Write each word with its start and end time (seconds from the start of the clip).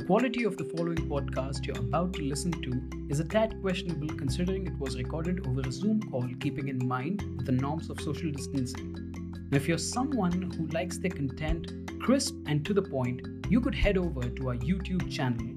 The 0.00 0.06
quality 0.06 0.44
of 0.44 0.56
the 0.56 0.64
following 0.64 0.96
podcast 1.10 1.66
you're 1.66 1.78
about 1.78 2.14
to 2.14 2.22
listen 2.22 2.52
to 2.52 2.82
is 3.10 3.20
a 3.20 3.24
tad 3.24 3.60
questionable 3.60 4.08
considering 4.16 4.66
it 4.66 4.78
was 4.78 4.96
recorded 4.96 5.46
over 5.46 5.60
a 5.60 5.70
Zoom 5.70 6.00
call, 6.10 6.26
keeping 6.40 6.68
in 6.68 6.88
mind 6.88 7.42
the 7.44 7.52
norms 7.52 7.90
of 7.90 8.00
social 8.00 8.30
distancing. 8.30 8.94
Now, 9.50 9.58
if 9.58 9.68
you're 9.68 9.76
someone 9.76 10.50
who 10.52 10.68
likes 10.68 10.96
their 10.96 11.10
content 11.10 12.00
crisp 12.00 12.34
and 12.46 12.64
to 12.64 12.72
the 12.72 12.80
point, 12.80 13.20
you 13.50 13.60
could 13.60 13.74
head 13.74 13.98
over 13.98 14.22
to 14.22 14.48
our 14.48 14.56
YouTube 14.56 15.12
channel, 15.12 15.54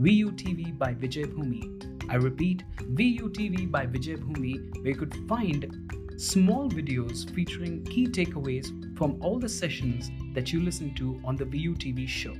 VUTV 0.00 0.78
by 0.78 0.94
Vijaybhoomi. 0.94 2.08
I 2.08 2.14
repeat, 2.14 2.62
VUTV 2.94 3.72
by 3.72 3.86
Vijaybhoomi, 3.86 4.82
where 4.82 4.92
you 4.92 4.94
could 4.94 5.16
find 5.28 6.14
small 6.16 6.70
videos 6.70 7.28
featuring 7.34 7.82
key 7.86 8.06
takeaways 8.06 8.96
from 8.96 9.20
all 9.20 9.40
the 9.40 9.48
sessions 9.48 10.12
that 10.32 10.52
you 10.52 10.60
listen 10.60 10.94
to 10.94 11.20
on 11.24 11.34
the 11.34 11.44
VUTV 11.44 12.06
show. 12.06 12.36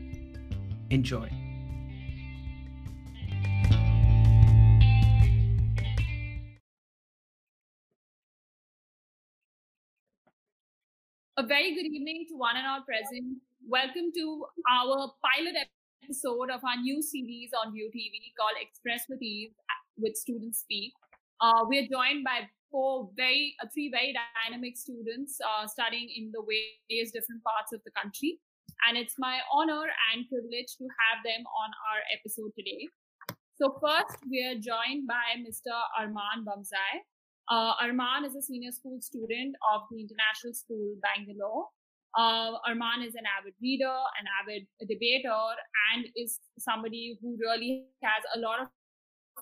Enjoy. 0.91 1.40
A 11.41 11.43
very 11.43 11.75
good 11.75 11.89
evening 11.89 12.27
to 12.29 12.37
one 12.37 12.55
and 12.55 12.67
all 12.69 12.85
present. 12.85 13.41
Welcome 13.67 14.13
to 14.13 14.45
our 14.69 15.09
pilot 15.25 15.57
episode 16.05 16.53
of 16.53 16.61
our 16.61 16.77
new 16.77 17.01
series 17.01 17.49
on 17.57 17.73
VUTV 17.73 18.37
called 18.37 18.61
Express 18.61 19.09
with 19.09 19.23
Ease 19.23 19.57
with 19.97 20.17
Students 20.17 20.61
Speak. 20.61 20.93
Uh, 21.41 21.65
we 21.67 21.79
are 21.79 21.89
joined 21.89 22.29
by 22.29 22.45
four 22.71 23.09
very, 23.17 23.57
uh, 23.65 23.69
three 23.73 23.89
very 23.89 24.13
dynamic 24.13 24.77
students 24.77 25.41
uh, 25.41 25.67
studying 25.67 26.13
in 26.15 26.29
the 26.31 26.45
various 26.45 27.11
different 27.11 27.41
parts 27.41 27.73
of 27.73 27.81
the 27.89 27.91
country. 27.97 28.37
And 28.87 28.99
it's 28.99 29.17
my 29.17 29.41
honor 29.51 29.89
and 30.13 30.29
privilege 30.29 30.77
to 30.77 30.85
have 30.93 31.25
them 31.25 31.41
on 31.41 31.71
our 31.89 32.01
episode 32.21 32.53
today. 32.53 32.85
So 33.57 33.81
first, 33.81 34.21
we 34.29 34.45
are 34.45 34.61
joined 34.61 35.09
by 35.09 35.41
Mr. 35.41 35.73
Arman 35.97 36.45
Bamzai. 36.45 37.01
Uh, 37.51 37.75
Arman 37.83 38.25
is 38.25 38.37
a 38.37 38.43
senior 38.43 38.71
school 38.71 39.01
student 39.01 39.57
of 39.75 39.83
the 39.91 39.99
International 39.99 40.55
School, 40.55 40.95
Bangalore. 41.03 41.67
Uh, 42.17 42.63
Arman 42.63 43.03
is 43.07 43.15
an 43.19 43.27
avid 43.27 43.55
reader, 43.61 43.91
an 43.91 44.27
avid 44.39 44.67
debater, 44.87 45.43
and 45.91 46.07
is 46.15 46.39
somebody 46.59 47.19
who 47.21 47.37
really 47.41 47.87
has 48.03 48.23
a 48.37 48.39
lot 48.39 48.63
of 48.63 48.69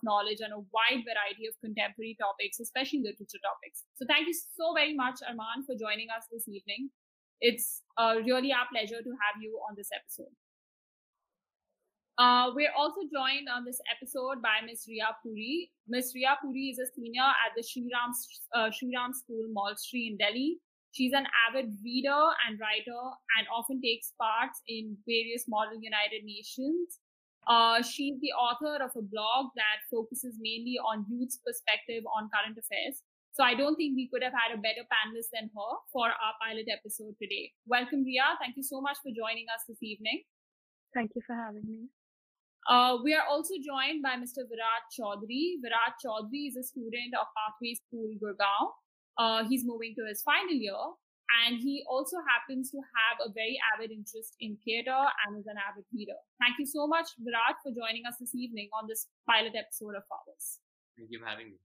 knowledge 0.03 0.41
on 0.41 0.53
a 0.53 0.61
wide 0.73 1.05
variety 1.05 1.45
of 1.45 1.55
contemporary 1.61 2.17
topics, 2.17 2.61
especially 2.61 3.01
literature 3.05 3.41
topics. 3.45 3.85
So 4.01 4.09
thank 4.09 4.27
you 4.27 4.33
so 4.33 4.73
very 4.73 4.95
much, 4.97 5.21
Arman, 5.21 5.69
for 5.69 5.77
joining 5.77 6.09
us 6.09 6.25
this 6.33 6.49
evening. 6.49 6.89
It's 7.41 7.83
uh, 7.99 8.25
really 8.25 8.53
our 8.53 8.67
pleasure 8.73 9.05
to 9.05 9.13
have 9.21 9.37
you 9.41 9.61
on 9.69 9.77
this 9.77 9.93
episode. 9.93 10.33
Uh, 12.19 12.51
we're 12.53 12.75
also 12.77 13.07
joined 13.15 13.47
on 13.47 13.65
this 13.65 13.79
episode 13.95 14.43
by 14.43 14.59
Ms. 14.67 14.91
Ria 14.91 15.15
Puri. 15.23 15.71
Ms. 15.87 16.11
Ria 16.19 16.35
Puri 16.43 16.75
is 16.75 16.83
a 16.83 16.91
senior 16.91 17.23
at 17.23 17.55
the 17.55 17.63
Shri 17.63 17.87
Ram, 17.95 18.11
uh, 18.59 18.75
School, 18.75 19.47
Mall 19.55 19.79
Street 19.79 20.11
in 20.11 20.17
Delhi. 20.19 20.59
She's 20.91 21.15
an 21.15 21.31
avid 21.47 21.71
reader 21.85 22.25
and 22.43 22.59
writer 22.59 23.03
and 23.39 23.47
often 23.55 23.79
takes 23.81 24.19
part 24.19 24.51
in 24.67 24.99
various 25.07 25.47
Model 25.47 25.79
United 25.79 26.27
Nations. 26.27 26.99
Uh, 27.47 27.87
she's 27.87 28.19
the 28.19 28.35
author 28.35 28.83
of 28.83 28.91
a 28.99 29.05
blog 29.07 29.55
that 29.55 29.87
focuses 29.87 30.35
mainly 30.43 30.75
on 30.83 31.07
youth's 31.07 31.39
perspective 31.39 32.03
on 32.19 32.27
current 32.35 32.59
affairs. 32.59 32.99
So 33.31 33.47
I 33.47 33.55
don't 33.55 33.77
think 33.79 33.95
we 33.95 34.11
could 34.11 34.27
have 34.27 34.35
had 34.35 34.51
a 34.51 34.59
better 34.59 34.83
panelist 34.91 35.31
than 35.31 35.55
her 35.55 35.73
for 35.95 36.11
our 36.11 36.35
pilot 36.43 36.67
episode 36.67 37.15
today. 37.23 37.55
Welcome, 37.63 38.03
Ria. 38.03 38.35
Thank 38.43 38.59
you 38.59 38.67
so 38.67 38.83
much 38.83 38.99
for 39.07 39.15
joining 39.15 39.47
us 39.55 39.63
this 39.71 39.79
evening. 39.87 40.27
Thank 40.93 41.13
you 41.15 41.23
for 41.23 41.37
having 41.39 41.63
me. 41.63 41.87
Uh, 42.69 42.99
we 43.03 43.15
are 43.15 43.25
also 43.25 43.55
joined 43.65 44.05
by 44.05 44.13
Mr. 44.21 44.45
Virat 44.45 44.85
Chaudhary. 44.93 45.57
Virat 45.65 45.97
Chaudhary 46.05 46.53
is 46.53 46.57
a 46.57 46.63
student 46.63 47.17
of 47.17 47.25
Pathway 47.33 47.73
School, 47.81 48.13
Gurgaon. 48.21 48.69
Uh, 49.17 49.49
he's 49.49 49.65
moving 49.65 49.95
to 49.97 50.05
his 50.05 50.21
final 50.21 50.53
year, 50.53 50.77
and 51.43 51.59
he 51.59 51.83
also 51.89 52.19
happens 52.29 52.71
to 52.71 52.77
have 52.77 53.25
a 53.25 53.33
very 53.33 53.59
avid 53.73 53.91
interest 53.91 54.37
in 54.41 54.59
theater 54.65 55.01
and 55.25 55.41
is 55.41 55.49
an 55.49 55.57
avid 55.57 55.85
reader. 55.97 56.21
Thank 56.45 56.61
you 56.61 56.67
so 56.67 56.87
much, 56.87 57.09
Virat, 57.19 57.57
for 57.65 57.73
joining 57.73 58.05
us 58.05 58.21
this 58.21 58.35
evening 58.35 58.69
on 58.77 58.87
this 58.87 59.09
pilot 59.25 59.57
episode 59.57 59.97
of 59.97 60.05
ours. 60.13 60.61
Thank 60.97 61.09
you 61.11 61.21
for 61.21 61.27
having 61.27 61.57
me. 61.57 61.59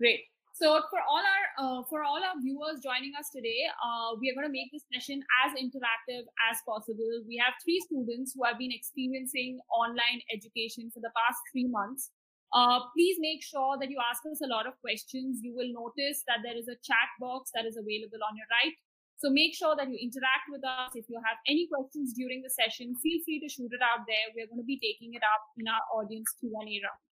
Great. 0.00 0.24
So 0.56 0.80
for 0.88 1.04
all 1.04 1.20
our 1.20 1.46
uh, 1.60 1.80
for 1.84 2.00
all 2.00 2.16
our 2.16 2.40
viewers 2.40 2.80
joining 2.80 3.12
us 3.12 3.28
today, 3.28 3.68
uh, 3.76 4.16
we 4.16 4.32
are 4.32 4.36
going 4.40 4.48
to 4.48 4.56
make 4.56 4.72
this 4.72 4.88
session 4.88 5.20
as 5.44 5.52
interactive 5.52 6.24
as 6.48 6.64
possible. 6.64 7.12
We 7.28 7.36
have 7.44 7.52
three 7.60 7.76
students 7.84 8.32
who 8.32 8.40
have 8.48 8.56
been 8.56 8.72
experiencing 8.72 9.60
online 9.68 10.24
education 10.32 10.88
for 10.88 11.04
the 11.04 11.12
past 11.12 11.44
three 11.52 11.68
months. 11.68 12.08
Uh, 12.56 12.88
please 12.96 13.20
make 13.20 13.44
sure 13.44 13.76
that 13.76 13.92
you 13.92 14.00
ask 14.00 14.24
us 14.24 14.40
a 14.40 14.48
lot 14.48 14.64
of 14.64 14.80
questions. 14.80 15.44
You 15.44 15.52
will 15.52 15.68
notice 15.76 16.24
that 16.24 16.40
there 16.40 16.56
is 16.56 16.72
a 16.72 16.80
chat 16.80 17.12
box 17.20 17.52
that 17.52 17.68
is 17.68 17.76
available 17.76 18.24
on 18.24 18.40
your 18.40 18.48
right. 18.48 18.72
So 19.20 19.28
make 19.28 19.52
sure 19.52 19.76
that 19.76 19.92
you 19.92 20.00
interact 20.00 20.48
with 20.48 20.64
us. 20.64 20.96
If 20.96 21.04
you 21.12 21.20
have 21.20 21.36
any 21.44 21.68
questions 21.68 22.16
during 22.16 22.40
the 22.40 22.48
session, 22.48 22.96
feel 23.04 23.20
free 23.28 23.44
to 23.44 23.48
shoot 23.52 23.76
it 23.76 23.84
out 23.84 24.08
there. 24.08 24.32
We're 24.32 24.48
going 24.48 24.64
to 24.64 24.68
be 24.68 24.80
taking 24.80 25.12
it 25.12 25.24
up 25.36 25.52
in 25.60 25.68
our 25.68 25.84
audience 25.92 26.32
Q&A 26.40 26.64
round. 26.80 27.05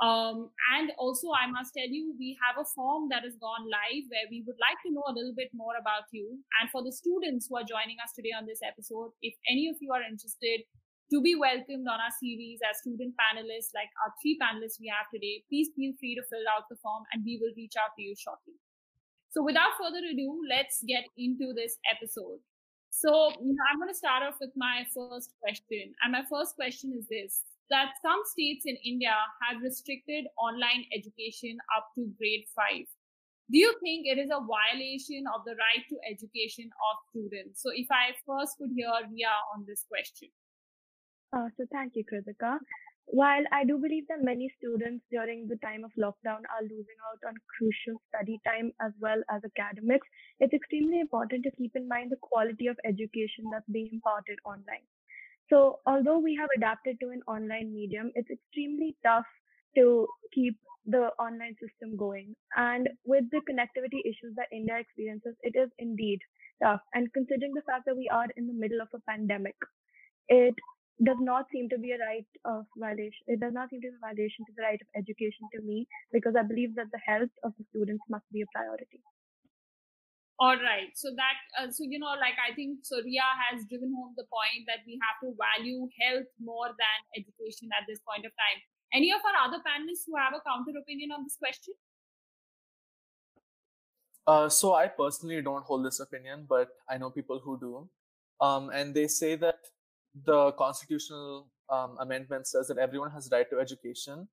Um, 0.00 0.48
and 0.72 0.90
also, 0.96 1.28
I 1.36 1.50
must 1.50 1.76
tell 1.76 1.86
you, 1.86 2.16
we 2.18 2.38
have 2.40 2.56
a 2.56 2.66
form 2.74 3.12
that 3.12 3.22
has 3.28 3.36
gone 3.36 3.68
live 3.68 4.08
where 4.08 4.26
we 4.32 4.42
would 4.46 4.56
like 4.56 4.80
to 4.86 4.90
know 4.90 5.04
a 5.04 5.12
little 5.12 5.36
bit 5.36 5.52
more 5.52 5.76
about 5.76 6.08
you. 6.10 6.40
And 6.58 6.70
for 6.72 6.82
the 6.82 6.90
students 6.90 7.46
who 7.46 7.60
are 7.60 7.66
joining 7.66 8.00
us 8.00 8.16
today 8.16 8.32
on 8.32 8.48
this 8.48 8.64
episode, 8.64 9.12
if 9.20 9.36
any 9.46 9.68
of 9.68 9.76
you 9.84 9.92
are 9.92 10.02
interested 10.02 10.64
to 11.12 11.20
be 11.20 11.36
welcomed 11.36 11.84
on 11.84 12.00
our 12.00 12.14
series 12.16 12.64
as 12.64 12.80
student 12.80 13.12
panelists, 13.20 13.76
like 13.76 13.92
our 14.00 14.16
three 14.24 14.40
panelists 14.40 14.80
we 14.80 14.88
have 14.88 15.04
today, 15.12 15.44
please 15.52 15.68
feel 15.76 15.92
free 16.00 16.16
to 16.16 16.24
fill 16.24 16.48
out 16.48 16.64
the 16.72 16.80
form 16.80 17.04
and 17.12 17.20
we 17.20 17.36
will 17.36 17.52
reach 17.52 17.76
out 17.76 17.92
to 17.94 18.02
you 18.02 18.16
shortly. 18.16 18.56
So 19.28 19.44
without 19.44 19.76
further 19.76 20.00
ado, 20.00 20.40
let's 20.48 20.80
get 20.88 21.04
into 21.20 21.52
this 21.52 21.76
episode. 21.84 22.40
So 22.88 23.32
you 23.40 23.52
know, 23.52 23.64
I'm 23.68 23.78
going 23.80 23.92
to 23.92 23.96
start 23.96 24.24
off 24.24 24.40
with 24.40 24.56
my 24.56 24.88
first 24.88 25.36
question. 25.40 25.92
And 26.00 26.12
my 26.12 26.24
first 26.28 26.56
question 26.56 26.96
is 26.96 27.08
this 27.08 27.44
that 27.70 27.92
some 28.02 28.20
states 28.24 28.64
in 28.66 28.76
India 28.84 29.14
have 29.42 29.62
restricted 29.62 30.26
online 30.38 30.84
education 30.92 31.58
up 31.76 31.88
to 31.94 32.10
grade 32.18 32.44
five. 32.54 32.86
Do 33.50 33.58
you 33.58 33.74
think 33.82 34.06
it 34.06 34.18
is 34.18 34.30
a 34.30 34.40
violation 34.40 35.24
of 35.34 35.44
the 35.44 35.52
right 35.56 35.84
to 35.90 35.96
education 36.08 36.70
of 36.72 36.94
students? 37.10 37.62
So, 37.62 37.70
if 37.74 37.86
I 37.90 38.16
first 38.26 38.56
could 38.58 38.70
hear 38.74 38.92
Ria 39.10 39.34
on 39.54 39.64
this 39.66 39.84
question. 39.88 40.30
Uh, 41.32 41.48
so, 41.56 41.66
thank 41.72 41.92
you, 41.96 42.04
Kritika. 42.04 42.58
While 43.06 43.44
I 43.52 43.64
do 43.64 43.78
believe 43.78 44.06
that 44.08 44.22
many 44.22 44.48
students 44.56 45.04
during 45.10 45.48
the 45.48 45.56
time 45.56 45.84
of 45.84 45.90
lockdown 45.98 46.46
are 46.48 46.62
losing 46.62 47.00
out 47.10 47.20
on 47.28 47.34
crucial 47.58 48.00
study 48.08 48.40
time 48.46 48.72
as 48.80 48.92
well 49.00 49.20
as 49.28 49.42
academics, 49.44 50.06
it's 50.40 50.54
extremely 50.54 51.00
important 51.00 51.42
to 51.44 51.50
keep 51.50 51.74
in 51.74 51.88
mind 51.88 52.10
the 52.10 52.22
quality 52.22 52.68
of 52.68 52.78
education 52.84 53.50
that's 53.50 53.68
being 53.68 53.90
imparted 53.92 54.38
online. 54.46 54.86
So 55.52 55.80
although 55.86 56.18
we 56.18 56.34
have 56.40 56.48
adapted 56.56 56.96
to 57.00 57.10
an 57.10 57.20
online 57.28 57.74
medium, 57.74 58.10
it's 58.14 58.30
extremely 58.30 58.96
tough 59.04 59.26
to 59.76 60.06
keep 60.32 60.56
the 60.86 61.10
online 61.20 61.54
system 61.60 61.96
going. 61.96 62.34
And 62.56 62.88
with 63.04 63.24
the 63.30 63.42
connectivity 63.48 64.00
issues 64.04 64.34
that 64.36 64.48
India 64.50 64.78
experiences, 64.78 65.36
it 65.42 65.54
is 65.54 65.68
indeed 65.78 66.20
tough. 66.62 66.80
And 66.94 67.12
considering 67.12 67.52
the 67.54 67.66
fact 67.68 67.84
that 67.86 67.96
we 67.96 68.08
are 68.08 68.26
in 68.36 68.46
the 68.46 68.54
middle 68.54 68.80
of 68.80 68.88
a 68.94 69.00
pandemic, 69.10 69.56
it 70.28 70.54
does 71.04 71.18
not 71.20 71.46
seem 71.52 71.68
to 71.68 71.78
be 71.78 71.92
a 71.92 71.98
right 71.98 72.26
of 72.46 72.64
violation. 72.78 73.24
It 73.26 73.40
does 73.40 73.52
not 73.52 73.68
seem 73.68 73.82
to 73.82 73.90
be 73.90 73.96
a 73.96 74.06
violation 74.06 74.46
to 74.46 74.52
the 74.56 74.62
right 74.62 74.80
of 74.80 74.88
education 74.96 75.44
to 75.52 75.60
me 75.60 75.86
because 76.12 76.34
I 76.38 76.44
believe 76.44 76.74
that 76.76 76.90
the 76.92 77.04
health 77.04 77.34
of 77.44 77.52
the 77.58 77.64
students 77.68 78.04
must 78.08 78.24
be 78.32 78.40
a 78.40 78.52
priority. 78.54 79.02
All 80.42 80.58
right. 80.58 80.90
So 80.98 81.14
that, 81.14 81.38
uh, 81.54 81.70
so, 81.70 81.86
you 81.86 82.00
know, 82.02 82.18
like 82.18 82.34
I 82.34 82.52
think 82.52 82.82
so 82.82 82.96
Ria 82.98 83.22
has 83.46 83.62
driven 83.70 83.94
home 83.94 84.10
the 84.18 84.26
point 84.26 84.66
that 84.66 84.82
we 84.84 84.98
have 84.98 85.14
to 85.22 85.30
value 85.38 85.86
health 86.02 86.26
more 86.42 86.66
than 86.66 86.98
education 87.14 87.70
at 87.78 87.86
this 87.86 88.00
point 88.02 88.26
of 88.26 88.32
time. 88.34 88.58
Any 88.92 89.12
of 89.12 89.20
our 89.22 89.46
other 89.46 89.62
panelists 89.62 90.02
who 90.04 90.18
have 90.18 90.34
a 90.34 90.42
counter 90.42 90.74
opinion 90.76 91.12
on 91.12 91.22
this 91.22 91.38
question? 91.38 91.74
Uh, 94.26 94.48
so 94.48 94.74
I 94.74 94.88
personally 94.88 95.40
don't 95.42 95.62
hold 95.64 95.86
this 95.86 96.00
opinion, 96.00 96.46
but 96.48 96.70
I 96.90 96.98
know 96.98 97.08
people 97.08 97.38
who 97.38 97.56
do. 97.60 97.88
Um, 98.44 98.70
and 98.74 98.92
they 98.92 99.06
say 99.06 99.36
that 99.36 99.60
the 100.26 100.50
constitutional 100.58 101.46
um, 101.70 101.98
amendment 102.00 102.48
says 102.48 102.66
that 102.66 102.78
everyone 102.78 103.12
has 103.12 103.28
right 103.30 103.48
to 103.48 103.60
education 103.60 104.26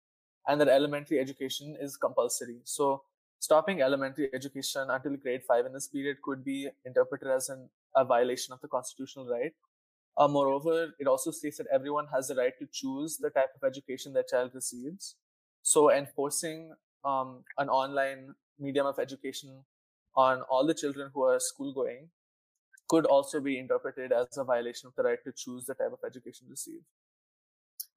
and 0.47 0.59
that 0.59 0.69
elementary 0.69 1.19
education 1.19 1.77
is 1.79 1.97
compulsory. 1.97 2.61
So 2.63 3.03
stopping 3.39 3.81
elementary 3.81 4.29
education 4.33 4.87
until 4.89 5.15
grade 5.15 5.41
5 5.47 5.65
in 5.65 5.73
this 5.73 5.87
period 5.87 6.17
could 6.21 6.43
be 6.43 6.69
interpreted 6.85 7.29
as 7.29 7.49
an, 7.49 7.69
a 7.95 8.05
violation 8.05 8.53
of 8.53 8.61
the 8.61 8.67
constitutional 8.67 9.27
right. 9.27 9.53
Uh, 10.17 10.27
moreover, 10.27 10.93
it 10.99 11.07
also 11.07 11.31
states 11.31 11.57
that 11.57 11.67
everyone 11.73 12.05
has 12.13 12.27
the 12.27 12.35
right 12.35 12.53
to 12.59 12.67
choose 12.71 13.17
the 13.17 13.29
type 13.29 13.51
of 13.55 13.65
education 13.65 14.13
their 14.13 14.23
child 14.29 14.51
receives. 14.53 15.15
So 15.63 15.91
enforcing 15.91 16.73
um, 17.05 17.43
an 17.57 17.69
online 17.69 18.35
medium 18.59 18.85
of 18.85 18.99
education 18.99 19.63
on 20.15 20.41
all 20.49 20.67
the 20.67 20.73
children 20.73 21.09
who 21.13 21.23
are 21.23 21.39
school 21.39 21.73
going 21.73 22.09
could 22.89 23.05
also 23.05 23.39
be 23.39 23.57
interpreted 23.57 24.11
as 24.11 24.37
a 24.37 24.43
violation 24.43 24.87
of 24.87 24.95
the 24.95 25.03
right 25.03 25.23
to 25.23 25.31
choose 25.31 25.65
the 25.65 25.75
type 25.75 25.93
of 25.93 25.99
education 26.05 26.47
received. 26.49 26.83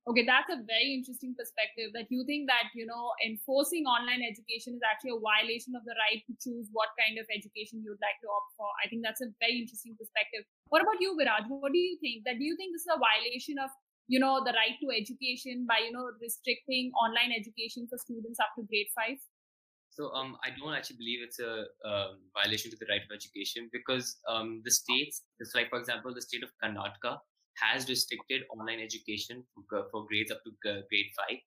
Okay, 0.03 0.27
that's 0.27 0.51
a 0.51 0.59
very 0.67 0.99
interesting 0.99 1.31
perspective 1.39 1.95
that 1.95 2.11
you 2.11 2.27
think 2.27 2.51
that, 2.51 2.75
you 2.75 2.83
know, 2.83 3.15
enforcing 3.23 3.87
online 3.87 4.19
education 4.19 4.75
is 4.75 4.83
actually 4.83 5.15
a 5.15 5.23
violation 5.23 5.79
of 5.79 5.87
the 5.87 5.95
right 5.95 6.19
to 6.27 6.35
choose 6.43 6.67
what 6.75 6.91
kind 6.99 7.23
of 7.23 7.27
education 7.31 7.87
you'd 7.87 8.03
like 8.03 8.19
to 8.19 8.27
opt 8.27 8.51
for. 8.59 8.67
I 8.83 8.91
think 8.91 9.07
that's 9.07 9.23
a 9.23 9.31
very 9.39 9.63
interesting 9.63 9.95
perspective. 9.95 10.43
What 10.75 10.83
about 10.83 10.99
you, 10.99 11.15
Viraj? 11.15 11.47
What 11.47 11.71
do 11.71 11.79
you 11.79 11.95
think? 12.03 12.27
That 12.27 12.43
do 12.43 12.43
you 12.43 12.59
think 12.59 12.75
this 12.75 12.83
is 12.83 12.91
a 12.91 12.99
violation 12.99 13.63
of, 13.63 13.71
you 14.11 14.19
know, 14.19 14.43
the 14.43 14.51
right 14.51 14.75
to 14.83 14.91
education 14.91 15.71
by, 15.71 15.87
you 15.87 15.95
know, 15.95 16.11
restricting 16.19 16.91
online 16.99 17.31
education 17.31 17.87
for 17.87 17.95
students 17.95 18.43
up 18.43 18.51
to 18.59 18.67
grade 18.67 18.91
five? 18.91 19.23
So 19.95 20.11
um, 20.19 20.35
I 20.43 20.51
don't 20.51 20.75
actually 20.75 20.99
believe 20.99 21.23
it's 21.23 21.39
a 21.39 21.71
um, 21.87 22.27
violation 22.35 22.75
to 22.75 22.79
the 22.81 22.91
right 22.91 23.07
of 23.07 23.13
education 23.15 23.71
because 23.71 24.19
um, 24.27 24.67
the 24.67 24.75
states, 24.75 25.23
just 25.39 25.55
like 25.55 25.71
for 25.71 25.79
example, 25.79 26.11
the 26.11 26.27
state 26.27 26.43
of 26.43 26.51
Karnataka 26.59 27.23
has 27.61 27.89
restricted 27.89 28.43
online 28.51 28.81
education 28.81 29.45
for, 29.69 29.87
for 29.91 30.07
grades 30.07 30.31
up 30.31 30.43
to 30.45 30.53
grade 30.63 31.11
5 31.29 31.39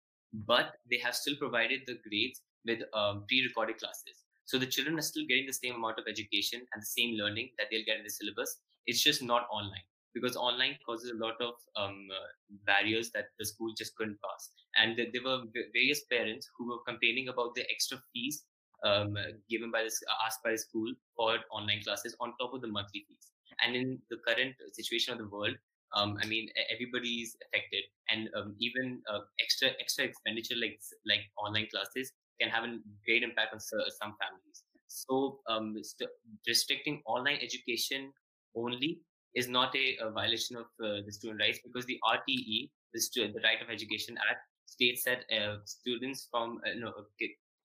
but 0.48 0.76
they 0.90 0.98
have 0.98 1.16
still 1.16 1.36
provided 1.38 1.82
the 1.88 1.98
grades 2.08 2.42
with 2.66 2.80
um, 2.94 3.24
pre-recorded 3.28 3.78
classes. 3.78 4.26
So 4.46 4.58
the 4.58 4.66
children 4.66 4.98
are 5.00 5.02
still 5.02 5.26
getting 5.28 5.46
the 5.48 5.54
same 5.54 5.76
amount 5.76 5.98
of 5.98 6.06
education 6.08 6.62
and 6.74 6.82
the 6.82 6.86
same 6.86 7.16
learning 7.16 7.52
that 7.58 7.68
they'll 7.72 7.86
get 7.86 7.98
in 7.98 8.04
the 8.04 8.10
syllabus. 8.10 8.60
It's 8.86 9.02
just 9.02 9.24
not 9.24 9.48
online 9.52 9.86
because 10.14 10.36
online 10.36 10.78
causes 10.86 11.12
a 11.12 11.24
lot 11.24 11.36
of 11.42 11.56
um, 11.76 12.08
uh, 12.12 12.56
barriers 12.66 13.12
that 13.12 13.26
the 13.40 13.46
school 13.46 13.74
just 13.78 13.96
couldn't 13.96 14.18
pass. 14.24 14.50
And 14.78 14.98
there 14.98 15.24
were 15.24 15.44
various 15.74 16.04
parents 16.12 16.50
who 16.58 16.70
were 16.70 16.80
complaining 16.88 17.28
about 17.28 17.56
the 17.56 17.64
extra 17.72 17.98
fees 18.14 18.44
um, 18.84 19.18
given 19.50 19.72
by 19.72 19.84
this 19.84 20.02
asked 20.26 20.44
by 20.44 20.52
the 20.52 20.58
school 20.58 20.94
for 21.16 21.38
online 21.52 21.82
classes 21.84 22.16
on 22.20 22.34
top 22.40 22.54
of 22.54 22.62
the 22.62 22.68
monthly 22.68 23.06
fees. 23.08 23.32
And 23.66 23.76
in 23.76 24.00
the 24.10 24.18
current 24.28 24.56
situation 24.74 25.14
of 25.14 25.20
the 25.20 25.28
world 25.28 25.56
um, 25.96 26.18
I 26.22 26.26
mean, 26.28 26.50
everybody's 26.74 27.36
affected, 27.48 27.84
and 28.10 28.30
um, 28.36 28.56
even 28.60 29.02
uh, 29.12 29.20
extra 29.42 29.70
extra 29.80 30.04
expenditure 30.06 30.56
like 30.62 30.80
like 31.06 31.22
online 31.38 31.68
classes 31.72 32.12
can 32.40 32.50
have 32.50 32.64
a 32.66 32.78
great 33.06 33.24
impact 33.24 33.54
on 33.54 33.60
some 33.60 34.16
families. 34.20 34.64
So, 34.88 35.40
um, 35.48 35.76
st- 35.82 36.10
restricting 36.48 37.02
online 37.06 37.40
education 37.42 38.12
only 38.56 39.00
is 39.36 39.48
not 39.48 39.76
a, 39.76 39.98
a 40.02 40.12
violation 40.12 40.58
of 40.58 40.66
uh, 40.84 41.02
the 41.06 41.12
student 41.12 41.42
rights 41.42 41.60
because 41.64 41.86
the 41.86 42.00
RTE, 42.04 42.72
the, 42.94 43.28
the 43.34 43.40
Right 43.44 43.62
of 43.62 43.70
Education 43.70 44.18
Act, 44.30 44.40
states 44.66 45.04
that 45.04 45.24
uh, 45.36 45.58
students 45.66 46.28
from 46.32 46.60
uh, 46.66 46.78
no, 46.78 46.94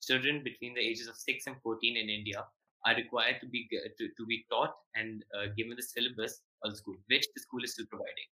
children 0.02 0.42
between 0.44 0.74
the 0.74 0.80
ages 0.80 1.08
of 1.08 1.16
six 1.16 1.46
and 1.46 1.56
fourteen 1.62 1.96
in 1.96 2.08
India 2.08 2.44
are 2.86 2.94
required 2.94 3.36
to 3.40 3.46
be 3.46 3.68
to, 3.98 4.08
to 4.16 4.26
be 4.26 4.44
taught 4.50 4.74
and 4.94 5.24
uh, 5.36 5.46
given 5.56 5.76
the 5.76 5.82
syllabus 5.82 6.42
of 6.64 6.72
the 6.72 6.78
school, 6.78 6.96
which 7.08 7.26
the 7.34 7.40
school 7.40 7.62
is 7.64 7.72
still 7.72 7.86
providing. 7.88 8.28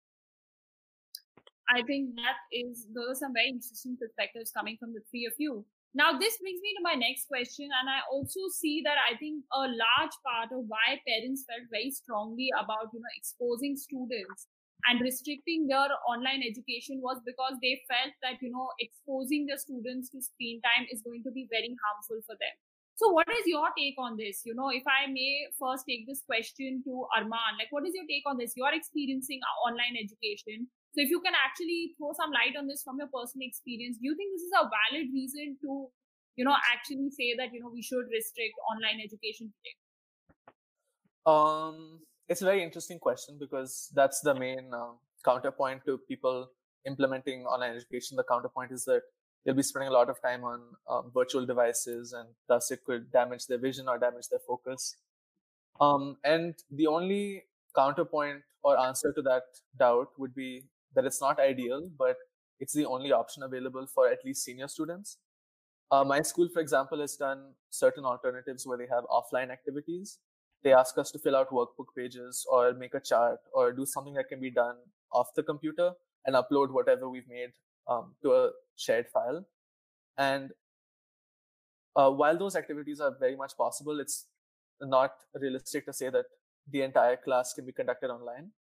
I 1.70 1.82
think 1.88 2.16
that 2.20 2.38
is 2.52 2.88
those 2.92 3.18
are 3.18 3.28
some 3.28 3.34
very 3.34 3.50
interesting 3.50 3.96
perspectives 3.96 4.52
coming 4.52 4.76
from 4.80 4.92
the 4.94 5.02
three 5.10 5.26
of 5.26 5.34
you. 5.40 5.66
Now, 5.94 6.18
this 6.18 6.42
brings 6.42 6.60
me 6.60 6.74
to 6.74 6.84
my 6.84 6.98
next 6.98 7.30
question, 7.30 7.70
and 7.70 7.86
I 7.86 8.02
also 8.10 8.50
see 8.50 8.82
that 8.82 8.98
I 8.98 9.16
think 9.16 9.46
a 9.54 9.70
large 9.70 10.16
part 10.26 10.50
of 10.50 10.66
why 10.66 10.98
parents 11.06 11.46
felt 11.46 11.70
very 11.70 11.94
strongly 11.94 12.50
about 12.58 12.92
you 12.92 13.00
know 13.00 13.14
exposing 13.16 13.78
students 13.78 14.50
and 14.90 15.00
restricting 15.00 15.68
their 15.70 15.88
online 16.10 16.44
education 16.44 17.00
was 17.00 17.22
because 17.24 17.56
they 17.64 17.80
felt 17.88 18.12
that 18.26 18.42
you 18.44 18.52
know 18.52 18.68
exposing 18.82 19.48
their 19.48 19.62
students 19.62 20.10
to 20.12 20.20
screen 20.20 20.60
time 20.66 20.90
is 20.92 21.06
going 21.06 21.24
to 21.24 21.32
be 21.32 21.48
very 21.48 21.72
harmful 21.72 22.20
for 22.28 22.36
them 22.36 22.56
so, 22.96 23.10
what 23.10 23.28
is 23.30 23.46
your 23.46 23.66
take 23.78 23.98
on 23.98 24.18
this? 24.18 24.42
You 24.46 24.54
know, 24.54 24.70
if 24.70 24.84
I 24.86 25.10
may 25.10 25.50
first 25.58 25.86
take 25.90 26.06
this 26.06 26.22
question 26.26 26.84
to 26.86 27.08
Arman, 27.18 27.58
like, 27.58 27.72
what 27.72 27.88
is 27.88 27.94
your 27.98 28.06
take 28.06 28.22
on 28.28 28.38
this? 28.38 28.54
You're 28.56 28.74
experiencing 28.74 29.42
online 29.66 29.98
education. 29.98 30.70
So, 30.94 31.02
if 31.02 31.10
you 31.10 31.20
can 31.22 31.34
actually 31.34 31.98
throw 31.98 32.14
some 32.14 32.30
light 32.30 32.54
on 32.54 32.68
this 32.68 32.84
from 32.86 33.02
your 33.02 33.10
personal 33.10 33.50
experience, 33.50 33.98
do 33.98 34.06
you 34.06 34.16
think 34.16 34.38
this 34.38 34.46
is 34.46 34.54
a 34.54 34.70
valid 34.70 35.10
reason 35.10 35.58
to, 35.66 35.90
you 36.38 36.46
know, 36.46 36.54
actually 36.70 37.10
say 37.10 37.34
that, 37.34 37.50
you 37.50 37.62
know, 37.66 37.74
we 37.74 37.82
should 37.82 38.06
restrict 38.14 38.54
online 38.70 39.02
education 39.02 39.50
today? 39.50 39.76
Um, 41.26 42.06
it's 42.30 42.42
a 42.42 42.46
very 42.46 42.62
interesting 42.62 43.00
question 43.00 43.38
because 43.40 43.90
that's 43.96 44.22
the 44.22 44.36
main 44.36 44.70
uh, 44.70 44.94
counterpoint 45.26 45.82
to 45.88 45.98
people 46.08 46.48
implementing 46.86 47.46
online 47.46 47.74
education. 47.74 48.18
The 48.18 48.30
counterpoint 48.30 48.72
is 48.72 48.86
that 48.86 49.02
they'll 49.46 49.56
be 49.56 49.64
spending 49.64 49.90
a 49.90 49.94
lot 49.94 50.10
of 50.10 50.22
time 50.22 50.44
on 50.44 50.62
um, 50.90 51.12
virtual 51.14 51.46
devices 51.46 52.14
and 52.14 52.30
thus 52.48 52.72
it 52.72 52.84
could 52.86 53.12
damage 53.12 53.48
their 53.48 53.58
vision 53.58 53.88
or 53.88 53.98
damage 53.98 54.30
their 54.30 54.40
focus. 54.40 54.96
Um, 55.82 56.18
and 56.24 56.56
the 56.72 56.88
only 56.88 57.44
counterpoint 57.76 58.44
or 58.64 58.80
answer 58.80 59.12
to 59.12 59.22
that 59.24 59.44
doubt 59.78 60.10
would 60.18 60.34
be 60.36 60.64
that 60.96 61.06
it's 61.06 61.20
not 61.20 61.40
ideal 61.40 61.90
but 61.98 62.18
it's 62.60 62.74
the 62.74 62.86
only 62.86 63.12
option 63.12 63.44
available 63.44 63.88
for 63.88 64.08
at 64.08 64.24
least 64.24 64.44
senior 64.44 64.68
students. 64.68 65.18
Uh, 65.92 66.04
my 66.04 66.22
school 66.22 66.48
for 66.48 66.60
example 66.60 67.00
has 67.02 67.16
done 67.16 67.54
certain 67.70 68.06
alternatives 68.06 68.66
where 68.66 68.78
they 68.78 68.88
have 68.88 69.04
offline 69.06 69.52
activities. 69.52 70.20
They 70.64 70.74
ask 70.74 70.98
us 70.98 71.12
to 71.12 71.20
fill 71.20 71.36
out 71.36 71.50
workbook 71.50 71.88
pages 71.98 72.46
or 72.50 72.74
make 72.74 72.94
a 72.94 73.02
chart 73.02 73.40
or 73.54 73.74
do 73.74 73.86
something 73.86 74.14
that 74.14 74.30
can 74.30 74.40
be 74.40 74.50
done 74.50 74.76
off 75.12 75.34
the 75.36 75.44
computer 75.44 75.92
and 76.26 76.36
upload 76.36 76.72
whatever 76.72 77.10
we've 77.10 77.28
made 77.28 77.52
um, 77.88 78.14
to 78.22 78.34
a 78.34 78.52
shared 78.76 79.08
file. 79.08 79.46
And 80.18 80.52
uh, 81.96 82.10
while 82.10 82.38
those 82.38 82.56
activities 82.56 83.00
are 83.00 83.16
very 83.20 83.36
much 83.36 83.56
possible, 83.58 84.00
it's 84.00 84.28
not 84.82 85.12
realistic 85.34 85.86
to 85.86 85.94
say 85.94 86.10
that 86.10 86.26
the 86.72 86.82
entire 86.82 87.18
class 87.18 87.54
can 87.54 87.66
be 87.66 87.72
conducted 87.72 88.10
online. 88.10 88.52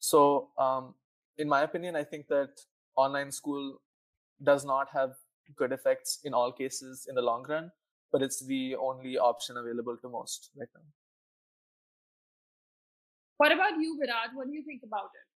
So, 0.00 0.48
um, 0.58 0.94
in 1.38 1.48
my 1.48 1.62
opinion, 1.62 1.96
I 1.96 2.04
think 2.04 2.28
that 2.28 2.50
online 2.96 3.30
school 3.30 3.80
does 4.42 4.64
not 4.64 4.88
have 4.92 5.12
good 5.56 5.72
effects 5.72 6.18
in 6.24 6.34
all 6.34 6.52
cases 6.52 7.06
in 7.08 7.14
the 7.14 7.22
long 7.22 7.44
run, 7.48 7.70
but 8.10 8.22
it's 8.22 8.44
the 8.44 8.76
only 8.76 9.16
option 9.16 9.56
available 9.56 9.96
to 10.02 10.08
most 10.08 10.50
right 10.56 10.68
now. 10.74 10.82
What 13.38 13.52
about 13.52 13.80
you, 13.80 13.98
Virat? 13.98 14.34
What 14.34 14.46
do 14.46 14.52
you 14.52 14.62
think 14.62 14.82
about 14.84 15.10
it? 15.14 15.31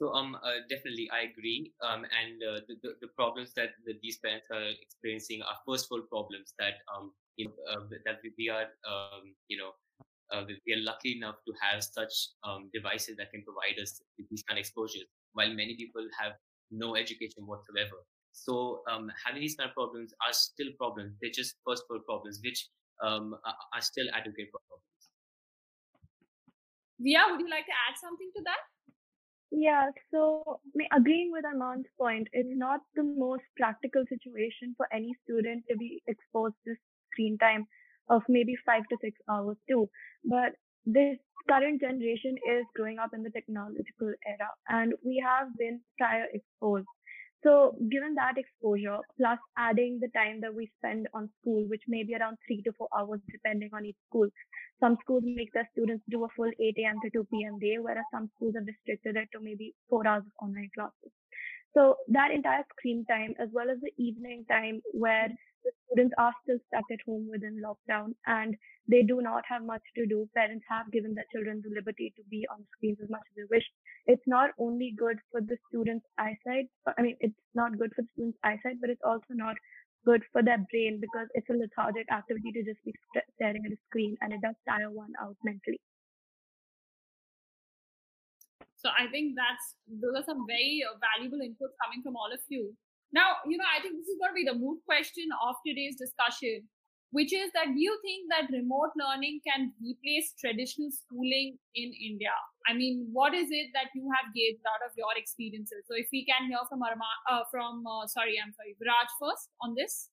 So 0.00 0.14
um, 0.14 0.34
uh, 0.34 0.64
definitely, 0.70 1.10
I 1.12 1.28
agree. 1.28 1.72
Um, 1.84 2.08
and 2.08 2.40
uh, 2.40 2.60
the, 2.66 2.74
the, 2.82 2.90
the 3.02 3.08
problems 3.08 3.52
that, 3.56 3.76
these 4.02 4.16
parents 4.16 4.46
are 4.50 4.72
experiencing 4.80 5.42
are 5.42 5.60
first 5.68 5.90
world 5.90 6.08
problems 6.08 6.54
that 6.58 6.80
um, 6.88 7.12
you 7.36 7.44
know, 7.44 7.52
uh, 7.68 7.84
that 8.06 8.16
we 8.38 8.48
are 8.48 8.64
um, 8.88 9.36
you 9.48 9.58
know 9.58 9.72
uh, 10.32 10.42
we 10.48 10.72
are 10.72 10.80
lucky 10.80 11.16
enough 11.16 11.36
to 11.46 11.52
have 11.60 11.84
such 11.84 12.32
um, 12.44 12.70
devices 12.72 13.16
that 13.18 13.30
can 13.30 13.44
provide 13.44 13.76
us 13.76 14.00
with 14.16 14.26
these 14.30 14.42
kind 14.44 14.56
of 14.56 14.62
exposures, 14.64 15.04
while 15.34 15.52
many 15.52 15.76
people 15.76 16.06
have 16.18 16.32
no 16.70 16.96
education 16.96 17.44
whatsoever. 17.44 18.00
So 18.32 18.80
um, 18.90 19.12
having 19.26 19.42
these 19.42 19.56
kind 19.56 19.68
of 19.68 19.74
problems 19.74 20.14
are 20.24 20.32
still 20.32 20.68
problems. 20.78 21.12
They're 21.20 21.34
just 21.34 21.56
first 21.66 21.84
world 21.90 22.06
problems, 22.06 22.40
which 22.42 22.68
um, 23.04 23.36
are 23.44 23.82
still 23.82 24.06
adequate 24.14 24.48
problems. 24.48 24.80
Ria, 27.00 27.20
would 27.28 27.40
you 27.40 27.50
like 27.50 27.66
to 27.66 27.76
add 27.88 27.96
something 28.00 28.30
to 28.36 28.42
that? 28.44 28.60
Yeah, 29.50 29.90
so 30.12 30.60
agreeing 30.92 31.30
with 31.32 31.44
Arman's 31.44 31.86
point, 31.98 32.28
it's 32.32 32.48
not 32.52 32.80
the 32.94 33.02
most 33.02 33.42
practical 33.56 34.04
situation 34.08 34.74
for 34.76 34.86
any 34.92 35.14
student 35.24 35.64
to 35.68 35.76
be 35.76 36.02
exposed 36.06 36.54
to 36.66 36.74
screen 37.12 37.36
time 37.38 37.66
of 38.08 38.22
maybe 38.28 38.54
five 38.64 38.82
to 38.90 38.96
six 39.00 39.18
hours 39.28 39.56
too. 39.68 39.88
But 40.24 40.54
this 40.86 41.18
current 41.48 41.80
generation 41.80 42.36
is 42.48 42.64
growing 42.76 42.98
up 42.98 43.10
in 43.12 43.22
the 43.24 43.30
technological 43.30 44.12
era 44.26 44.50
and 44.68 44.94
we 45.04 45.22
have 45.24 45.48
been 45.56 45.80
prior 45.98 46.26
exposed. 46.32 46.86
So 47.42 47.74
given 47.90 48.14
that 48.14 48.36
exposure, 48.36 48.98
plus 49.16 49.38
adding 49.56 49.98
the 50.00 50.08
time 50.08 50.40
that 50.42 50.54
we 50.54 50.70
spend 50.78 51.08
on 51.14 51.30
school, 51.40 51.64
which 51.68 51.82
may 51.88 52.02
be 52.04 52.14
around 52.14 52.36
three 52.46 52.62
to 52.62 52.72
four 52.72 52.88
hours 52.96 53.20
depending 53.30 53.70
on 53.72 53.86
each 53.86 53.96
school. 54.08 54.28
Some 54.78 54.96
schools 55.00 55.22
make 55.24 55.52
their 55.52 55.68
students 55.72 56.04
do 56.10 56.24
a 56.24 56.28
full 56.36 56.50
8 56.58 56.76
a.m. 56.78 56.96
to 57.02 57.10
2 57.10 57.26
p.m. 57.32 57.58
day, 57.58 57.76
whereas 57.78 58.04
some 58.12 58.30
schools 58.36 58.54
have 58.56 58.66
restricted 58.66 59.16
it 59.16 59.28
to 59.32 59.40
maybe 59.40 59.74
four 59.88 60.06
hours 60.06 60.24
of 60.26 60.32
online 60.46 60.70
classes. 60.74 61.12
So 61.74 61.96
that 62.08 62.30
entire 62.32 62.64
screen 62.76 63.04
time, 63.06 63.34
as 63.38 63.48
well 63.52 63.70
as 63.70 63.78
the 63.80 63.92
evening 64.02 64.44
time 64.50 64.80
where 64.92 65.28
the 65.64 65.70
students 65.86 66.14
are 66.18 66.32
still 66.42 66.58
stuck 66.68 66.84
at 66.90 67.00
home 67.06 67.28
within 67.30 67.62
lockdown 67.62 68.14
and 68.26 68.56
they 68.88 69.02
do 69.02 69.20
not 69.20 69.44
have 69.48 69.62
much 69.64 69.82
to 69.96 70.06
do. 70.06 70.28
Parents 70.34 70.64
have 70.68 70.90
given 70.90 71.14
their 71.14 71.28
children 71.32 71.62
the 71.62 71.74
liberty 71.74 72.12
to 72.16 72.22
be 72.30 72.46
on 72.50 72.64
screens 72.76 72.98
as 73.02 73.10
much 73.10 73.22
as 73.30 73.36
they 73.36 73.48
wish. 73.50 73.64
It's 74.06 74.26
not 74.26 74.50
only 74.58 74.94
good 74.98 75.18
for 75.30 75.40
the 75.40 75.56
students' 75.68 76.06
eyesight. 76.18 76.66
I 76.98 77.02
mean, 77.02 77.16
it's 77.20 77.36
not 77.54 77.78
good 77.78 77.92
for 77.94 78.02
the 78.02 78.08
students' 78.14 78.38
eyesight, 78.42 78.80
but 78.80 78.90
it's 78.90 79.04
also 79.04 79.34
not 79.34 79.56
good 80.04 80.22
for 80.32 80.42
their 80.42 80.64
brain 80.70 80.98
because 81.00 81.28
it's 81.34 81.50
a 81.50 81.52
lethargic 81.52 82.10
activity 82.10 82.50
to 82.52 82.64
just 82.64 82.82
be 82.84 82.94
staring 83.36 83.62
at 83.66 83.72
a 83.72 83.76
screen 83.88 84.16
and 84.22 84.32
it 84.32 84.40
does 84.40 84.54
tire 84.66 84.90
one 84.90 85.12
out 85.20 85.36
mentally. 85.44 85.80
So 88.80 88.88
I 88.96 89.12
think 89.12 89.36
that's 89.36 89.76
those 89.86 90.16
are 90.16 90.26
some 90.26 90.48
very 90.48 90.80
valuable 91.04 91.44
inputs 91.44 91.76
coming 91.84 92.00
from 92.00 92.16
all 92.16 92.32
of 92.32 92.40
you. 92.48 92.72
Now, 93.12 93.42
you 93.44 93.58
know, 93.60 93.68
I 93.68 93.82
think 93.82 94.00
this 94.00 94.08
is 94.08 94.16
going 94.16 94.32
to 94.32 94.40
be 94.40 94.48
the 94.48 94.56
moot 94.56 94.80
question 94.88 95.28
of 95.44 95.60
today's 95.66 96.00
discussion. 96.00 96.64
which 97.10 97.32
is 97.34 97.50
that 97.54 97.66
do 97.74 97.80
you 97.82 97.94
think 98.02 98.30
that 98.30 98.50
remote 98.54 98.94
learning 98.94 99.40
can 99.46 99.74
replace 99.82 100.32
traditional 100.38 100.90
schooling 100.94 101.58
in 101.74 101.90
India? 101.90 102.34
I 102.68 102.74
mean, 102.74 103.08
what 103.12 103.34
is 103.34 103.48
it 103.50 103.74
that 103.74 103.90
you 103.94 104.06
have 104.14 104.30
gained 104.34 104.62
out 104.62 104.82
of 104.86 104.94
your 104.96 105.10
experiences? 105.16 105.82
So, 105.90 105.98
if 105.98 106.06
we 106.12 106.24
can 106.24 106.46
hear 106.46 106.62
from 106.68 106.82
Arma, 106.82 107.10
uh, 107.30 107.42
from 107.50 107.82
uh, 107.86 108.06
sorry, 108.06 108.38
I'm 108.38 108.54
sorry, 108.54 108.78
Viraj 108.78 109.10
first 109.18 109.50
on 109.60 109.74
this. 109.74 110.08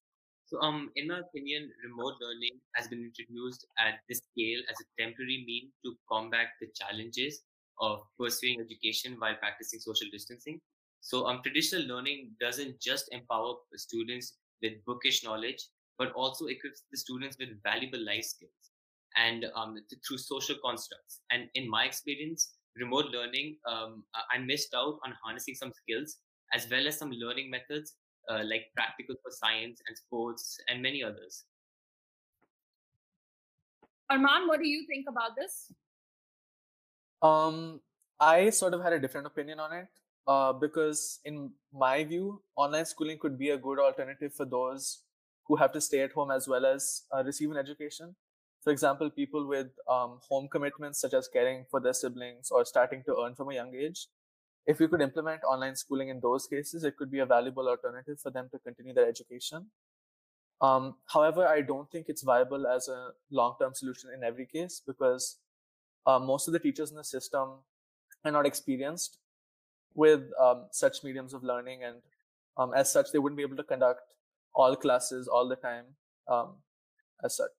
So, 0.47 0.57
um, 0.61 0.89
in 0.95 1.07
my 1.07 1.19
opinion, 1.19 1.69
remote 1.85 2.17
learning 2.23 2.57
has 2.75 2.87
been 2.87 3.03
introduced 3.03 3.67
at 3.77 4.01
this 4.09 4.23
scale 4.31 4.61
as 4.71 4.77
a 4.81 4.87
temporary 4.97 5.43
mean 5.45 5.69
to 5.85 5.93
combat 6.09 6.55
the 6.61 6.67
challenges 6.73 7.43
of 7.79 8.01
pursuing 8.19 8.59
education 8.59 9.15
while 9.19 9.35
practicing 9.35 9.79
social 9.79 10.07
distancing. 10.11 10.59
So, 11.01 11.27
um, 11.27 11.41
traditional 11.43 11.83
learning 11.83 12.31
doesn't 12.41 12.81
just 12.81 13.09
empower 13.11 13.55
students 13.75 14.33
with 14.61 14.73
bookish 14.85 15.23
knowledge, 15.23 15.63
but 15.97 16.11
also 16.13 16.47
equips 16.47 16.83
the 16.91 16.97
students 16.97 17.37
with 17.39 17.49
valuable 17.63 18.03
life 18.03 18.23
skills 18.23 18.51
and 19.15 19.45
um, 19.55 19.77
through 20.07 20.17
social 20.17 20.55
constructs. 20.63 21.21
And 21.31 21.49
in 21.55 21.69
my 21.69 21.85
experience, 21.85 22.53
remote 22.75 23.05
learning, 23.05 23.57
um, 23.67 24.03
I 24.31 24.37
missed 24.39 24.73
out 24.75 24.99
on 25.05 25.13
harnessing 25.23 25.55
some 25.55 25.71
skills 25.73 26.17
as 26.53 26.67
well 26.69 26.87
as 26.87 26.97
some 26.97 27.11
learning 27.11 27.49
methods 27.49 27.95
uh, 28.29 28.43
like 28.43 28.65
practical 28.75 29.15
for 29.21 29.31
science 29.31 29.81
and 29.87 29.97
sports 29.97 30.59
and 30.67 30.81
many 30.81 31.03
others. 31.03 31.45
Arman, 34.11 34.47
what 34.47 34.61
do 34.61 34.67
you 34.67 34.85
think 34.87 35.05
about 35.09 35.35
this? 35.35 35.71
Um, 37.21 37.81
I 38.19 38.49
sort 38.49 38.73
of 38.73 38.81
had 38.81 38.93
a 38.93 38.99
different 38.99 39.27
opinion 39.27 39.59
on 39.59 39.73
it 39.73 39.87
uh, 40.27 40.53
because, 40.53 41.19
in 41.25 41.51
my 41.73 42.03
view, 42.03 42.41
online 42.55 42.85
schooling 42.85 43.17
could 43.19 43.37
be 43.37 43.49
a 43.49 43.57
good 43.57 43.79
alternative 43.79 44.33
for 44.33 44.45
those 44.45 45.03
who 45.47 45.55
have 45.55 45.71
to 45.71 45.81
stay 45.81 46.01
at 46.01 46.11
home 46.11 46.31
as 46.31 46.47
well 46.47 46.65
as 46.65 47.03
uh, 47.15 47.23
receive 47.23 47.51
an 47.51 47.57
education. 47.57 48.15
For 48.63 48.71
example, 48.71 49.09
people 49.09 49.47
with 49.47 49.67
um, 49.89 50.19
home 50.27 50.49
commitments 50.51 50.99
such 50.99 51.13
as 51.13 51.27
caring 51.27 51.65
for 51.71 51.79
their 51.79 51.93
siblings 51.93 52.49
or 52.51 52.65
starting 52.65 53.03
to 53.05 53.15
earn 53.23 53.35
from 53.35 53.49
a 53.49 53.53
young 53.53 53.73
age. 53.73 54.07
If 54.65 54.79
we 54.79 54.89
could 54.89 55.01
implement 55.01 55.41
online 55.45 55.77
schooling 55.77 56.09
in 56.09 56.19
those 56.19 56.47
cases, 56.47 56.83
it 56.83 56.97
could 56.97 57.09
be 57.09 57.19
a 57.19 57.25
valuable 57.25 57.69
alternative 57.69 58.19
for 58.21 58.31
them 58.31 58.49
to 58.51 58.59
continue 58.59 58.93
their 58.93 59.07
education. 59.07 59.67
Um, 60.59 60.95
however, 61.05 61.47
I 61.47 61.61
don't 61.61 61.89
think 61.89 62.07
it's 62.09 62.23
viable 62.23 62.67
as 62.67 62.89
a 62.89 63.11
long-term 63.31 63.75
solution 63.75 64.09
in 64.13 64.23
every 64.23 64.45
case 64.45 64.81
because 64.85 65.37
uh, 66.07 66.17
most 66.17 66.47
of 66.47 66.53
the 66.53 66.59
teachers 66.59 66.89
in 66.89 66.95
the 66.95 67.03
system 67.03 67.49
are 68.25 68.31
not 68.31 68.45
experienced 68.45 69.19
with 69.93 70.21
um, 70.41 70.67
such 70.71 71.03
mediums 71.03 71.33
of 71.33 71.43
learning, 71.43 71.83
and 71.83 71.97
um, 72.57 72.73
as 72.73 72.91
such, 72.91 73.07
they 73.11 73.19
wouldn't 73.19 73.37
be 73.37 73.43
able 73.43 73.57
to 73.57 73.63
conduct 73.63 74.13
all 74.55 74.75
classes 74.75 75.27
all 75.27 75.47
the 75.47 75.55
time 75.55 75.85
um, 76.27 76.55
as 77.23 77.35
such. 77.35 77.57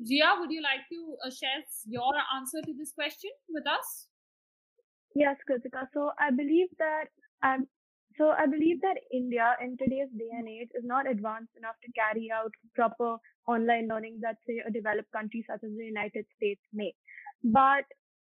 Ria, 0.00 0.34
would 0.38 0.50
you 0.50 0.62
like 0.62 0.86
to 0.90 1.16
uh, 1.26 1.30
share 1.30 1.62
your 1.86 2.14
answer 2.36 2.60
to 2.64 2.72
this 2.78 2.92
question 2.92 3.30
with 3.48 3.66
us? 3.66 4.08
Yes, 5.14 5.36
Kritika. 5.48 5.86
So 5.92 6.10
I 6.18 6.30
believe 6.30 6.68
that 6.78 7.06
um, 7.42 7.66
so 8.16 8.30
I 8.30 8.46
believe 8.46 8.80
that 8.82 8.96
India 9.12 9.56
in 9.60 9.76
today's 9.76 10.08
day 10.16 10.30
and 10.32 10.48
age 10.48 10.68
is 10.74 10.84
not 10.84 11.10
advanced 11.10 11.52
enough 11.56 11.74
to 11.84 11.92
carry 11.92 12.30
out 12.30 12.52
proper 12.74 13.16
online 13.46 13.88
learning 13.88 14.18
that 14.22 14.36
say 14.46 14.62
a 14.66 14.70
developed 14.70 15.10
country 15.12 15.44
such 15.46 15.64
as 15.64 15.70
the 15.76 15.84
United 15.84 16.24
States 16.36 16.60
may. 16.72 16.94
But 17.42 17.84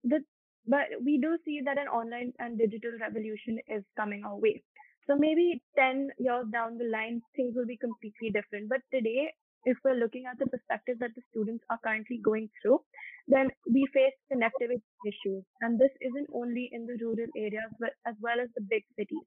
the 0.04 0.20
but 0.66 0.88
we 1.02 1.18
do 1.18 1.38
see 1.44 1.60
that 1.64 1.78
an 1.78 1.88
online 1.88 2.32
and 2.38 2.58
digital 2.58 2.92
revolution 3.00 3.58
is 3.68 3.82
coming 3.96 4.22
our 4.24 4.36
way. 4.36 4.62
So 5.06 5.16
maybe 5.16 5.62
10 5.78 6.10
years 6.18 6.44
down 6.52 6.76
the 6.76 6.84
line, 6.84 7.22
things 7.34 7.54
will 7.56 7.64
be 7.64 7.78
completely 7.78 8.28
different. 8.28 8.68
But 8.68 8.82
today, 8.92 9.32
if 9.64 9.78
we're 9.82 9.96
looking 9.96 10.26
at 10.30 10.38
the 10.38 10.46
perspective 10.46 10.98
that 11.00 11.14
the 11.16 11.22
students 11.30 11.64
are 11.70 11.78
currently 11.82 12.20
going 12.22 12.50
through, 12.60 12.80
then 13.26 13.48
we 13.64 13.88
face 13.94 14.12
connectivity 14.30 14.84
issues. 15.06 15.42
And 15.62 15.80
this 15.80 15.90
isn't 16.02 16.28
only 16.34 16.68
in 16.70 16.84
the 16.84 16.98
rural 17.00 17.32
areas, 17.34 17.72
but 17.80 17.96
as 18.06 18.14
well 18.20 18.36
as 18.38 18.48
the 18.54 18.60
big 18.68 18.84
cities. 18.96 19.24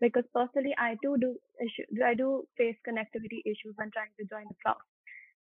Because 0.00 0.24
personally, 0.34 0.74
I 0.78 0.96
too 1.02 1.16
do 1.20 1.38
issue, 1.60 1.86
I 2.04 2.14
do 2.14 2.44
face 2.58 2.76
connectivity 2.86 3.42
issues 3.46 3.74
when 3.76 3.90
trying 3.92 4.14
to 4.18 4.26
join 4.26 4.44
the 4.48 4.56
class. 4.62 4.82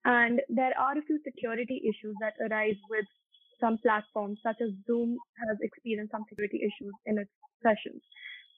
And 0.05 0.41
there 0.49 0.73
are 0.79 0.97
a 0.97 1.01
few 1.01 1.19
security 1.23 1.81
issues 1.83 2.15
that 2.21 2.33
arise 2.41 2.79
with 2.89 3.05
some 3.59 3.77
platforms, 3.79 4.39
such 4.43 4.57
as 4.61 4.69
Zoom 4.85 5.17
has 5.47 5.57
experienced 5.61 6.11
some 6.11 6.25
security 6.29 6.61
issues 6.61 6.93
in 7.05 7.17
its 7.19 7.31
sessions. 7.61 8.01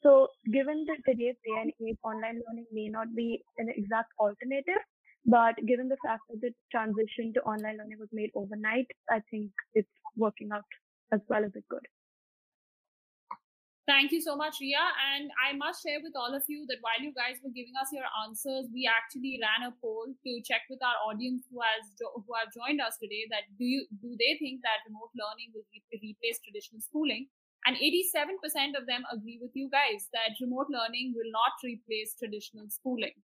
So 0.03 0.29
given 0.53 0.85
that 0.87 1.03
today's 1.05 1.35
day 1.43 1.55
and 1.59 1.71
age, 1.85 1.97
online 2.03 2.41
learning 2.47 2.67
may 2.71 2.87
not 2.87 3.13
be 3.15 3.43
an 3.57 3.67
exact 3.69 4.13
alternative, 4.19 4.81
but 5.25 5.55
given 5.67 5.89
the 5.89 5.97
fact 6.05 6.21
that 6.29 6.39
the 6.41 6.51
transition 6.71 7.33
to 7.33 7.41
online 7.41 7.77
learning 7.77 7.99
was 7.99 8.09
made 8.13 8.31
overnight, 8.35 8.87
I 9.09 9.19
think 9.29 9.51
it's 9.73 9.89
working 10.15 10.49
out 10.53 10.63
as 11.11 11.19
well 11.27 11.43
as 11.43 11.51
it 11.55 11.63
could. 11.69 11.85
Thank 13.87 14.11
you 14.13 14.21
so 14.21 14.37
much, 14.37 14.61
Ria. 14.61 14.85
And 15.17 15.33
I 15.41 15.57
must 15.57 15.81
share 15.81 15.97
with 15.97 16.13
all 16.13 16.29
of 16.29 16.45
you 16.45 16.63
that 16.69 16.77
while 16.85 17.01
you 17.01 17.09
guys 17.09 17.41
were 17.41 17.49
giving 17.49 17.73
us 17.73 17.89
your 17.89 18.05
answers, 18.21 18.69
we 18.69 18.85
actually 18.85 19.41
ran 19.41 19.65
a 19.65 19.73
poll 19.81 20.05
to 20.05 20.31
check 20.45 20.61
with 20.69 20.77
our 20.85 20.93
audience 21.09 21.49
who 21.49 21.57
has 21.57 21.89
who 21.97 22.31
have 22.37 22.53
joined 22.53 22.85
us 22.85 23.01
today 23.01 23.25
that 23.33 23.49
do 23.57 23.65
you 23.65 23.89
do 23.97 24.13
they 24.13 24.37
think 24.37 24.61
that 24.61 24.85
remote 24.85 25.09
learning 25.17 25.57
will 25.57 25.65
replace 25.73 26.37
traditional 26.45 26.85
schooling? 26.85 27.33
And 27.65 27.75
87% 27.75 28.77
of 28.77 28.85
them 28.85 29.03
agree 29.11 29.41
with 29.41 29.51
you 29.57 29.67
guys 29.73 30.07
that 30.13 30.37
remote 30.39 30.69
learning 30.69 31.17
will 31.17 31.27
not 31.33 31.57
replace 31.65 32.13
traditional 32.15 32.69
schooling. 32.69 33.17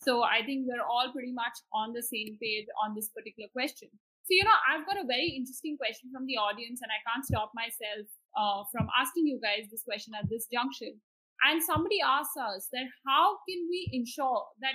So 0.00 0.22
I 0.22 0.46
think 0.46 0.66
we're 0.68 0.84
all 0.84 1.10
pretty 1.12 1.32
much 1.32 1.56
on 1.72 1.92
the 1.92 2.02
same 2.02 2.38
page 2.40 2.66
on 2.84 2.94
this 2.94 3.10
particular 3.10 3.48
question. 3.52 3.88
So, 4.24 4.32
you 4.32 4.44
know, 4.44 4.56
I've 4.68 4.86
got 4.88 4.96
a 4.96 5.04
very 5.04 5.36
interesting 5.36 5.76
question 5.76 6.08
from 6.12 6.24
the 6.24 6.40
audience, 6.40 6.80
and 6.80 6.88
I 6.88 7.00
can't 7.04 7.24
stop 7.24 7.52
myself 7.52 8.08
uh, 8.36 8.62
from 8.70 8.88
asking 8.98 9.26
you 9.26 9.40
guys 9.42 9.70
this 9.70 9.82
question 9.84 10.12
at 10.18 10.28
this 10.28 10.46
junction. 10.52 10.94
And 11.46 11.62
somebody 11.62 11.98
asks 12.00 12.36
us 12.36 12.68
that 12.72 12.86
how 13.06 13.36
can 13.48 13.66
we 13.68 13.90
ensure 13.92 14.44
that 14.60 14.74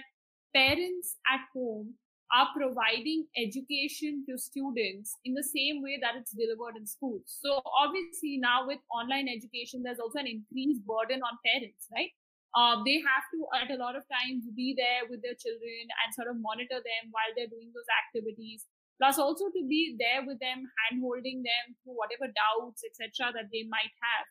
parents 0.53 1.17
at 1.31 1.41
home 1.53 1.95
are 2.29 2.47
providing 2.53 3.25
education 3.37 4.23
to 4.29 4.37
students 4.37 5.17
in 5.25 5.33
the 5.33 5.41
same 5.41 5.81
way 5.81 5.97
that 5.97 6.13
it's 6.13 6.29
delivered 6.29 6.77
in 6.77 6.85
schools. 6.85 7.25
So 7.25 7.61
obviously 7.65 8.37
now 8.37 8.67
with 8.69 8.77
online 8.93 9.25
education, 9.25 9.81
there's 9.81 9.97
also 9.97 10.19
an 10.19 10.29
increased 10.29 10.85
burden 10.85 11.25
on 11.25 11.41
parents, 11.41 11.89
right? 11.89 12.13
Uh, 12.53 12.81
they 12.85 13.01
have 13.01 13.25
to 13.33 13.39
at 13.57 13.69
a 13.73 13.81
lot 13.81 13.97
of 13.97 14.05
times 14.09 14.45
be 14.53 14.77
there 14.77 15.09
with 15.09 15.21
their 15.21 15.37
children 15.37 15.85
and 15.89 16.13
sort 16.13 16.29
of 16.29 16.37
monitor 16.37 16.81
them 16.81 17.09
while 17.09 17.29
they're 17.33 17.49
doing 17.49 17.73
those 17.73 17.89
activities. 18.05 18.65
Plus 18.99 19.15
also 19.17 19.47
to 19.47 19.63
be 19.63 19.95
there 19.95 20.27
with 20.27 20.43
them, 20.43 20.67
hand 20.67 20.99
holding 20.99 21.39
them 21.39 21.65
through 21.79 21.95
whatever 21.95 22.27
doubts, 22.27 22.83
etc., 22.83 23.31
that 23.31 23.47
they 23.47 23.63
might 23.71 23.95
have. 24.03 24.27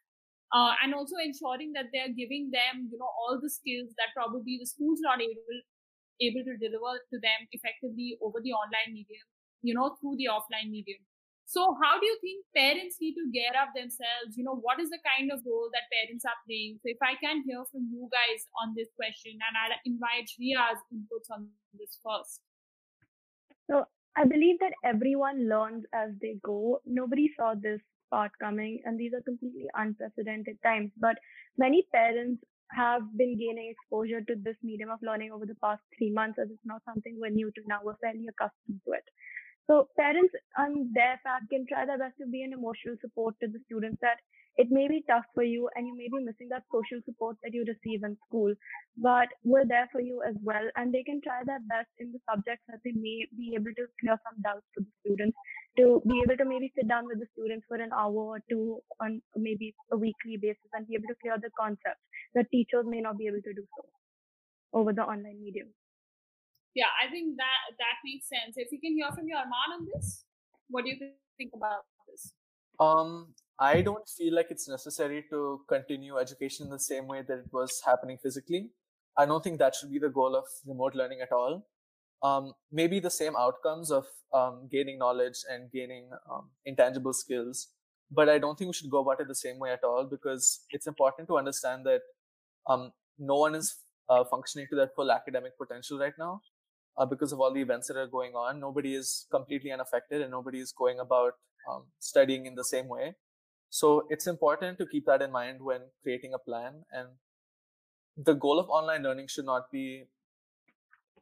Uh, 0.53 0.73
and 0.85 0.93
also 0.93 1.17
ensuring 1.17 1.73
that 1.73 1.89
they're 1.93 2.13
giving 2.13 2.53
them, 2.53 2.89
you 2.93 2.97
know, 3.01 3.09
all 3.09 3.41
the 3.41 3.49
skills 3.49 3.93
that 3.97 4.13
probably 4.17 4.61
the 4.61 4.69
school's 4.69 5.01
are 5.05 5.17
not 5.17 5.25
able 5.25 5.61
able 6.21 6.43
to 6.43 6.59
deliver 6.59 6.99
to 7.15 7.17
them 7.23 7.47
effectively 7.55 8.19
over 8.19 8.43
the 8.43 8.51
online 8.51 8.91
medium, 8.91 9.23
you 9.63 9.73
know, 9.73 9.95
through 10.01 10.19
the 10.19 10.27
offline 10.27 10.67
medium. 10.67 10.99
So, 11.49 11.73
how 11.81 11.97
do 11.97 12.05
you 12.05 12.19
think 12.21 12.45
parents 12.53 13.01
need 13.01 13.17
to 13.17 13.25
gear 13.33 13.57
up 13.57 13.73
themselves? 13.73 14.37
You 14.37 14.45
know, 14.45 14.61
what 14.61 14.77
is 14.81 14.93
the 14.93 15.01
kind 15.01 15.33
of 15.33 15.41
role 15.49 15.73
that 15.73 15.89
parents 15.89 16.29
are 16.29 16.37
playing? 16.45 16.77
So, 16.85 16.93
if 16.93 17.01
I 17.01 17.17
can 17.17 17.41
hear 17.47 17.65
from 17.73 17.89
you 17.89 18.05
guys 18.13 18.45
on 18.61 18.77
this 18.77 18.93
question, 18.93 19.33
and 19.33 19.55
I'll 19.57 19.81
invite 19.89 20.29
Ria's 20.37 20.77
inputs 20.93 21.33
on 21.33 21.49
this 21.73 21.97
first. 22.05 22.45
So, 23.65 23.89
I 24.19 24.25
believe 24.25 24.59
that 24.59 24.73
everyone 24.85 25.49
learns 25.49 25.85
as 25.95 26.11
they 26.21 26.35
go. 26.43 26.81
Nobody 26.85 27.33
saw 27.37 27.55
this 27.55 27.81
part 28.11 28.33
coming, 28.41 28.81
and 28.85 28.99
these 28.99 29.13
are 29.15 29.23
completely 29.23 29.69
unprecedented 29.75 30.59
times. 30.65 30.91
But 30.99 31.19
many 31.57 31.87
parents 31.95 32.43
have 32.73 33.03
been 33.17 33.39
gaining 33.39 33.71
exposure 33.71 34.21
to 34.23 34.35
this 34.43 34.57
medium 34.65 34.91
of 34.91 34.99
learning 35.03 35.31
over 35.31 35.47
the 35.47 35.55
past 35.63 35.83
three 35.97 36.11
months 36.11 36.39
as 36.43 36.49
it's 36.51 36.67
not 36.67 36.83
something 36.85 37.17
we're 37.21 37.31
new 37.31 37.53
to 37.53 37.63
now. 37.69 37.79
We're 37.85 38.03
fairly 38.03 38.27
accustomed 38.29 38.81
to 38.87 38.93
it. 38.93 39.05
So 39.71 39.89
parents 39.97 40.35
on 40.59 40.91
their 40.93 41.21
part 41.25 41.45
can 41.49 41.65
try 41.69 41.87
their 41.87 41.99
best 41.99 42.17
to 42.19 42.27
be 42.27 42.43
an 42.43 42.53
emotional 42.53 42.97
support 43.01 43.37
to 43.41 43.47
the 43.47 43.61
students 43.67 43.99
that 44.01 44.19
it 44.59 44.67
may 44.71 44.89
be 44.89 45.05
tough 45.09 45.25
for 45.35 45.45
you 45.45 45.71
and 45.75 45.87
you 45.87 45.97
may 45.97 46.11
be 46.11 46.19
missing 46.19 46.51
that 46.51 46.67
social 46.67 46.99
support 47.07 47.37
that 47.43 47.55
you 47.55 47.63
receive 47.63 48.03
in 48.03 48.19
school, 48.27 48.53
but 48.99 49.31
we're 49.45 49.65
there 49.65 49.89
for 49.93 50.01
you 50.01 50.21
as 50.27 50.35
well. 50.43 50.67
And 50.75 50.93
they 50.93 51.05
can 51.07 51.23
try 51.23 51.47
their 51.47 51.63
best 51.71 51.87
in 52.03 52.11
the 52.11 52.19
subjects 52.27 52.67
that 52.67 52.83
they 52.85 52.91
may 52.91 53.23
be 53.39 53.55
able 53.55 53.71
to 53.71 53.87
clear 54.03 54.19
some 54.27 54.43
doubts 54.43 54.67
for 54.75 54.83
the 54.83 54.91
students, 55.07 55.39
to 55.79 56.03
be 56.03 56.19
able 56.27 56.37
to 56.37 56.45
maybe 56.45 56.75
sit 56.75 56.91
down 56.91 57.07
with 57.07 57.23
the 57.23 57.31
students 57.39 57.71
for 57.71 57.79
an 57.79 57.95
hour 57.95 58.35
or 58.35 58.43
two 58.51 58.83
on 58.99 59.23
maybe 59.39 59.75
a 59.95 59.97
weekly 59.97 60.35
basis 60.43 60.75
and 60.75 60.91
be 60.91 60.99
able 60.99 61.07
to 61.07 61.19
clear 61.23 61.39
the 61.39 61.55
concepts 61.55 62.03
that 62.35 62.51
teachers 62.51 62.83
may 62.83 62.99
not 62.99 63.17
be 63.17 63.31
able 63.31 63.43
to 63.47 63.55
do 63.55 63.63
so 63.79 63.87
over 64.75 64.93
the 64.93 65.07
online 65.07 65.39
medium. 65.39 65.71
Yeah, 66.75 66.91
I 66.99 67.07
think 67.15 67.39
that 67.39 67.79
that 67.79 68.03
makes 68.03 68.27
sense. 68.27 68.59
If 68.59 68.75
you 68.75 68.83
can 68.83 68.99
hear 68.99 69.15
from 69.15 69.31
Arman 69.31 69.71
on 69.79 69.87
this, 69.95 70.27
what 70.67 70.83
do 70.83 70.91
you 70.91 70.99
think 71.39 71.55
about 71.55 71.87
this? 72.11 72.35
Um, 72.79 73.35
I 73.61 73.81
don't 73.83 74.09
feel 74.09 74.35
like 74.35 74.51
it's 74.51 74.69
necessary 74.69 75.25
to 75.31 75.61
continue 75.69 76.17
education 76.17 76.67
in 76.67 76.71
the 76.71 76.79
same 76.79 77.09
way 77.09 77.23
that 77.23 77.39
it 77.39 77.53
was 77.53 77.83
happening 77.85 78.19
physically. 78.23 78.71
I 79.17 79.27
don't 79.27 79.43
think 79.43 79.59
that 79.59 79.75
should 79.75 79.91
be 79.91 79.99
the 79.99 80.11
goal 80.11 80.37
of 80.37 80.45
remote 80.65 80.95
learning 80.95 81.21
at 81.23 81.33
all. 81.33 81.67
Um, 82.23 82.53
maybe 82.71 83.01
the 83.01 83.11
same 83.11 83.35
outcomes 83.37 83.91
of 83.91 84.05
um, 84.33 84.69
gaining 84.71 84.99
knowledge 84.99 85.39
and 85.51 85.71
gaining 85.73 86.09
um, 86.31 86.51
intangible 86.67 87.13
skills, 87.13 87.69
but 88.11 88.29
I 88.29 88.39
don't 88.39 88.57
think 88.57 88.69
we 88.69 88.75
should 88.75 88.91
go 88.91 89.01
about 89.01 89.21
it 89.21 89.27
the 89.27 89.35
same 89.35 89.59
way 89.59 89.73
at 89.73 89.83
all 89.83 90.07
because 90.09 90.61
it's 90.71 90.87
important 90.87 91.27
to 91.29 91.39
understand 91.39 91.85
that 91.87 92.03
um, 92.69 92.93
no 93.19 93.37
one 93.37 93.57
is 93.57 93.77
uh, 94.09 94.25
functioning 94.25 94.69
to 94.71 94.77
their 94.77 94.91
full 94.95 95.11
academic 95.11 95.59
potential 95.59 95.99
right 95.99 96.15
now 96.17 96.41
uh, 96.97 97.07
because 97.07 97.33
of 97.33 97.41
all 97.41 97.53
the 97.53 97.61
events 97.61 97.89
that 97.89 97.97
are 97.97 98.07
going 98.07 98.33
on. 98.35 98.61
Nobody 98.61 98.95
is 98.95 99.27
completely 99.33 99.73
unaffected 99.73 100.23
and 100.23 100.31
nobody 100.31 100.61
is 100.61 100.73
going 100.73 101.01
about 101.01 101.33
um, 101.69 101.85
studying 101.99 102.47
in 102.47 102.55
the 102.55 102.65
same 102.65 102.87
way. 102.89 103.15
So 103.71 104.07
it's 104.09 104.27
important 104.27 104.79
to 104.79 104.87
keep 104.87 105.07
that 105.07 105.23
in 105.23 105.31
mind 105.31 105.61
when 105.61 105.83
creating 106.03 106.35
a 106.35 106.39
plan. 106.39 106.85
And 106.93 107.09
the 108.17 108.35
goal 108.35 108.59
of 108.59 108.69
online 108.69 109.03
learning 109.03 109.29
should 109.29 109.45
not 109.45 109.71
be 109.71 110.05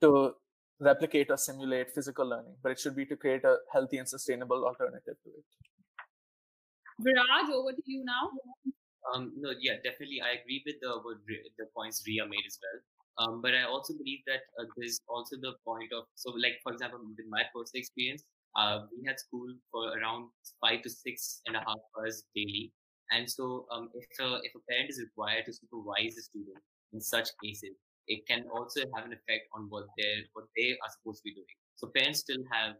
to 0.00 0.34
replicate 0.80 1.30
or 1.30 1.36
simulate 1.36 1.90
physical 1.92 2.28
learning, 2.28 2.56
but 2.62 2.72
it 2.72 2.78
should 2.78 2.96
be 2.96 3.06
to 3.06 3.16
create 3.16 3.44
a 3.44 3.56
healthy 3.72 3.98
and 3.98 4.08
sustainable 4.08 4.64
alternative 4.64 5.16
to 5.24 5.30
it. 5.30 5.44
Viraj, 7.00 7.52
over 7.52 7.72
to 7.72 7.82
you 7.84 8.04
now. 8.04 8.30
Um, 9.12 9.32
no, 9.36 9.52
yeah, 9.60 9.74
definitely. 9.84 10.20
I 10.20 10.40
agree 10.40 10.62
with 10.64 10.76
the 10.80 10.92
the 11.58 11.66
points 11.74 12.02
Ria 12.06 12.26
made 12.26 12.46
as 12.46 12.58
well. 12.62 12.78
Um, 13.18 13.40
but 13.40 13.54
I 13.54 13.64
also 13.64 13.94
believe 13.94 14.20
that 14.26 14.44
uh, 14.60 14.66
there's 14.76 15.00
also 15.08 15.36
the 15.40 15.54
point 15.64 15.92
of 15.92 16.04
so, 16.14 16.32
like 16.32 16.60
for 16.62 16.72
example, 16.72 17.00
in 17.00 17.30
my 17.30 17.44
personal 17.54 17.80
experience, 17.80 18.24
uh, 18.56 18.80
we 18.90 19.06
had 19.06 19.18
school 19.20 19.48
for 19.70 19.92
around 19.98 20.28
five 20.60 20.82
to 20.82 20.90
six 20.90 21.42
and 21.46 21.56
a 21.56 21.60
half 21.60 21.80
hours 21.98 22.24
daily, 22.34 22.72
and 23.10 23.28
so 23.28 23.66
um, 23.72 23.90
if 23.94 24.06
a 24.20 24.40
if 24.42 24.52
a 24.56 24.62
parent 24.70 24.90
is 24.90 25.00
required 25.00 25.44
to 25.46 25.52
supervise 25.52 26.14
the 26.16 26.22
student 26.22 26.58
in 26.92 27.00
such 27.00 27.28
cases, 27.42 27.76
it 28.08 28.26
can 28.26 28.44
also 28.52 28.80
have 28.94 29.04
an 29.04 29.12
effect 29.12 29.44
on 29.54 29.66
what 29.68 29.84
they 29.98 30.24
what 30.32 30.46
they 30.56 30.72
are 30.72 30.90
supposed 30.96 31.20
to 31.20 31.24
be 31.24 31.34
doing. 31.34 31.56
So 31.76 31.90
parents 31.94 32.20
still 32.20 32.42
have 32.52 32.76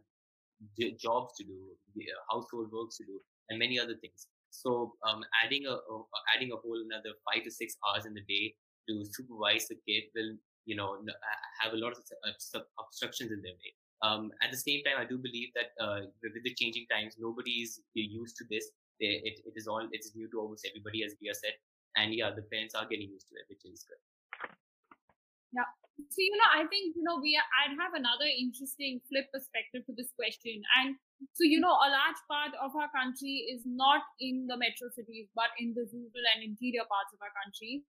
jobs 0.99 1.37
to 1.37 1.43
do, 1.43 1.57
uh, 1.97 2.33
household 2.33 2.71
works 2.73 2.97
to 2.97 3.05
do, 3.05 3.21
and 3.49 3.59
many 3.59 3.79
other 3.79 3.95
things. 4.01 4.27
So 4.49 4.93
um, 5.07 5.23
adding 5.45 5.65
a, 5.67 5.77
a, 5.77 5.95
adding 6.35 6.49
a 6.51 6.57
whole 6.57 6.81
another 6.89 7.13
five 7.21 7.43
to 7.43 7.51
six 7.51 7.77
hours 7.85 8.05
in 8.05 8.13
the 8.13 8.25
day 8.25 8.55
to 8.89 9.05
supervise 9.05 9.67
the 9.67 9.77
kid 9.87 10.09
will 10.15 10.33
you 10.65 10.75
know 10.75 10.97
have 11.61 11.73
a 11.73 11.77
lot 11.77 11.93
of 11.93 12.01
obstructions 12.79 13.31
in 13.31 13.41
their 13.41 13.53
way. 13.53 13.73
Um, 14.03 14.31
at 14.45 14.51
the 14.51 14.57
same 14.57 14.83
time, 14.85 15.01
I 15.01 15.05
do 15.05 15.17
believe 15.17 15.49
that 15.57 15.73
uh, 15.81 16.05
with 16.21 16.43
the 16.43 16.53
changing 16.53 16.85
times, 16.91 17.17
nobody 17.17 17.65
is 17.65 17.81
used 17.93 18.37
to 18.37 18.45
this. 18.49 18.69
It, 18.99 19.21
it, 19.25 19.35
it 19.45 19.53
is 19.55 19.67
all 19.67 19.81
it 19.81 20.01
is 20.01 20.13
new 20.15 20.29
to 20.29 20.39
almost 20.41 20.65
everybody, 20.69 21.03
as 21.03 21.13
Ria 21.21 21.33
said, 21.33 21.53
and 21.97 22.13
yeah, 22.13 22.33
the 22.33 22.45
parents 22.49 22.73
are 22.73 22.85
getting 22.85 23.09
used 23.09 23.29
to 23.29 23.37
it, 23.37 23.45
which 23.49 23.61
is 23.65 23.85
good. 23.85 24.01
Yeah. 25.53 25.69
So 25.97 26.21
you 26.21 26.33
know, 26.37 26.49
I 26.53 26.65
think 26.69 26.93
you 26.93 27.01
know 27.01 27.17
we 27.17 27.33
are, 27.37 27.49
I'd 27.61 27.77
have 27.77 27.97
another 27.97 28.29
interesting 28.29 29.01
flip 29.09 29.29
perspective 29.33 29.85
to 29.89 29.93
this 29.97 30.13
question, 30.13 30.61
and 30.81 30.97
so 31.33 31.41
you 31.45 31.57
know, 31.57 31.73
a 31.73 31.89
large 31.89 32.21
part 32.29 32.53
of 32.61 32.77
our 32.77 32.89
country 32.93 33.49
is 33.49 33.65
not 33.65 34.05
in 34.21 34.45
the 34.45 34.57
metro 34.57 34.93
cities, 34.93 35.29
but 35.33 35.49
in 35.57 35.73
the 35.73 35.89
rural 35.89 36.25
and 36.37 36.45
interior 36.45 36.85
parts 36.85 37.13
of 37.13 37.21
our 37.21 37.33
country, 37.33 37.81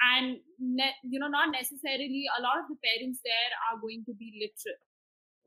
and 0.00 0.40
ne- 0.58 1.00
you 1.04 1.20
know, 1.20 1.28
not 1.28 1.52
necessarily 1.52 2.24
a 2.38 2.42
lot 2.42 2.58
of 2.58 2.66
the 2.72 2.78
parents 2.80 3.20
there 3.20 3.52
are 3.68 3.80
going 3.80 4.04
to 4.08 4.14
be 4.16 4.32
literate. 4.40 4.80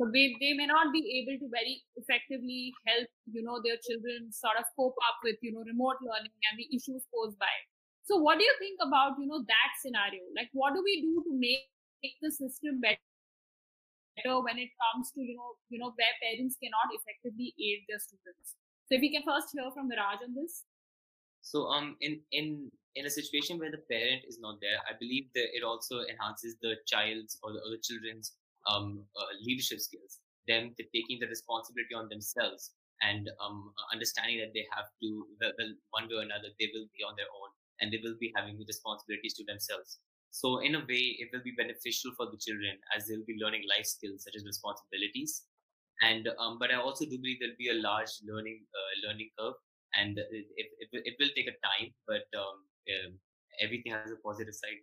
So 0.02 0.10
they, 0.10 0.34
they 0.42 0.54
may 0.58 0.66
not 0.66 0.90
be 0.90 1.06
able 1.22 1.38
to 1.38 1.48
very 1.54 1.86
effectively 2.02 2.74
help, 2.90 3.06
you 3.30 3.46
know, 3.46 3.62
their 3.62 3.78
children 3.78 4.34
sort 4.34 4.58
of 4.58 4.66
cope 4.74 4.98
up 5.06 5.22
with, 5.22 5.38
you 5.46 5.54
know, 5.54 5.62
remote 5.62 6.02
learning 6.02 6.34
and 6.50 6.58
the 6.58 6.66
issues 6.74 7.06
posed 7.14 7.38
by 7.38 7.50
it. 7.50 7.68
So 8.10 8.18
what 8.18 8.42
do 8.42 8.44
you 8.44 8.56
think 8.58 8.82
about, 8.82 9.22
you 9.22 9.30
know, 9.30 9.46
that 9.46 9.72
scenario? 9.80 10.26
Like 10.34 10.50
what 10.58 10.74
do 10.74 10.82
we 10.82 11.02
do 11.06 11.22
to 11.24 11.32
make, 11.38 11.70
make 12.02 12.18
the 12.26 12.34
system 12.34 12.82
better 12.82 12.98
when 14.42 14.58
it 14.58 14.74
comes 14.82 15.14
to, 15.14 15.22
you 15.22 15.38
know, 15.38 15.62
you 15.70 15.78
know, 15.78 15.94
where 15.94 16.16
parents 16.26 16.58
cannot 16.58 16.90
effectively 16.90 17.54
aid 17.62 17.86
their 17.86 18.02
students? 18.02 18.58
So 18.90 18.98
if 18.98 19.02
we 19.02 19.14
can 19.14 19.24
first 19.24 19.54
hear 19.54 19.70
from 19.72 19.94
Viraj 19.94 20.26
on 20.26 20.34
this. 20.34 20.66
So 21.46 21.70
um 21.70 21.96
in 22.02 22.22
in 22.34 22.74
in 22.96 23.06
a 23.06 23.10
situation 23.10 23.58
where 23.58 23.72
the 23.72 23.84
parent 23.90 24.24
is 24.28 24.40
not 24.40 24.60
there, 24.62 24.78
I 24.90 24.94
believe 25.00 25.30
that 25.36 25.50
it 25.54 25.64
also 25.64 26.02
enhances 26.06 26.56
the 26.62 26.76
child's 26.86 27.38
or 27.42 27.54
the, 27.54 27.60
or 27.60 27.70
the 27.74 27.82
children's 27.82 28.34
um, 28.70 29.06
uh, 29.18 29.34
leadership 29.42 29.80
skills, 29.80 30.20
them 30.48 30.76
taking 30.78 31.20
the 31.20 31.28
responsibility 31.28 31.94
on 31.96 32.10
themselves 32.10 32.72
and 33.02 33.30
um, 33.44 33.74
understanding 33.92 34.40
that 34.40 34.54
they 34.54 34.66
have 34.72 34.88
to, 35.02 35.08
well, 35.42 35.72
one 35.92 36.08
way 36.08 36.22
or 36.22 36.26
another, 36.26 36.54
they 36.60 36.70
will 36.72 36.88
be 36.96 37.04
on 37.04 37.18
their 37.18 37.30
own 37.34 37.50
and 37.82 37.92
they 37.92 38.00
will 38.04 38.16
be 38.20 38.32
having 38.36 38.58
the 38.58 38.66
responsibilities 38.66 39.34
to 39.36 39.44
themselves. 39.44 40.00
So 40.32 40.60
in 40.60 40.74
a 40.76 40.80
way, 40.80 41.18
it 41.20 41.30
will 41.34 41.44
be 41.44 41.54
beneficial 41.54 42.12
for 42.18 42.26
the 42.26 42.40
children 42.42 42.78
as 42.96 43.06
they'll 43.06 43.28
be 43.28 43.38
learning 43.38 43.70
life 43.70 43.86
skills 43.86 44.24
such 44.24 44.34
as 44.38 44.46
responsibilities. 44.46 45.46
And 46.02 46.28
um, 46.42 46.58
but 46.58 46.74
I 46.74 46.82
also 46.82 47.06
do 47.06 47.22
believe 47.22 47.38
there'll 47.40 47.60
be 47.60 47.70
a 47.70 47.78
large 47.78 48.10
learning 48.26 48.66
uh, 48.74 49.08
learning 49.08 49.30
curve, 49.38 49.54
and 49.94 50.18
it, 50.18 50.46
it, 50.58 50.68
it, 50.82 50.90
it, 50.92 51.16
will 51.22 51.30
take 51.38 51.46
a 51.46 51.56
time, 51.62 51.94
but 52.10 52.26
um, 52.34 52.66
um, 52.90 53.20
everything 53.62 53.92
has 53.92 54.12
a 54.12 54.20
positive 54.24 54.54
side. 54.54 54.82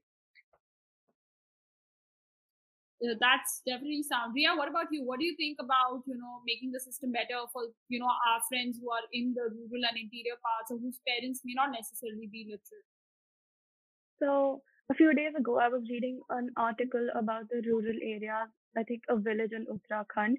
Uh, 3.01 3.17
that's 3.17 3.65
definitely 3.65 4.05
sound. 4.05 4.37
Ria, 4.37 4.53
what 4.53 4.69
about 4.69 4.93
you? 4.93 5.05
What 5.05 5.21
do 5.21 5.25
you 5.25 5.35
think 5.37 5.57
about 5.57 6.05
you 6.05 6.17
know 6.21 6.45
making 6.45 6.71
the 6.71 6.81
system 6.81 7.13
better 7.13 7.49
for 7.53 7.73
you 7.89 7.99
know 7.99 8.13
our 8.29 8.41
friends 8.49 8.77
who 8.77 8.93
are 8.93 9.09
in 9.13 9.33
the 9.33 9.49
rural 9.49 9.89
and 9.89 9.97
interior 9.97 10.37
parts 10.45 10.69
or 10.69 10.77
whose 10.77 11.01
parents 11.09 11.41
may 11.45 11.57
not 11.57 11.73
necessarily 11.73 12.29
be 12.29 12.45
literate? 12.45 12.89
So 14.21 14.61
a 14.91 14.95
few 14.95 15.15
days 15.15 15.33
ago, 15.33 15.59
I 15.59 15.69
was 15.69 15.89
reading 15.89 16.21
an 16.29 16.51
article 16.59 17.09
about 17.17 17.49
the 17.49 17.63
rural 17.65 17.97
areas, 18.05 18.53
I 18.77 18.83
think 18.85 19.01
a 19.09 19.17
village 19.17 19.57
in 19.57 19.65
Uttarakhand, 19.65 20.37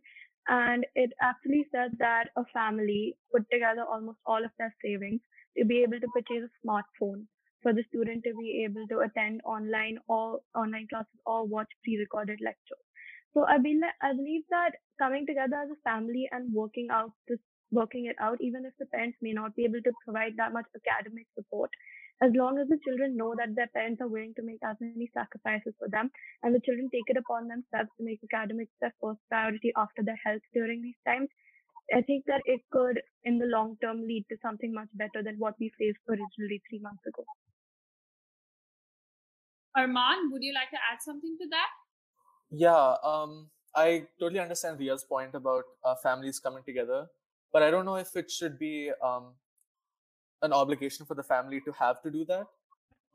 and 0.48 0.86
it 0.94 1.10
actually 1.22 1.66
said 1.72 1.98
that 1.98 2.30
a 2.38 2.46
family 2.54 3.18
put 3.34 3.50
together 3.52 3.86
almost 3.90 4.20
all 4.28 4.46
of 4.46 4.52
their 4.60 4.74
savings 4.86 5.22
to 5.58 5.66
be 5.66 5.82
able 5.82 6.00
to 6.00 6.08
purchase 6.14 6.46
a 6.46 6.54
smartphone 6.62 7.26
for 7.62 7.74
the 7.74 7.84
student 7.90 8.24
to 8.24 8.34
be 8.34 8.66
able 8.66 8.88
to 8.88 9.00
attend 9.00 9.42
online 9.46 9.98
or 10.08 10.40
online 10.56 10.88
classes 10.90 11.20
or 11.26 11.46
watch 11.46 11.70
pre-recorded 11.84 12.40
lectures. 12.44 12.84
So 13.34 13.46
I 13.46 13.58
believe, 13.58 13.82
I 14.02 14.14
believe 14.14 14.44
that 14.50 14.72
coming 15.00 15.26
together 15.26 15.56
as 15.64 15.70
a 15.72 15.90
family 15.90 16.28
and 16.32 16.54
working 16.54 16.90
out 16.92 17.12
this, 17.28 17.40
working 17.72 18.06
it 18.08 18.16
out, 18.20 18.38
even 18.42 18.66
if 18.66 18.74
the 18.80 18.86
parents 18.88 19.18
may 19.22 19.32
not 19.32 19.56
be 19.56 19.64
able 19.64 19.82
to 19.82 19.92
provide 20.04 20.34
that 20.38 20.54
much 20.54 20.66
academic 20.76 21.28
support, 21.36 21.70
as 22.22 22.32
long 22.36 22.60
as 22.60 22.68
the 22.68 22.80
children 22.86 23.18
know 23.18 23.34
that 23.36 23.56
their 23.56 23.72
parents 23.74 24.02
are 24.02 24.08
willing 24.08 24.34
to 24.36 24.44
make 24.44 24.60
as 24.64 24.76
many 24.80 25.10
sacrifices 25.14 25.74
for 25.80 25.90
them 25.90 26.12
and 26.44 26.54
the 26.54 26.60
children 26.60 26.90
take 26.92 27.08
it 27.08 27.18
upon 27.18 27.48
themselves 27.48 27.90
to 27.98 28.04
make 28.04 28.20
academics 28.32 28.72
their 28.80 28.94
first 29.02 29.20
priority 29.30 29.72
after 29.76 30.04
their 30.04 30.20
health 30.24 30.42
during 30.54 30.82
these 30.82 31.02
times, 31.06 31.30
I 31.94 32.02
think 32.02 32.26
that 32.28 32.42
it 32.46 32.62
could, 32.72 33.02
in 33.24 33.40
the 33.40 33.48
long 33.48 33.78
term, 33.82 34.02
lead 34.02 34.26
to 34.30 34.38
something 34.42 34.74
much 34.74 34.90
better 34.94 35.24
than 35.24 35.40
what 35.40 35.56
we 35.60 35.72
faced 35.78 36.00
originally 36.08 36.62
three 36.70 36.80
months 36.80 37.06
ago. 37.08 37.26
Arman, 39.78 40.32
would 40.32 40.44
you 40.44 40.54
like 40.54 40.70
to 40.72 40.78
add 40.92 41.00
something 41.02 41.38
to 41.40 41.48
that? 41.50 41.70
Yeah, 42.50 42.96
um, 43.04 43.50
I 43.76 44.08
totally 44.20 44.40
understand 44.40 44.80
Ria's 44.80 45.04
point 45.04 45.34
about 45.34 45.64
uh, 45.86 45.96
families 45.96 46.40
coming 46.40 46.64
together, 46.64 47.08
but 47.54 47.64
I 47.64 47.72
don't 47.72 47.86
know 47.86 47.96
if 47.96 48.16
it 48.16 48.30
should 48.30 48.60
be 48.60 48.92
um, 49.04 49.34
an 50.42 50.52
obligation 50.52 51.06
for 51.06 51.16
the 51.16 51.24
family 51.24 51.62
to 51.62 51.72
have 51.74 52.02
to 52.02 52.12
do 52.12 52.26
that. 52.26 52.48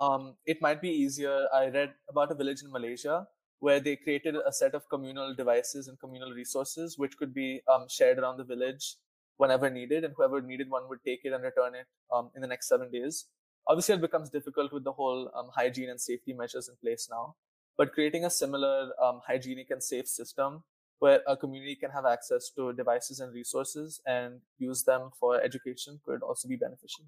Um, 0.00 0.36
it 0.46 0.62
might 0.62 0.80
be 0.80 0.90
easier. 0.90 1.46
I 1.54 1.68
read 1.68 1.94
about 2.08 2.30
a 2.30 2.34
village 2.34 2.62
in 2.62 2.70
Malaysia 2.70 3.26
where 3.60 3.80
they 3.80 3.96
created 3.96 4.36
a 4.36 4.52
set 4.52 4.74
of 4.74 4.88
communal 4.88 5.34
devices 5.34 5.88
and 5.88 5.98
communal 5.98 6.30
resources 6.32 6.98
which 6.98 7.16
could 7.16 7.32
be 7.32 7.62
um, 7.72 7.86
shared 7.88 8.18
around 8.18 8.36
the 8.36 8.44
village 8.44 8.96
whenever 9.38 9.68
needed, 9.68 10.04
and 10.04 10.14
whoever 10.16 10.40
needed 10.40 10.70
one 10.70 10.88
would 10.88 11.02
take 11.04 11.20
it 11.24 11.32
and 11.32 11.42
return 11.42 11.74
it 11.74 11.86
um, 12.14 12.30
in 12.34 12.40
the 12.40 12.48
next 12.48 12.68
seven 12.68 12.90
days. 12.90 13.26
Obviously, 13.68 13.96
it 13.96 14.00
becomes 14.00 14.30
difficult 14.30 14.72
with 14.72 14.84
the 14.84 14.92
whole 14.92 15.30
um, 15.34 15.50
hygiene 15.54 15.90
and 15.90 16.00
safety 16.00 16.32
measures 16.32 16.68
in 16.68 16.76
place 16.76 17.08
now. 17.10 17.34
But 17.76 17.92
creating 17.92 18.24
a 18.24 18.30
similar 18.30 18.90
um, 19.02 19.20
hygienic 19.26 19.70
and 19.70 19.82
safe 19.82 20.08
system 20.08 20.64
where 20.98 21.20
a 21.26 21.36
community 21.36 21.76
can 21.76 21.90
have 21.90 22.06
access 22.06 22.50
to 22.50 22.72
devices 22.72 23.20
and 23.20 23.34
resources 23.34 24.00
and 24.06 24.40
use 24.58 24.84
them 24.84 25.10
for 25.20 25.42
education 25.42 26.00
could 26.04 26.22
also 26.22 26.48
be 26.48 26.56
beneficial. 26.56 27.04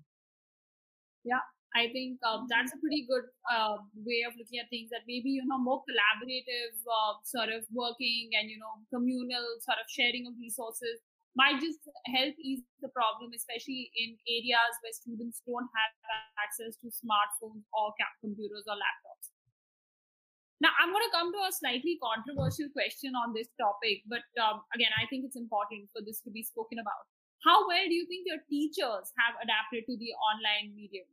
Yeah, 1.25 1.41
I 1.75 1.89
think 1.89 2.21
uh, 2.25 2.45
that's 2.49 2.73
a 2.73 2.79
pretty 2.81 3.07
good 3.09 3.25
uh, 3.49 3.77
way 4.05 4.25
of 4.29 4.35
looking 4.37 4.61
at 4.61 4.69
things. 4.69 4.91
That 4.91 5.09
maybe 5.09 5.31
you 5.31 5.45
know 5.47 5.59
more 5.59 5.81
collaborative 5.89 6.77
uh, 6.85 7.17
sort 7.25 7.49
of 7.49 7.65
working 7.73 8.31
and 8.39 8.51
you 8.51 8.59
know 8.59 8.85
communal 8.93 9.47
sort 9.61 9.79
of 9.81 9.89
sharing 9.89 10.27
of 10.29 10.35
resources 10.41 11.01
might 11.37 11.61
just 11.61 11.83
help 12.09 12.35
ease 12.41 12.65
the 12.81 12.89
problem, 12.91 13.31
especially 13.35 13.91
in 13.95 14.17
areas 14.27 14.73
where 14.81 14.95
students 14.95 15.43
don't 15.45 15.69
have 15.71 15.93
access 16.41 16.77
to 16.83 16.89
smartphones 16.89 17.65
or 17.75 17.93
computers 18.23 18.65
or 18.67 18.77
laptops. 18.77 19.33
Now, 20.59 20.75
I'm 20.75 20.91
going 20.91 21.07
to 21.07 21.15
come 21.15 21.31
to 21.31 21.43
a 21.47 21.55
slightly 21.55 22.03
controversial 22.03 22.67
question 22.75 23.15
on 23.15 23.31
this 23.31 23.47
topic, 23.55 24.03
but 24.11 24.27
um, 24.43 24.67
again, 24.75 24.91
I 24.99 25.07
think 25.07 25.23
it's 25.23 25.39
important 25.39 25.87
for 25.95 26.03
this 26.03 26.19
to 26.27 26.35
be 26.35 26.43
spoken 26.43 26.83
about. 26.83 27.07
How 27.47 27.63
well 27.71 27.87
do 27.87 27.95
you 27.95 28.07
think 28.11 28.27
your 28.27 28.43
teachers 28.51 29.15
have 29.23 29.39
adapted 29.39 29.87
to 29.87 29.95
the 29.95 30.11
online 30.19 30.75
medium? 30.75 31.07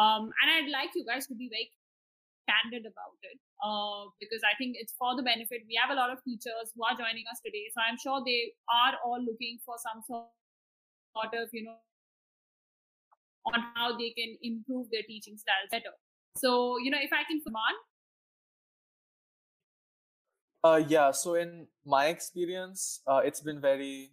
Um, 0.00 0.32
and 0.40 0.48
I'd 0.48 0.72
like 0.72 0.96
you 0.96 1.04
guys 1.04 1.28
to 1.28 1.36
be 1.36 1.52
very 1.52 1.68
candid 2.48 2.86
about 2.86 3.18
it 3.22 3.38
uh, 3.62 4.08
because 4.18 4.42
I 4.46 4.54
think 4.56 4.76
it's 4.78 4.94
for 4.98 5.14
the 5.14 5.22
benefit. 5.22 5.66
We 5.66 5.78
have 5.82 5.90
a 5.90 5.98
lot 5.98 6.10
of 6.10 6.22
teachers 6.24 6.72
who 6.74 6.82
are 6.86 6.96
joining 6.96 7.26
us 7.30 7.42
today, 7.44 7.66
so 7.74 7.82
I'm 7.82 7.98
sure 7.98 8.22
they 8.24 8.54
are 8.70 8.94
all 9.04 9.20
looking 9.20 9.58
for 9.66 9.76
some 9.82 10.02
sort 10.06 11.34
of, 11.34 11.48
you 11.52 11.64
know, 11.64 11.76
on 13.46 13.62
how 13.74 13.96
they 13.96 14.10
can 14.10 14.36
improve 14.42 14.88
their 14.90 15.02
teaching 15.06 15.36
styles 15.36 15.70
better. 15.70 15.94
So, 16.36 16.78
you 16.78 16.90
know, 16.90 16.98
if 17.00 17.12
I 17.12 17.24
can, 17.24 17.40
come 17.44 17.54
on. 17.56 17.74
Uh, 20.64 20.82
yeah. 20.88 21.12
So 21.12 21.34
in 21.34 21.68
my 21.84 22.06
experience, 22.06 23.00
uh, 23.06 23.20
it's 23.24 23.40
been 23.40 23.60
very, 23.60 24.10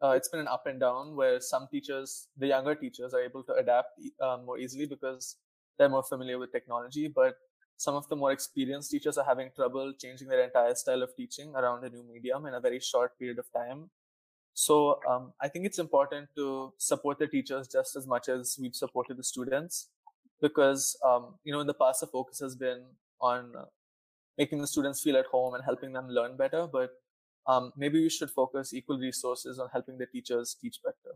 uh, 0.00 0.10
it's 0.10 0.28
been 0.28 0.40
an 0.40 0.48
up 0.48 0.66
and 0.66 0.78
down 0.78 1.16
where 1.16 1.40
some 1.40 1.66
teachers, 1.70 2.28
the 2.36 2.46
younger 2.46 2.74
teachers, 2.74 3.12
are 3.14 3.20
able 3.20 3.42
to 3.44 3.54
adapt 3.54 3.98
uh, 4.22 4.38
more 4.46 4.58
easily 4.58 4.86
because 4.86 5.36
they're 5.76 5.88
more 5.88 6.04
familiar 6.04 6.38
with 6.38 6.52
technology. 6.52 7.08
But 7.08 7.34
some 7.78 7.94
of 7.94 8.08
the 8.08 8.16
more 8.16 8.32
experienced 8.32 8.90
teachers 8.90 9.16
are 9.16 9.24
having 9.24 9.50
trouble 9.54 9.92
changing 9.98 10.28
their 10.28 10.42
entire 10.42 10.74
style 10.74 11.02
of 11.02 11.14
teaching 11.16 11.54
around 11.54 11.84
a 11.84 11.88
new 11.88 12.02
medium 12.12 12.44
in 12.46 12.54
a 12.54 12.60
very 12.60 12.80
short 12.80 13.16
period 13.18 13.38
of 13.38 13.46
time. 13.52 13.88
So 14.52 14.98
um, 15.08 15.32
I 15.40 15.46
think 15.46 15.64
it's 15.64 15.78
important 15.78 16.28
to 16.34 16.72
support 16.76 17.20
the 17.20 17.28
teachers 17.28 17.68
just 17.68 17.94
as 17.94 18.08
much 18.08 18.28
as 18.28 18.58
we've 18.60 18.74
supported 18.74 19.16
the 19.16 19.22
students, 19.22 19.90
because 20.42 20.98
um, 21.06 21.36
you 21.44 21.52
know 21.52 21.60
in 21.60 21.68
the 21.68 21.74
past 21.74 22.00
the 22.00 22.08
focus 22.08 22.40
has 22.40 22.56
been 22.56 22.82
on 23.20 23.52
making 24.36 24.60
the 24.60 24.66
students 24.66 25.00
feel 25.00 25.16
at 25.16 25.26
home 25.26 25.54
and 25.54 25.64
helping 25.64 25.92
them 25.92 26.08
learn 26.08 26.36
better. 26.36 26.66
But 26.66 26.90
um, 27.46 27.72
maybe 27.76 28.02
we 28.02 28.10
should 28.10 28.30
focus 28.30 28.74
equal 28.74 28.98
resources 28.98 29.60
on 29.60 29.68
helping 29.72 29.98
the 29.98 30.06
teachers 30.06 30.56
teach 30.60 30.80
better. 30.84 31.14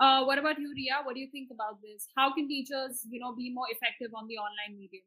Uh, 0.00 0.24
what 0.24 0.38
about 0.38 0.58
you, 0.58 0.72
Ria? 0.74 1.00
What 1.04 1.14
do 1.14 1.20
you 1.20 1.28
think 1.30 1.50
about 1.52 1.82
this? 1.82 2.08
How 2.16 2.32
can 2.32 2.48
teachers, 2.48 3.04
you 3.10 3.20
know, 3.20 3.34
be 3.34 3.52
more 3.52 3.66
effective 3.70 4.10
on 4.16 4.26
the 4.28 4.38
online 4.38 4.78
medium? 4.78 5.04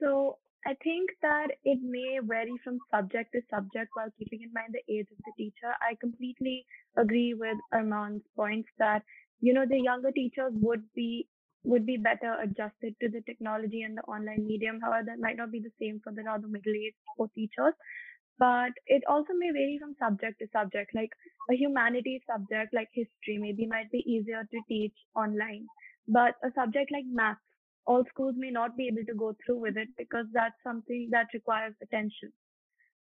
So 0.00 0.38
I 0.64 0.74
think 0.84 1.10
that 1.22 1.48
it 1.64 1.80
may 1.82 2.20
vary 2.22 2.54
from 2.62 2.78
subject 2.90 3.32
to 3.34 3.40
subject 3.50 3.90
while 3.94 4.12
keeping 4.16 4.42
in 4.42 4.52
mind 4.54 4.72
the 4.72 4.92
age 4.92 5.08
of 5.10 5.18
the 5.26 5.32
teacher. 5.36 5.74
I 5.82 5.96
completely 6.00 6.64
agree 6.96 7.34
with 7.34 7.58
Arman's 7.72 8.22
points 8.36 8.68
that, 8.78 9.02
you 9.40 9.52
know, 9.52 9.66
the 9.66 9.80
younger 9.80 10.12
teachers 10.12 10.52
would 10.54 10.84
be 10.94 11.28
would 11.64 11.86
be 11.86 11.96
better 11.96 12.36
adjusted 12.42 12.94
to 13.00 13.08
the 13.08 13.20
technology 13.22 13.82
and 13.82 13.96
the 13.96 14.02
online 14.02 14.46
medium. 14.46 14.80
However, 14.80 15.06
that 15.06 15.20
might 15.20 15.36
not 15.36 15.52
be 15.52 15.60
the 15.60 15.70
same 15.80 16.00
for 16.02 16.12
the 16.12 16.24
rather 16.24 16.48
middle-aged 16.48 16.96
teachers. 17.36 17.74
But 18.42 18.72
it 18.86 19.04
also 19.08 19.34
may 19.38 19.50
vary 19.52 19.78
from 19.80 19.94
subject 20.00 20.40
to 20.40 20.48
subject. 20.52 20.94
Like 20.94 21.12
a 21.50 21.54
humanities 21.54 22.22
subject 22.26 22.74
like 22.74 22.88
history 22.92 23.38
maybe 23.38 23.66
might 23.66 23.90
be 23.92 24.02
easier 24.14 24.42
to 24.50 24.60
teach 24.68 24.94
online. 25.14 25.66
But 26.08 26.34
a 26.42 26.50
subject 26.54 26.90
like 26.90 27.04
math 27.06 27.38
all 27.86 28.04
schools 28.10 28.34
may 28.36 28.50
not 28.50 28.76
be 28.76 28.88
able 28.88 29.04
to 29.06 29.14
go 29.14 29.34
through 29.44 29.60
with 29.60 29.76
it 29.76 29.88
because 29.96 30.26
that's 30.32 30.60
something 30.64 31.08
that 31.12 31.28
requires 31.34 31.74
attention. 31.82 32.32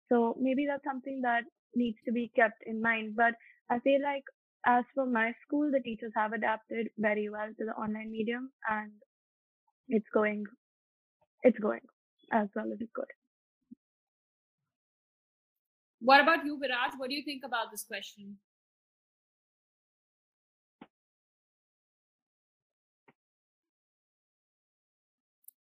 So 0.09 0.37
maybe 0.40 0.66
that's 0.66 0.85
something 0.85 1.21
that 1.23 1.45
needs 1.77 1.99
to 2.07 2.12
be 2.12 2.33
kept 2.35 2.62
in 2.66 2.83
mind. 2.83 3.14
But 3.16 3.35
I 3.71 3.79
feel 3.81 4.03
like 4.03 4.25
as 4.66 4.85
for 4.95 5.07
my 5.07 5.33
school, 5.47 5.71
the 5.71 5.81
teachers 5.81 6.12
have 6.16 6.33
adapted 6.33 6.88
very 6.99 7.29
well 7.31 7.49
to 7.59 7.64
the 7.64 7.73
online 7.73 8.11
medium 8.11 8.51
and 8.69 8.93
it's 9.88 10.09
going, 10.12 10.45
it's 11.45 11.59
going 11.59 11.87
as 12.33 12.49
well 12.57 12.73
as 12.73 12.81
it 12.81 12.90
could. 12.95 13.20
What 16.01 16.21
about 16.21 16.45
you, 16.45 16.57
Viraj? 16.57 16.99
What 16.99 17.11
do 17.11 17.15
you 17.15 17.23
think 17.23 17.45
about 17.45 17.71
this 17.71 17.83
question? 17.85 18.39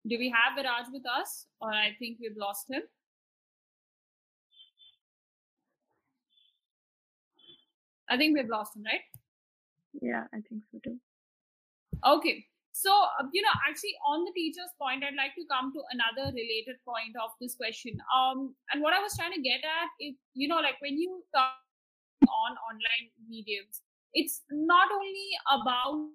Do 0.07 0.19
we 0.19 0.29
have 0.29 0.57
Viraj 0.57 0.91
with 0.91 1.03
us, 1.07 1.47
or 1.59 1.71
I 1.71 1.95
think 1.97 2.17
we've 2.19 2.37
lost 2.37 2.69
him? 2.69 2.83
I 8.07 8.17
think 8.17 8.37
we've 8.37 8.49
lost 8.49 8.75
him, 8.75 8.83
right? 8.83 9.01
Yeah, 9.99 10.25
I 10.31 10.41
think 10.47 10.63
so 10.71 10.79
too. 10.83 10.97
Okay. 12.05 12.45
So, 12.75 12.91
uh, 12.91 13.31
you 13.31 13.39
know, 13.39 13.55
actually, 13.63 13.95
on 14.03 14.27
the 14.27 14.35
teacher's 14.35 14.75
point, 14.75 14.99
I'd 14.99 15.15
like 15.15 15.31
to 15.39 15.47
come 15.47 15.71
to 15.71 15.79
another 15.95 16.27
related 16.35 16.75
point 16.83 17.15
of 17.15 17.31
this 17.39 17.55
question. 17.55 17.95
Um, 18.11 18.51
and 18.67 18.83
what 18.83 18.91
I 18.91 18.99
was 18.99 19.15
trying 19.15 19.31
to 19.31 19.39
get 19.39 19.63
at 19.63 19.89
is, 20.03 20.19
you 20.35 20.51
know, 20.51 20.59
like 20.59 20.75
when 20.83 20.99
you 20.99 21.23
talk 21.31 21.55
on 22.27 22.51
online 22.67 23.07
mediums, 23.31 23.79
it's 24.11 24.43
not 24.51 24.91
only 24.91 25.29
about 25.55 26.11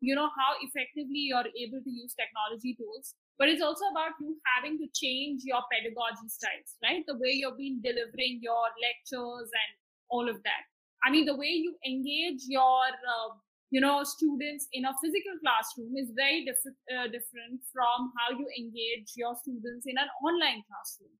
you 0.00 0.14
know 0.14 0.28
how 0.36 0.58
effectively 0.60 1.30
you're 1.30 1.48
able 1.56 1.80
to 1.80 1.90
use 1.90 2.12
technology 2.12 2.76
tools 2.76 3.14
but 3.38 3.48
it's 3.48 3.62
also 3.62 3.88
about 3.90 4.12
you 4.20 4.36
having 4.44 4.76
to 4.76 4.84
change 4.92 5.40
your 5.42 5.64
pedagogy 5.72 6.28
styles 6.28 6.76
right 6.84 7.00
the 7.08 7.16
way 7.16 7.32
you've 7.32 7.56
been 7.56 7.80
delivering 7.80 8.38
your 8.42 8.68
lectures 8.76 9.48
and 9.48 9.72
all 10.10 10.28
of 10.28 10.36
that 10.44 10.68
i 11.02 11.10
mean 11.10 11.24
the 11.24 11.34
way 11.34 11.48
you 11.48 11.74
engage 11.86 12.44
your 12.44 12.84
uh, 12.92 13.32
you 13.70 13.80
know 13.80 14.04
students 14.04 14.68
in 14.72 14.84
a 14.84 14.94
physical 15.02 15.34
classroom 15.42 15.96
is 15.96 16.10
very 16.14 16.44
diff- 16.44 16.78
uh, 16.94 17.06
different 17.10 17.58
from 17.72 18.12
how 18.18 18.30
you 18.30 18.46
engage 18.58 19.12
your 19.16 19.34
students 19.42 19.86
in 19.86 19.98
an 19.98 20.08
online 20.22 20.62
classroom 20.70 21.14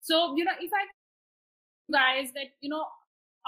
so 0.00 0.34
you 0.36 0.44
know 0.44 0.56
if 0.60 0.70
i 0.72 0.84
guys 1.92 2.32
that 2.32 2.54
you 2.60 2.70
know 2.70 2.84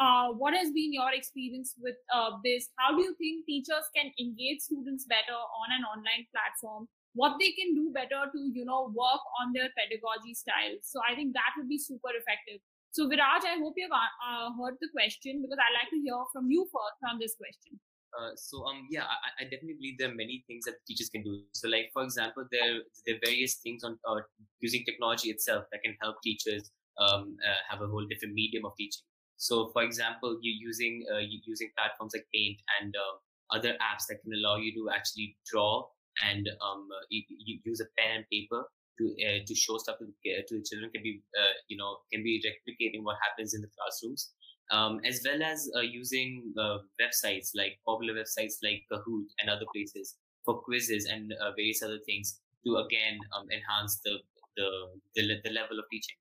uh, 0.00 0.32
what 0.32 0.54
has 0.54 0.72
been 0.72 0.92
your 0.92 1.12
experience 1.12 1.76
with 1.76 1.96
uh, 2.14 2.40
this? 2.44 2.70
How 2.80 2.96
do 2.96 3.02
you 3.02 3.14
think 3.20 3.44
teachers 3.44 3.84
can 3.94 4.08
engage 4.18 4.60
students 4.64 5.04
better 5.04 5.36
on 5.36 5.68
an 5.76 5.84
online 5.84 6.24
platform? 6.32 6.88
What 7.12 7.36
they 7.36 7.52
can 7.52 7.76
do 7.76 7.92
better 7.92 8.24
to, 8.24 8.40
you 8.56 8.64
know, 8.64 8.88
work 8.96 9.20
on 9.44 9.52
their 9.52 9.68
pedagogy 9.76 10.32
style? 10.32 10.80
So 10.80 11.00
I 11.04 11.14
think 11.14 11.36
that 11.36 11.52
would 11.60 11.68
be 11.68 11.76
super 11.76 12.08
effective. 12.16 12.64
So 12.92 13.04
Viraj, 13.04 13.44
I 13.44 13.60
hope 13.60 13.76
you've 13.76 13.92
uh, 13.92 14.48
heard 14.56 14.80
the 14.80 14.88
question 14.92 15.44
because 15.44 15.60
I'd 15.60 15.76
like 15.76 15.92
to 15.92 16.00
hear 16.00 16.16
from 16.32 16.48
you 16.48 16.64
first 16.72 17.00
on 17.04 17.20
this 17.20 17.36
question. 17.36 17.76
Uh, 18.12 18.32
so 18.36 18.62
um 18.68 18.86
yeah 18.90 19.04
I, 19.04 19.28
I, 19.40 19.44
definitely 19.44 19.78
believe 19.80 19.96
there 19.98 20.10
are 20.10 20.14
many 20.14 20.44
things 20.46 20.66
that 20.66 20.74
teachers 20.86 21.08
can 21.08 21.22
do 21.22 21.40
so 21.54 21.66
like 21.66 21.88
for 21.94 22.02
example 22.02 22.44
there 22.52 22.84
there 23.06 23.16
are 23.16 23.22
various 23.24 23.54
things 23.64 23.84
on 23.84 23.96
uh, 24.06 24.20
using 24.60 24.84
technology 24.84 25.30
itself 25.30 25.64
that 25.72 25.80
can 25.82 25.96
help 26.02 26.16
teachers 26.22 26.70
um, 27.00 27.38
uh, 27.40 27.60
have 27.70 27.80
a 27.80 27.86
whole 27.86 28.04
different 28.10 28.34
medium 28.34 28.66
of 28.66 28.76
teaching 28.76 29.00
so, 29.42 29.70
for 29.72 29.82
example, 29.82 30.38
you're 30.40 30.60
using 30.70 31.04
uh, 31.12 31.18
using 31.18 31.70
platforms 31.76 32.12
like 32.14 32.26
Paint 32.32 32.58
and 32.78 32.94
uh, 32.94 33.14
other 33.50 33.74
apps 33.82 34.06
that 34.08 34.22
can 34.22 34.32
allow 34.38 34.56
you 34.56 34.70
to 34.78 34.88
actually 34.94 35.36
draw 35.50 35.82
and 36.22 36.46
um, 36.62 36.86
uh, 36.94 37.04
you, 37.10 37.22
you 37.28 37.58
use 37.64 37.80
a 37.80 37.90
pen 37.98 38.22
and 38.22 38.24
paper 38.30 38.62
to 38.98 39.04
to 39.44 39.54
show 39.56 39.78
stuff 39.78 39.96
to, 39.98 40.06
to 40.06 40.54
the 40.54 40.62
children 40.62 40.92
can 40.94 41.02
be 41.02 41.22
you 41.66 41.76
know 41.76 41.96
can 42.12 42.22
be 42.22 42.38
replicating 42.46 43.02
what 43.02 43.16
happens 43.18 43.52
in 43.52 43.62
the 43.62 43.70
classrooms. 43.74 44.30
Um, 44.70 45.00
as 45.04 45.20
well 45.24 45.42
as 45.42 45.68
uh, 45.76 45.80
using 45.80 46.54
websites 47.00 47.50
like 47.54 47.78
popular 47.84 48.14
websites 48.14 48.54
like 48.62 48.84
Kahoot 48.90 49.26
and 49.40 49.50
other 49.50 49.66
places 49.74 50.16
for 50.44 50.62
quizzes 50.62 51.04
and 51.06 51.32
various 51.56 51.82
other 51.82 51.98
things 52.06 52.40
to 52.64 52.76
again 52.76 53.18
um, 53.36 53.46
enhance 53.50 54.00
the, 54.04 54.18
the 54.56 54.68
the 55.14 55.34
the 55.44 55.50
level 55.50 55.78
of 55.78 55.84
teaching. 55.90 56.16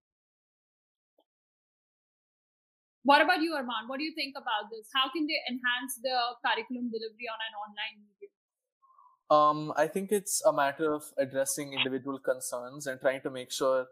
What 3.03 3.21
about 3.21 3.41
you, 3.41 3.53
Arman? 3.57 3.87
What 3.87 3.97
do 3.97 4.03
you 4.03 4.13
think 4.13 4.35
about 4.37 4.69
this? 4.69 4.87
How 4.93 5.09
can 5.11 5.25
they 5.25 5.39
enhance 5.49 5.97
the 6.03 6.15
curriculum 6.45 6.91
delivery 6.91 7.27
on 7.33 7.39
an 7.47 7.53
online 7.57 7.95
medium? 8.05 8.31
Um, 9.31 9.73
I 9.75 9.87
think 9.87 10.11
it's 10.11 10.43
a 10.45 10.53
matter 10.53 10.93
of 10.93 11.03
addressing 11.17 11.73
individual 11.73 12.19
concerns 12.19 12.85
and 12.85 12.99
trying 12.99 13.21
to 13.21 13.31
make 13.31 13.51
sure 13.51 13.87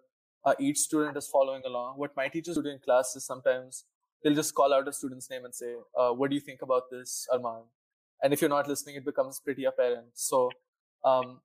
uh, 0.45 0.53
each 0.59 0.77
student 0.77 1.17
is 1.17 1.27
following 1.27 1.63
along. 1.65 1.97
What 1.97 2.15
my 2.15 2.27
teachers 2.27 2.55
do 2.55 2.69
in 2.69 2.79
class 2.79 3.15
is 3.15 3.25
sometimes 3.25 3.85
they'll 4.23 4.35
just 4.35 4.53
call 4.53 4.73
out 4.73 4.87
a 4.87 4.93
student's 4.93 5.29
name 5.29 5.45
and 5.45 5.53
say, 5.53 5.75
uh, 5.97 6.11
"What 6.11 6.29
do 6.29 6.35
you 6.35 6.41
think 6.41 6.61
about 6.61 6.89
this, 6.91 7.27
Arman?" 7.33 7.63
And 8.21 8.33
if 8.33 8.41
you're 8.41 8.49
not 8.49 8.67
listening, 8.67 8.95
it 8.95 9.05
becomes 9.05 9.39
pretty 9.39 9.65
apparent. 9.65 10.07
So, 10.13 10.49
um, 11.05 11.39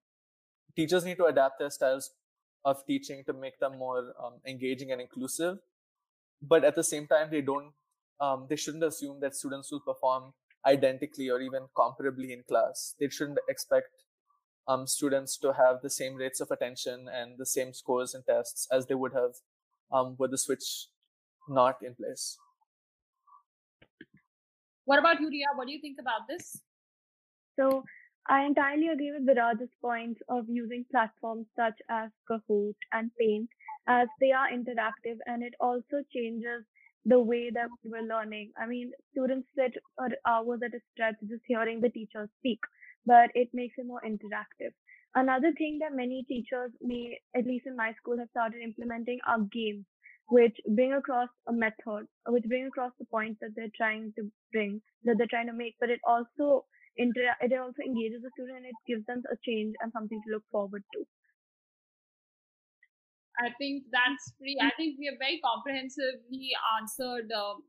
teachers 0.76 1.04
need 1.04 1.16
to 1.18 1.26
adapt 1.26 1.58
their 1.58 1.70
styles 1.70 2.10
of 2.64 2.84
teaching 2.86 3.22
to 3.26 3.32
make 3.32 3.58
them 3.60 3.78
more 3.78 4.14
um, 4.22 4.34
engaging 4.46 4.90
and 4.92 5.00
inclusive 5.00 5.58
but 6.42 6.64
at 6.64 6.74
the 6.74 6.84
same 6.84 7.06
time 7.06 7.28
they 7.30 7.40
don't 7.40 7.72
um, 8.20 8.46
they 8.48 8.56
shouldn't 8.56 8.84
assume 8.84 9.20
that 9.20 9.34
students 9.34 9.70
will 9.72 9.80
perform 9.80 10.32
identically 10.66 11.28
or 11.28 11.40
even 11.40 11.62
comparably 11.76 12.30
in 12.30 12.42
class 12.48 12.94
they 13.00 13.08
shouldn't 13.08 13.38
expect 13.48 13.88
um, 14.66 14.86
students 14.86 15.36
to 15.36 15.52
have 15.52 15.82
the 15.82 15.90
same 15.90 16.14
rates 16.14 16.40
of 16.40 16.50
attention 16.50 17.06
and 17.12 17.36
the 17.38 17.46
same 17.46 17.72
scores 17.74 18.14
in 18.14 18.22
tests 18.22 18.66
as 18.72 18.86
they 18.86 18.94
would 18.94 19.12
have 19.12 19.32
um, 19.92 20.16
with 20.18 20.30
the 20.30 20.38
switch 20.38 20.88
not 21.48 21.76
in 21.82 21.94
place 21.94 22.38
what 24.84 24.98
about 24.98 25.20
you 25.20 25.28
Ria? 25.28 25.46
what 25.54 25.66
do 25.66 25.72
you 25.72 25.80
think 25.80 25.98
about 26.00 26.26
this 26.28 26.60
so 27.58 27.84
I 28.26 28.44
entirely 28.46 28.88
agree 28.88 29.12
with 29.12 29.26
Viraj's 29.26 29.70
points 29.82 30.20
of 30.30 30.48
using 30.48 30.86
platforms 30.90 31.46
such 31.54 31.78
as 31.90 32.10
Kahoot 32.30 32.74
and 32.92 33.10
Paint 33.20 33.50
as 33.86 34.08
they 34.18 34.32
are 34.32 34.48
interactive 34.48 35.18
and 35.26 35.42
it 35.42 35.52
also 35.60 36.02
changes 36.14 36.64
the 37.04 37.20
way 37.20 37.50
that 37.50 37.68
we're 37.84 38.00
learning. 38.02 38.52
I 38.56 38.66
mean, 38.66 38.92
students 39.12 39.46
sit 39.54 39.74
for 39.96 40.08
hours 40.26 40.60
at 40.64 40.72
a 40.74 40.80
stretch 40.92 41.16
just 41.28 41.42
hearing 41.46 41.80
the 41.82 41.90
teacher 41.90 42.28
speak. 42.38 42.60
but 43.06 43.30
it 43.34 43.50
makes 43.52 43.74
it 43.76 43.86
more 43.86 44.00
interactive. 44.00 44.72
Another 45.14 45.52
thing 45.52 45.78
that 45.80 45.92
many 45.94 46.24
teachers 46.26 46.72
may, 46.80 47.20
at 47.36 47.44
least 47.46 47.66
in 47.66 47.76
my 47.76 47.92
school, 47.94 48.18
have 48.18 48.30
started 48.30 48.62
implementing 48.62 49.18
are 49.26 49.40
games, 49.52 49.84
which 50.28 50.56
bring 50.74 50.92
across 50.92 51.28
a 51.48 51.52
method, 51.52 52.06
which 52.28 52.44
bring 52.44 52.66
across 52.66 52.92
the 52.98 53.04
point 53.06 53.36
that 53.40 53.50
they're 53.54 53.72
trying 53.76 54.12
to 54.16 54.30
bring, 54.52 54.80
that 55.04 55.16
they're 55.18 55.30
trying 55.30 55.46
to 55.46 55.52
make, 55.52 55.74
but 55.80 55.90
it 55.90 56.00
also 56.06 56.64
inter- 56.96 57.36
it 57.40 57.52
also 57.52 57.82
engages 57.84 58.22
the 58.22 58.30
student 58.32 58.64
and 58.64 58.66
it 58.66 58.80
gives 58.86 59.04
them 59.06 59.22
a 59.30 59.36
change 59.44 59.74
and 59.80 59.92
something 59.92 60.20
to 60.24 60.32
look 60.32 60.44
forward 60.50 60.82
to. 60.94 61.04
I 63.38 63.50
think 63.58 63.84
that's 63.90 64.32
pretty. 64.38 64.56
I 64.62 64.70
think 64.78 64.94
we 64.98 65.10
have 65.10 65.18
very 65.18 65.42
comprehensively 65.42 66.54
answered, 66.78 67.26
um, 67.34 67.66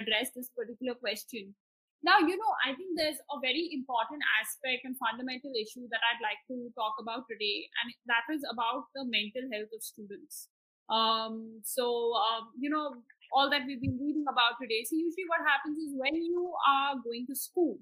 addressed 0.00 0.32
this 0.34 0.48
particular 0.56 0.96
question. 0.96 1.54
Now, 2.02 2.20
you 2.20 2.36
know, 2.36 2.52
I 2.64 2.76
think 2.76 2.96
there's 2.96 3.20
a 3.32 3.40
very 3.40 3.72
important 3.72 4.20
aspect 4.40 4.84
and 4.84 4.96
fundamental 5.00 5.52
issue 5.56 5.88
that 5.88 6.04
I'd 6.04 6.20
like 6.20 6.40
to 6.52 6.68
talk 6.76 6.96
about 7.00 7.24
today, 7.28 7.68
and 7.80 7.92
that 8.08 8.28
is 8.32 8.44
about 8.44 8.88
the 8.92 9.04
mental 9.04 9.48
health 9.52 9.72
of 9.72 9.80
students. 9.80 10.48
Um, 10.88 11.60
so, 11.64 12.14
um, 12.14 12.52
you 12.58 12.70
know, 12.70 13.02
all 13.32 13.50
that 13.50 13.62
we've 13.66 13.80
been 13.80 13.98
reading 14.00 14.24
about 14.28 14.60
today. 14.60 14.84
So, 14.84 14.96
usually, 14.96 15.26
what 15.28 15.40
happens 15.46 15.78
is 15.78 15.92
when 15.96 16.14
you 16.14 16.52
are 16.68 16.94
going 17.02 17.26
to 17.28 17.34
school, 17.36 17.78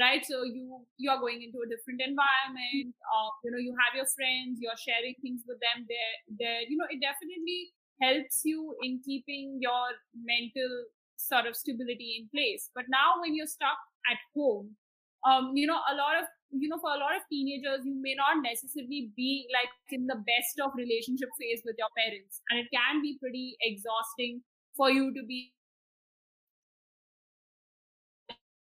right? 0.00 0.24
So, 0.24 0.44
you 0.44 0.84
you 0.96 1.10
are 1.10 1.20
going 1.20 1.42
into 1.42 1.60
a 1.60 1.68
different 1.68 2.00
environment. 2.00 2.94
Uh, 3.04 3.30
you 3.44 3.50
know, 3.52 3.60
you 3.60 3.74
have 3.76 3.94
your 3.96 4.08
friends, 4.08 4.58
you're 4.60 4.78
sharing 4.80 5.14
things 5.20 5.42
with 5.46 5.58
them. 5.60 5.86
There, 5.88 6.14
there, 6.40 6.60
you 6.68 6.76
know, 6.78 6.88
it 6.90 7.00
definitely 7.02 7.72
helps 8.00 8.42
you 8.44 8.76
in 8.82 9.02
keeping 9.04 9.58
your 9.60 9.90
mental 10.14 10.70
sort 11.18 11.46
of 11.46 11.56
stability 11.56 12.22
in 12.22 12.30
place. 12.30 12.70
But 12.74 12.86
now 12.88 13.18
when 13.20 13.34
you're 13.34 13.50
stuck 13.50 13.78
at 14.06 14.18
home, 14.34 14.76
um, 15.26 15.52
you 15.56 15.66
know, 15.66 15.78
a 15.90 15.94
lot 15.98 16.14
of 16.22 16.26
you 16.50 16.68
know, 16.68 16.78
for 16.80 16.90
a 16.90 16.98
lot 16.98 17.16
of 17.16 17.22
teenagers, 17.28 17.84
you 17.84 17.94
may 18.00 18.14
not 18.14 18.42
necessarily 18.42 19.12
be 19.16 19.46
like 19.52 19.68
in 19.90 20.06
the 20.06 20.16
best 20.16 20.56
of 20.64 20.72
relationship 20.76 21.28
phase 21.38 21.62
with 21.64 21.76
your 21.78 21.92
parents, 21.96 22.40
and 22.50 22.60
it 22.60 22.68
can 22.72 23.02
be 23.02 23.18
pretty 23.20 23.56
exhausting 23.60 24.42
for 24.76 24.90
you 24.90 25.12
to 25.12 25.22
be 25.26 25.52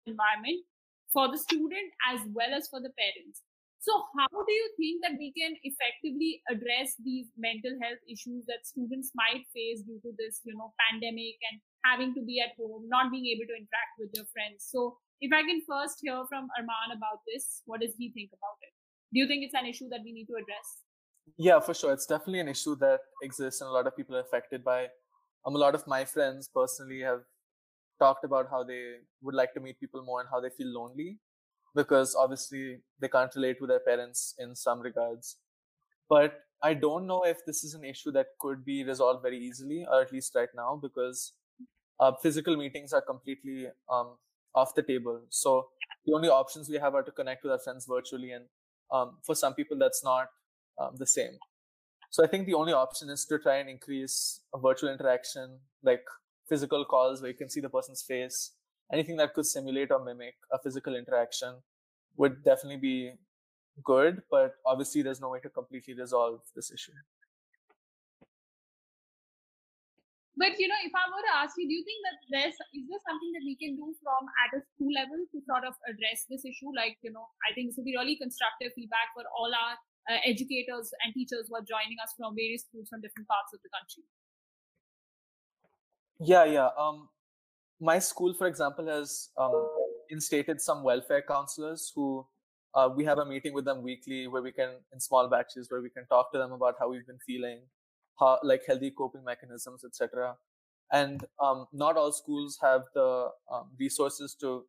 environment 0.05 0.65
for 1.13 1.29
the 1.29 1.37
student 1.37 1.91
as 2.11 2.21
well 2.33 2.51
as 2.55 2.67
for 2.67 2.81
the 2.81 2.91
parents. 2.97 3.43
So, 3.81 3.97
how 4.13 4.29
do 4.29 4.53
you 4.53 4.67
think 4.77 5.01
that 5.01 5.17
we 5.17 5.33
can 5.33 5.57
effectively 5.65 6.41
address 6.53 6.93
these 7.01 7.33
mental 7.33 7.73
health 7.81 7.97
issues 8.05 8.45
that 8.45 8.61
students 8.61 9.09
might 9.17 9.41
face 9.49 9.81
due 9.81 9.97
to 10.05 10.13
this, 10.21 10.37
you 10.45 10.53
know, 10.53 10.69
pandemic 10.77 11.41
and 11.49 11.57
having 11.81 12.13
to 12.13 12.21
be 12.21 12.37
at 12.37 12.53
home, 12.61 12.85
not 12.93 13.09
being 13.09 13.25
able 13.33 13.49
to 13.49 13.57
interact 13.57 13.97
with 13.97 14.13
their 14.13 14.29
friends? 14.29 14.69
So, 14.69 15.01
if 15.21 15.31
I 15.31 15.43
can 15.43 15.61
first 15.69 15.99
hear 16.01 16.23
from 16.27 16.49
Arman 16.59 16.97
about 16.97 17.21
this, 17.31 17.61
what 17.65 17.81
does 17.81 17.93
he 17.97 18.11
think 18.11 18.31
about 18.33 18.57
it? 18.61 18.73
Do 19.13 19.19
you 19.19 19.27
think 19.27 19.43
it's 19.43 19.53
an 19.53 19.67
issue 19.67 19.87
that 19.89 20.01
we 20.03 20.11
need 20.11 20.25
to 20.25 20.33
address? 20.33 20.81
Yeah, 21.37 21.59
for 21.59 21.73
sure. 21.73 21.93
It's 21.93 22.07
definitely 22.07 22.39
an 22.39 22.47
issue 22.47 22.75
that 22.77 23.01
exists 23.21 23.61
and 23.61 23.69
a 23.69 23.73
lot 23.73 23.85
of 23.85 23.95
people 23.95 24.15
are 24.15 24.21
affected 24.21 24.63
by. 24.63 24.87
Um, 25.45 25.55
a 25.55 25.59
lot 25.59 25.75
of 25.75 25.85
my 25.87 26.05
friends 26.05 26.49
personally 26.53 27.01
have 27.01 27.21
talked 27.99 28.25
about 28.25 28.47
how 28.49 28.63
they 28.63 28.95
would 29.21 29.35
like 29.35 29.53
to 29.53 29.59
meet 29.59 29.79
people 29.79 30.03
more 30.03 30.21
and 30.21 30.29
how 30.31 30.39
they 30.39 30.49
feel 30.49 30.67
lonely 30.67 31.19
because 31.75 32.15
obviously 32.15 32.79
they 32.99 33.07
can't 33.07 33.33
relate 33.35 33.59
to 33.59 33.67
their 33.67 33.79
parents 33.79 34.33
in 34.39 34.55
some 34.55 34.81
regards. 34.81 35.37
But 36.09 36.39
I 36.63 36.73
don't 36.73 37.07
know 37.07 37.23
if 37.23 37.45
this 37.45 37.63
is 37.63 37.73
an 37.73 37.85
issue 37.85 38.11
that 38.11 38.27
could 38.39 38.65
be 38.65 38.83
resolved 38.83 39.21
very 39.21 39.39
easily, 39.39 39.85
or 39.89 40.01
at 40.01 40.11
least 40.11 40.35
right 40.35 40.49
now, 40.55 40.79
because 40.81 41.33
uh, 41.99 42.11
physical 42.21 42.57
meetings 42.57 42.91
are 42.91 43.01
completely 43.01 43.67
um, 43.89 44.17
off 44.55 44.75
the 44.75 44.83
table. 44.83 45.21
So 45.29 45.67
the 46.05 46.13
only 46.13 46.29
options 46.29 46.69
we 46.69 46.77
have 46.77 46.95
are 46.95 47.03
to 47.03 47.11
connect 47.11 47.43
with 47.43 47.51
our 47.51 47.59
friends 47.59 47.85
virtually, 47.87 48.31
and 48.31 48.45
um, 48.91 49.17
for 49.23 49.35
some 49.35 49.53
people, 49.53 49.77
that's 49.77 50.03
not 50.03 50.27
um, 50.79 50.95
the 50.97 51.07
same. 51.07 51.37
So 52.09 52.23
I 52.23 52.27
think 52.27 52.45
the 52.45 52.55
only 52.55 52.73
option 52.73 53.09
is 53.09 53.25
to 53.25 53.39
try 53.39 53.57
and 53.57 53.69
increase 53.69 54.41
a 54.53 54.59
virtual 54.59 54.91
interaction, 54.91 55.59
like 55.81 56.03
physical 56.49 56.83
calls 56.83 57.21
where 57.21 57.31
you 57.31 57.37
can 57.37 57.49
see 57.49 57.61
the 57.61 57.69
person's 57.69 58.01
face, 58.01 58.51
anything 58.91 59.15
that 59.17 59.33
could 59.33 59.45
simulate 59.45 59.91
or 59.91 60.03
mimic 60.03 60.35
a 60.51 60.59
physical 60.59 60.95
interaction 60.95 61.55
would 62.17 62.43
definitely 62.43 62.77
be 62.77 63.11
good, 63.83 64.21
but 64.29 64.55
obviously 64.65 65.01
there's 65.01 65.21
no 65.21 65.29
way 65.29 65.39
to 65.39 65.49
completely 65.49 65.93
resolve 65.93 66.41
this 66.55 66.71
issue. 66.71 66.91
But 70.39 70.55
you 70.55 70.67
know, 70.71 70.79
if 70.87 70.95
I 70.95 71.11
were 71.11 71.25
to 71.27 71.35
ask 71.43 71.59
you, 71.59 71.67
do 71.67 71.75
you 71.75 71.83
think 71.83 71.99
that 72.07 72.17
there's 72.31 72.57
is 72.71 72.87
there 72.87 73.03
something 73.03 73.31
that 73.35 73.43
we 73.43 73.59
can 73.59 73.75
do 73.75 73.91
from 73.99 74.23
at 74.47 74.55
a 74.55 74.63
school 74.63 74.91
level 74.95 75.19
to 75.19 75.37
sort 75.43 75.67
of 75.67 75.75
address 75.91 76.23
this 76.31 76.47
issue? 76.47 76.71
Like, 76.71 76.95
you 77.03 77.11
know, 77.11 77.27
I 77.43 77.51
think 77.51 77.71
this 77.71 77.75
would 77.75 77.89
be 77.89 77.99
really 77.99 78.15
constructive 78.15 78.71
feedback 78.71 79.11
for 79.11 79.27
all 79.35 79.51
our 79.51 79.75
uh, 80.07 80.19
educators 80.23 80.95
and 81.03 81.11
teachers 81.13 81.51
who 81.51 81.59
are 81.59 81.67
joining 81.67 81.99
us 81.99 82.15
from 82.15 82.31
various 82.33 82.63
schools 82.63 82.87
from 82.87 83.03
different 83.03 83.27
parts 83.27 83.51
of 83.51 83.59
the 83.59 83.71
country. 83.75 84.07
Yeah, 86.23 86.45
yeah. 86.47 86.69
Um, 86.79 87.09
my 87.79 87.99
school, 87.99 88.33
for 88.33 88.47
example, 88.47 88.87
has 88.87 89.29
um, 89.37 89.67
instated 90.09 90.61
some 90.61 90.83
welfare 90.83 91.23
counselors 91.27 91.91
who 91.95 92.25
uh, 92.73 92.89
we 92.95 93.03
have 93.03 93.17
a 93.17 93.25
meeting 93.25 93.53
with 93.53 93.65
them 93.65 93.83
weekly 93.83 94.27
where 94.27 94.41
we 94.41 94.51
can, 94.51 94.69
in 94.93 94.99
small 94.99 95.27
batches, 95.27 95.69
where 95.69 95.81
we 95.81 95.89
can 95.89 96.05
talk 96.07 96.31
to 96.31 96.37
them 96.37 96.51
about 96.51 96.75
how 96.79 96.89
we've 96.89 97.05
been 97.05 97.19
feeling, 97.25 97.61
how 98.21 98.39
like 98.43 98.61
healthy 98.67 98.91
coping 98.91 99.23
mechanisms, 99.25 99.83
etc. 99.83 100.35
And 100.93 101.25
um, 101.43 101.65
not 101.73 101.97
all 101.97 102.11
schools 102.11 102.57
have 102.61 102.81
the 102.93 103.29
um, 103.51 103.69
resources 103.79 104.35
to 104.41 104.63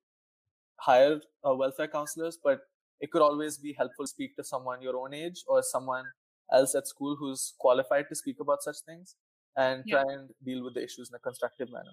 hire 0.81 1.21
uh, 1.47 1.55
welfare 1.55 1.88
counselors, 1.88 2.38
but 2.43 2.61
it 3.01 3.11
could 3.11 3.23
always 3.23 3.59
be 3.59 3.75
helpful 3.77 4.05
to 4.07 4.09
speak 4.09 4.37
to 4.37 4.45
someone 4.45 4.83
your 4.83 4.97
own 4.97 5.12
age 5.12 5.45
or 5.47 5.62
someone 5.62 6.07
else 6.53 6.75
at 6.75 6.87
school 6.87 7.17
who's 7.19 7.55
qualified 7.59 8.07
to 8.09 8.15
speak 8.15 8.37
about 8.41 8.62
such 8.62 8.77
things 8.87 9.17
and 9.57 9.83
yeah. 9.87 10.03
try 10.03 10.12
and 10.15 10.31
deal 10.45 10.65
with 10.65 10.75
the 10.75 10.83
issues 10.83 11.11
in 11.11 11.15
a 11.15 11.19
constructive 11.19 11.69
manner. 11.71 11.93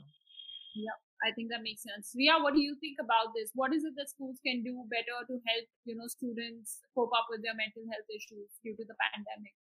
Yeah, 0.76 0.96
I 1.26 1.34
think 1.34 1.50
that 1.50 1.66
makes 1.66 1.84
sense. 1.84 2.14
Ria, 2.16 2.38
what 2.40 2.54
do 2.54 2.62
you 2.62 2.78
think 2.80 3.02
about 3.02 3.34
this? 3.36 3.52
What 3.56 3.74
is 3.74 3.84
it 3.84 3.98
that 3.98 4.10
schools 4.10 4.38
can 4.46 4.64
do 4.64 4.86
better 4.88 5.18
to 5.28 5.36
help, 5.50 5.66
you 5.84 5.98
know, 5.98 6.08
students 6.08 6.80
cope 6.96 7.12
up 7.12 7.28
with 7.28 7.42
their 7.44 7.58
mental 7.58 7.84
health 7.90 8.08
issues 8.08 8.48
due 8.64 8.78
to 8.78 8.86
the 8.86 8.96
pandemic? 8.96 9.59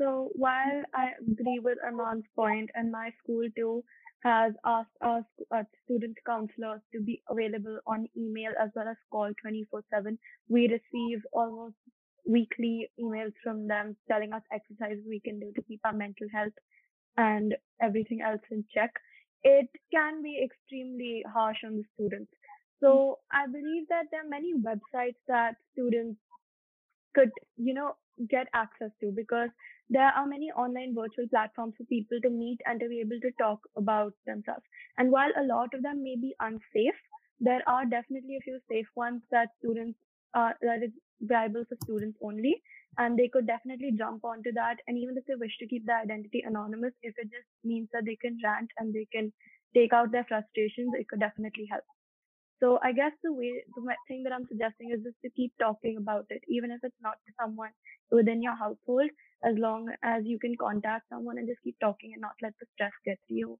So 0.00 0.30
while 0.34 0.82
I 0.94 1.10
agree 1.20 1.60
with 1.62 1.78
Arman's 1.84 2.24
point, 2.36 2.70
and 2.74 2.90
my 2.92 3.10
school 3.22 3.48
too 3.56 3.82
has 4.24 4.52
asked 4.64 4.96
us 5.00 5.24
uh, 5.54 5.62
student 5.84 6.16
counselors 6.26 6.80
to 6.92 7.00
be 7.00 7.22
available 7.28 7.78
on 7.86 8.06
email 8.16 8.52
as 8.60 8.70
well 8.74 8.88
as 8.88 8.96
call 9.10 9.30
24/7. 9.44 10.18
We 10.48 10.68
receive 10.68 11.20
almost 11.32 11.76
weekly 12.26 12.90
emails 13.00 13.32
from 13.42 13.66
them 13.66 13.96
telling 14.10 14.32
us 14.32 14.42
exercises 14.52 15.04
we 15.08 15.20
can 15.20 15.40
do 15.40 15.52
to 15.54 15.62
keep 15.62 15.80
our 15.84 15.92
mental 15.92 16.28
health 16.32 16.52
and 17.16 17.54
everything 17.80 18.20
else 18.20 18.42
in 18.50 18.64
check 18.72 18.92
it 19.44 19.68
can 19.92 20.22
be 20.22 20.40
extremely 20.42 21.24
harsh 21.32 21.58
on 21.64 21.76
the 21.76 21.84
students. 21.94 22.30
So 22.80 23.18
I 23.32 23.46
believe 23.46 23.88
that 23.88 24.06
there 24.10 24.24
are 24.24 24.28
many 24.28 24.54
websites 24.54 25.18
that 25.26 25.54
students 25.72 26.18
could, 27.14 27.30
you 27.56 27.74
know, 27.74 27.96
get 28.28 28.46
access 28.54 28.90
to 29.00 29.12
because 29.14 29.50
there 29.90 30.08
are 30.08 30.26
many 30.26 30.50
online 30.52 30.94
virtual 30.94 31.28
platforms 31.28 31.74
for 31.76 31.84
people 31.84 32.18
to 32.22 32.30
meet 32.30 32.58
and 32.66 32.80
to 32.80 32.88
be 32.88 33.00
able 33.00 33.20
to 33.20 33.30
talk 33.38 33.60
about 33.76 34.12
themselves. 34.26 34.64
And 34.98 35.10
while 35.10 35.30
a 35.36 35.44
lot 35.44 35.72
of 35.74 35.82
them 35.82 36.02
may 36.02 36.16
be 36.16 36.34
unsafe, 36.40 37.00
there 37.40 37.62
are 37.66 37.84
definitely 37.84 38.36
a 38.36 38.44
few 38.44 38.58
safe 38.70 38.86
ones 38.96 39.22
that 39.30 39.48
students 39.58 39.98
uh, 40.34 40.50
that 40.60 40.82
is 40.82 40.90
viable 41.22 41.64
for 41.68 41.76
students 41.84 42.18
only. 42.22 42.62
And 42.98 43.18
they 43.18 43.28
could 43.28 43.46
definitely 43.46 43.92
jump 43.96 44.24
onto 44.24 44.52
that. 44.52 44.76
And 44.86 44.98
even 44.98 45.16
if 45.16 45.24
they 45.26 45.36
wish 45.36 45.56
to 45.60 45.68
keep 45.68 45.86
their 45.86 46.00
identity 46.00 46.42
anonymous 46.44 46.92
if 47.02 47.14
it 47.16 47.30
just 47.30 47.48
means 47.64 47.88
that 47.92 48.04
they 48.04 48.16
can 48.16 48.36
rant 48.44 48.70
and 48.78 48.92
they 48.92 49.06
can 49.12 49.32
take 49.74 49.92
out 49.92 50.10
their 50.10 50.24
frustrations 50.24 50.92
it 50.98 51.08
could 51.08 51.20
definitely 51.20 51.66
help 51.70 51.84
so 52.60 52.78
i 52.82 52.92
guess 52.92 53.12
the 53.22 53.32
way 53.32 53.52
the 53.76 53.94
thing 54.06 54.22
that 54.22 54.32
i'm 54.32 54.46
suggesting 54.48 54.90
is 54.92 55.02
just 55.02 55.16
to 55.24 55.30
keep 55.30 55.52
talking 55.58 55.96
about 55.96 56.26
it 56.30 56.42
even 56.48 56.70
if 56.70 56.80
it's 56.82 57.02
not 57.02 57.16
to 57.26 57.32
someone 57.40 57.70
within 58.10 58.42
your 58.42 58.56
household 58.56 59.10
as 59.44 59.56
long 59.56 59.88
as 60.02 60.24
you 60.24 60.38
can 60.38 60.54
contact 60.56 61.04
someone 61.08 61.38
and 61.38 61.48
just 61.48 61.62
keep 61.62 61.76
talking 61.80 62.12
and 62.12 62.20
not 62.20 62.34
let 62.42 62.52
the 62.60 62.66
stress 62.74 62.92
get 63.04 63.18
to 63.28 63.34
you 63.34 63.58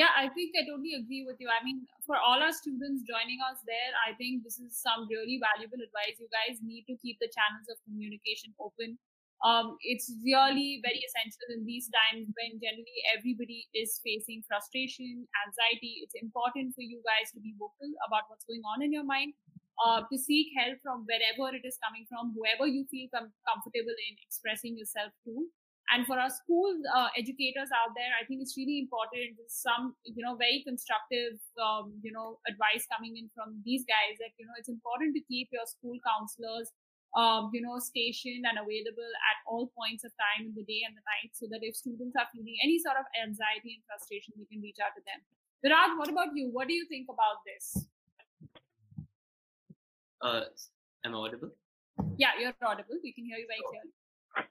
yeah, 0.00 0.16
I 0.16 0.32
think 0.32 0.56
I 0.56 0.64
totally 0.64 0.96
agree 0.96 1.28
with 1.28 1.36
you. 1.44 1.52
I 1.52 1.60
mean, 1.60 1.84
for 2.08 2.16
all 2.16 2.40
our 2.40 2.56
students 2.56 3.04
joining 3.04 3.36
us 3.44 3.60
there, 3.68 3.92
I 4.06 4.16
think 4.16 4.40
this 4.40 4.56
is 4.56 4.72
some 4.72 5.04
really 5.10 5.36
valuable 5.36 5.76
advice. 5.76 6.16
You 6.16 6.30
guys 6.32 6.56
need 6.64 6.88
to 6.88 6.96
keep 7.04 7.20
the 7.20 7.28
channels 7.28 7.68
of 7.68 7.76
communication 7.84 8.56
open. 8.56 8.96
Um, 9.40 9.80
it's 9.80 10.12
really 10.20 10.84
very 10.84 11.00
essential 11.00 11.48
in 11.56 11.64
these 11.64 11.88
times 11.88 12.28
when 12.36 12.60
generally 12.60 13.00
everybody 13.16 13.64
is 13.72 13.96
facing 14.04 14.44
frustration, 14.44 15.24
anxiety. 15.48 16.04
It's 16.04 16.16
important 16.16 16.76
for 16.76 16.84
you 16.84 17.00
guys 17.00 17.32
to 17.32 17.40
be 17.40 17.56
vocal 17.56 17.88
about 18.04 18.28
what's 18.28 18.44
going 18.44 18.60
on 18.68 18.84
in 18.84 18.92
your 18.92 19.08
mind, 19.08 19.32
uh, 19.80 20.04
to 20.04 20.16
seek 20.20 20.52
help 20.52 20.76
from 20.84 21.08
wherever 21.08 21.48
it 21.56 21.64
is 21.64 21.80
coming 21.80 22.04
from, 22.04 22.36
whoever 22.36 22.68
you 22.68 22.84
feel 22.92 23.08
com- 23.08 23.32
comfortable 23.48 23.96
in 23.96 24.12
expressing 24.20 24.76
yourself 24.76 25.08
to 25.24 25.48
and 25.90 26.06
for 26.06 26.14
our 26.18 26.30
school 26.30 26.70
uh, 26.94 27.10
educators 27.18 27.66
out 27.74 27.98
there, 27.98 28.14
I 28.14 28.22
think 28.22 28.46
it's 28.46 28.54
really 28.54 28.78
important. 28.78 29.34
Some, 29.50 29.98
you 30.06 30.22
know, 30.22 30.38
very 30.38 30.62
constructive, 30.62 31.34
um, 31.58 31.98
you 31.98 32.14
know, 32.14 32.38
advice 32.46 32.86
coming 32.86 33.18
in 33.18 33.26
from 33.34 33.58
these 33.66 33.82
guys 33.90 34.14
that, 34.22 34.30
you 34.38 34.46
know, 34.46 34.54
it's 34.54 34.70
important 34.70 35.18
to 35.18 35.22
keep 35.26 35.50
your 35.50 35.66
school 35.66 35.98
counselors, 36.06 36.70
um, 37.16 37.50
you 37.52 37.62
know, 37.62 37.78
stationed 37.78 38.46
and 38.46 38.58
available 38.58 39.10
at 39.30 39.38
all 39.46 39.70
points 39.74 40.04
of 40.04 40.12
time 40.14 40.46
in 40.46 40.54
the 40.54 40.62
day 40.62 40.86
and 40.86 40.94
the 40.94 41.02
night 41.02 41.34
so 41.34 41.46
that 41.50 41.60
if 41.62 41.74
students 41.74 42.14
are 42.14 42.28
feeling 42.30 42.54
any 42.62 42.78
sort 42.78 42.96
of 42.98 43.06
anxiety 43.18 43.78
and 43.78 43.82
frustration, 43.86 44.34
we 44.38 44.46
can 44.46 44.62
reach 44.62 44.78
out 44.78 44.94
to 44.94 45.02
them. 45.02 45.18
Viraj, 45.60 45.98
what 45.98 46.08
about 46.08 46.30
you? 46.34 46.48
What 46.52 46.68
do 46.68 46.74
you 46.74 46.86
think 46.86 47.10
about 47.10 47.42
this? 47.44 47.86
Uh, 50.22 50.48
am 51.04 51.14
I 51.14 51.18
audible? 51.18 51.50
Yeah, 52.16 52.38
you're 52.38 52.54
audible. 52.62 52.96
We 53.02 53.12
can 53.12 53.24
hear 53.24 53.38
you 53.38 53.48
very 53.48 53.64
clearly. 53.68 53.92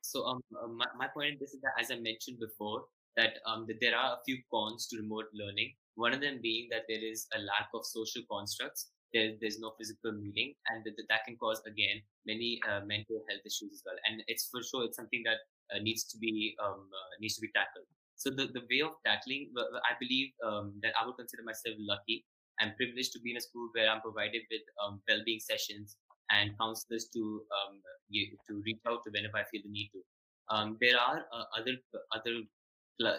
So 0.01 0.25
um, 0.25 0.41
uh, 0.51 0.67
my, 0.67 0.85
my 0.97 1.07
point 1.07 1.41
is 1.41 1.55
that, 1.61 1.73
as 1.79 1.91
I 1.91 1.95
mentioned 1.95 2.39
before, 2.39 2.83
that 3.15 3.39
um, 3.45 3.65
that 3.67 3.79
there 3.79 3.95
are 3.95 4.13
a 4.13 4.19
few 4.25 4.37
cons 4.51 4.87
to 4.87 4.97
remote 4.97 5.25
learning. 5.33 5.73
One 5.95 6.13
of 6.13 6.21
them 6.21 6.39
being 6.41 6.67
that 6.71 6.83
there 6.87 7.03
is 7.03 7.27
a 7.35 7.39
lack 7.39 7.69
of 7.73 7.85
social 7.85 8.23
constructs. 8.31 8.91
There, 9.13 9.33
there's 9.41 9.57
no 9.57 9.73
physical 9.77 10.11
meeting, 10.13 10.53
and 10.69 10.85
that, 10.85 10.93
that 11.09 11.25
can 11.25 11.35
cause 11.37 11.61
again 11.65 12.01
many 12.27 12.61
uh, 12.69 12.85
mental 12.85 13.25
health 13.25 13.41
issues 13.41 13.73
as 13.73 13.81
well. 13.85 13.97
And 14.05 14.21
it's 14.27 14.49
for 14.53 14.61
sure 14.61 14.85
it's 14.85 14.97
something 14.97 15.23
that 15.25 15.41
uh, 15.73 15.81
needs 15.81 16.05
to 16.13 16.17
be 16.17 16.53
um, 16.61 16.85
uh, 16.93 17.11
needs 17.19 17.35
to 17.37 17.41
be 17.41 17.49
tackled. 17.55 17.89
So 18.19 18.29
the, 18.29 18.51
the 18.51 18.67
way 18.69 18.81
of 18.83 18.99
tackling, 19.07 19.49
I 19.57 19.95
believe 19.95 20.35
um, 20.45 20.75
that 20.83 20.91
I 20.99 21.07
would 21.07 21.15
consider 21.15 21.41
myself 21.41 21.79
lucky 21.79 22.25
and 22.59 22.75
privileged 22.75 23.13
to 23.13 23.19
be 23.23 23.31
in 23.31 23.37
a 23.37 23.41
school 23.41 23.69
where 23.71 23.87
I'm 23.89 24.01
provided 24.01 24.43
with 24.51 24.61
um, 24.83 25.01
well-being 25.07 25.39
sessions 25.39 25.95
and 26.29 26.51
counselors 26.59 27.07
to 27.15 27.41
um, 27.49 27.79
to 28.11 28.61
reach 28.65 28.83
out 28.85 29.01
to 29.05 29.09
whenever 29.11 29.37
I 29.37 29.47
feel 29.49 29.61
the 29.63 29.71
need 29.71 29.89
to. 29.95 30.01
Um, 30.53 30.77
there 30.81 30.99
are 30.99 31.25
uh, 31.31 31.47
other 31.57 31.79
other 32.13 32.43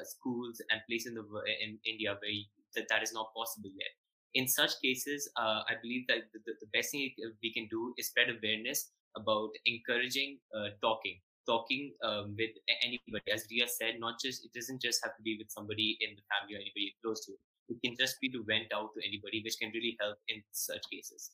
schools 0.04 0.60
and 0.70 0.80
places 0.88 1.08
in 1.08 1.14
the 1.14 1.24
in 1.64 1.78
India 1.86 2.14
where 2.20 2.36
that, 2.76 2.86
that 2.90 3.02
is 3.02 3.12
not 3.12 3.32
possible 3.34 3.70
yet. 3.72 3.92
In 4.34 4.46
such 4.46 4.80
cases, 4.82 5.30
uh, 5.36 5.62
I 5.66 5.74
believe 5.82 6.06
that 6.08 6.30
the, 6.32 6.38
the, 6.46 6.70
best 6.72 6.92
thing 6.92 7.10
we 7.42 7.52
can 7.52 7.66
do 7.68 7.94
is 7.98 8.08
spread 8.08 8.28
awareness 8.30 8.90
about 9.16 9.50
encouraging 9.66 10.38
uh, 10.54 10.70
talking, 10.80 11.18
talking 11.46 11.92
um, 12.04 12.36
with 12.38 12.54
anybody. 12.86 13.26
As 13.32 13.46
Ria 13.50 13.66
said, 13.66 13.98
not 13.98 14.20
just 14.22 14.44
it 14.44 14.52
doesn't 14.54 14.80
just 14.80 15.00
have 15.02 15.16
to 15.16 15.22
be 15.22 15.36
with 15.36 15.50
somebody 15.50 15.98
in 16.00 16.14
the 16.14 16.22
family 16.30 16.54
or 16.54 16.62
anybody 16.62 16.94
close 17.02 17.26
to. 17.26 17.32
You. 17.32 17.38
It 17.70 17.78
can 17.82 17.96
just 17.98 18.20
be 18.20 18.28
to 18.30 18.44
vent 18.46 18.70
out 18.74 18.90
to 18.94 19.00
anybody, 19.06 19.42
which 19.42 19.58
can 19.58 19.70
really 19.74 19.96
help 20.00 20.18
in 20.28 20.42
such 20.52 20.82
cases. 20.92 21.30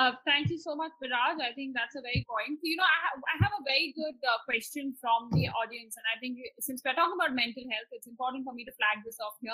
Uh, 0.00 0.16
thank 0.24 0.48
you 0.48 0.56
so 0.56 0.72
much, 0.74 0.92
Viraj. 1.04 1.36
I 1.36 1.52
think 1.52 1.76
that's 1.76 1.92
a 1.96 2.00
very 2.00 2.24
point. 2.24 2.56
You 2.64 2.80
know, 2.80 2.88
I, 2.88 2.98
ha- 3.04 3.20
I 3.28 3.34
have 3.44 3.52
a 3.60 3.64
very 3.68 3.92
good 3.92 4.16
uh, 4.24 4.40
question 4.48 4.96
from 4.96 5.28
the 5.36 5.52
audience, 5.52 6.00
and 6.00 6.06
I 6.08 6.16
think 6.16 6.40
since 6.64 6.80
we're 6.80 6.96
talking 6.96 7.12
about 7.20 7.36
mental 7.36 7.60
health, 7.68 7.92
it's 7.92 8.08
important 8.08 8.48
for 8.48 8.56
me 8.56 8.64
to 8.64 8.72
flag 8.80 9.04
this 9.04 9.20
off 9.20 9.36
here. 9.44 9.52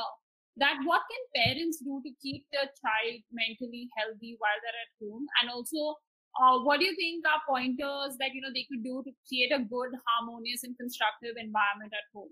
That 0.62 0.78
what 0.86 1.02
can 1.10 1.22
parents 1.34 1.82
do 1.82 1.98
to 2.06 2.10
keep 2.22 2.46
their 2.54 2.70
child 2.70 3.18
mentally 3.34 3.90
healthy 3.98 4.38
while 4.38 4.58
they're 4.62 4.78
at 4.86 4.94
home, 5.02 5.26
and 5.42 5.50
also, 5.50 5.98
uh, 6.38 6.62
what 6.62 6.78
do 6.78 6.86
you 6.86 6.94
think 6.94 7.26
are 7.26 7.42
pointers 7.42 8.14
that 8.22 8.30
you 8.30 8.38
know 8.38 8.54
they 8.54 8.66
could 8.70 8.86
do 8.86 9.02
to 9.02 9.10
create 9.26 9.50
a 9.50 9.58
good, 9.66 9.90
harmonious, 10.06 10.62
and 10.62 10.78
constructive 10.78 11.34
environment 11.34 11.90
at 11.90 12.06
home? 12.14 12.30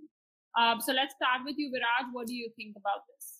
Um, 0.54 0.78
so 0.78 0.94
let's 0.94 1.18
start 1.18 1.42
with 1.42 1.58
you, 1.58 1.74
Viraj. 1.74 2.14
What 2.14 2.30
do 2.30 2.38
you 2.38 2.54
think 2.54 2.78
about 2.78 3.02
this? 3.10 3.35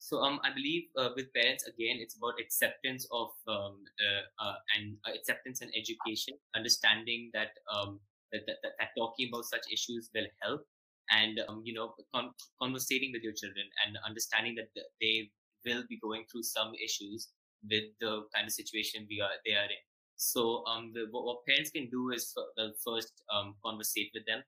So 0.00 0.24
um, 0.24 0.40
I 0.42 0.48
believe 0.50 0.88
uh, 0.96 1.10
with 1.14 1.28
parents 1.34 1.68
again, 1.68 2.00
it's 2.00 2.16
about 2.16 2.40
acceptance 2.40 3.06
of 3.12 3.28
um, 3.46 3.84
uh, 4.00 4.24
uh, 4.42 4.56
and 4.74 4.96
uh, 5.06 5.12
acceptance 5.12 5.60
and 5.60 5.70
education, 5.76 6.34
understanding 6.56 7.30
that, 7.34 7.52
um, 7.68 8.00
that, 8.32 8.40
that, 8.46 8.56
that, 8.64 8.88
talking 8.96 9.28
about 9.28 9.44
such 9.44 9.60
issues 9.70 10.08
will 10.14 10.26
help, 10.40 10.64
and 11.10 11.38
um, 11.48 11.60
you 11.64 11.74
know, 11.74 11.92
con- 12.14 12.32
conversating 12.62 13.12
with 13.12 13.22
your 13.22 13.34
children 13.34 13.66
and 13.84 13.98
understanding 14.08 14.56
that 14.56 14.72
they 15.02 15.28
will 15.66 15.84
be 15.86 15.98
going 16.00 16.24
through 16.32 16.44
some 16.44 16.72
issues 16.82 17.28
with 17.70 17.84
the 18.00 18.24
kind 18.34 18.46
of 18.46 18.52
situation 18.52 19.06
we 19.10 19.20
are 19.20 19.36
they 19.44 19.52
are 19.52 19.68
in. 19.68 19.84
So 20.16 20.64
um, 20.64 20.92
the, 20.94 21.08
what, 21.10 21.24
what 21.24 21.44
parents 21.46 21.70
can 21.70 21.90
do 21.90 22.10
is 22.10 22.32
well 22.56 22.72
first 22.82 23.12
um, 23.28 23.54
conversate 23.62 24.10
with 24.14 24.24
them 24.24 24.42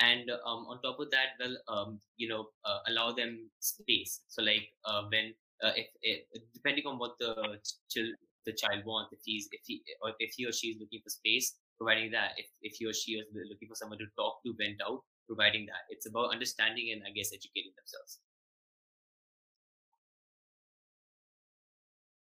and 0.00 0.30
um, 0.30 0.66
on 0.66 0.80
top 0.82 0.98
of 0.98 1.10
that 1.10 1.38
well 1.38 1.56
um, 1.68 2.00
you 2.16 2.28
know 2.28 2.46
uh, 2.64 2.78
allow 2.88 3.12
them 3.12 3.50
space. 3.60 4.20
So 4.28 4.42
like 4.42 4.68
uh, 4.84 5.02
when 5.10 5.34
uh, 5.62 5.72
if, 5.76 5.86
if, 6.02 6.42
depending 6.52 6.86
on 6.86 6.98
what 6.98 7.14
the 7.18 7.58
ch- 7.90 8.14
the 8.44 8.52
child 8.52 8.84
wants 8.84 9.12
if 9.12 9.20
he's 9.24 9.48
if 9.52 9.62
he 9.64 9.82
or 10.02 10.12
if 10.18 10.34
he 10.36 10.46
or 10.46 10.52
she 10.52 10.68
is 10.68 10.76
looking 10.80 11.00
for 11.02 11.10
space 11.10 11.54
providing 11.78 12.10
that 12.10 12.32
if, 12.36 12.46
if 12.62 12.76
he 12.76 12.86
or 12.86 12.92
she 12.92 13.12
is 13.12 13.26
looking 13.32 13.68
for 13.68 13.74
someone 13.74 13.98
to 13.98 14.06
talk 14.16 14.42
to 14.44 14.54
vent 14.58 14.80
out 14.86 15.00
providing 15.26 15.66
that. 15.66 15.88
It's 15.88 16.06
about 16.06 16.32
understanding 16.32 16.92
and 16.92 17.02
i 17.06 17.10
guess 17.10 17.32
educating 17.32 17.72
themselves. 17.76 18.20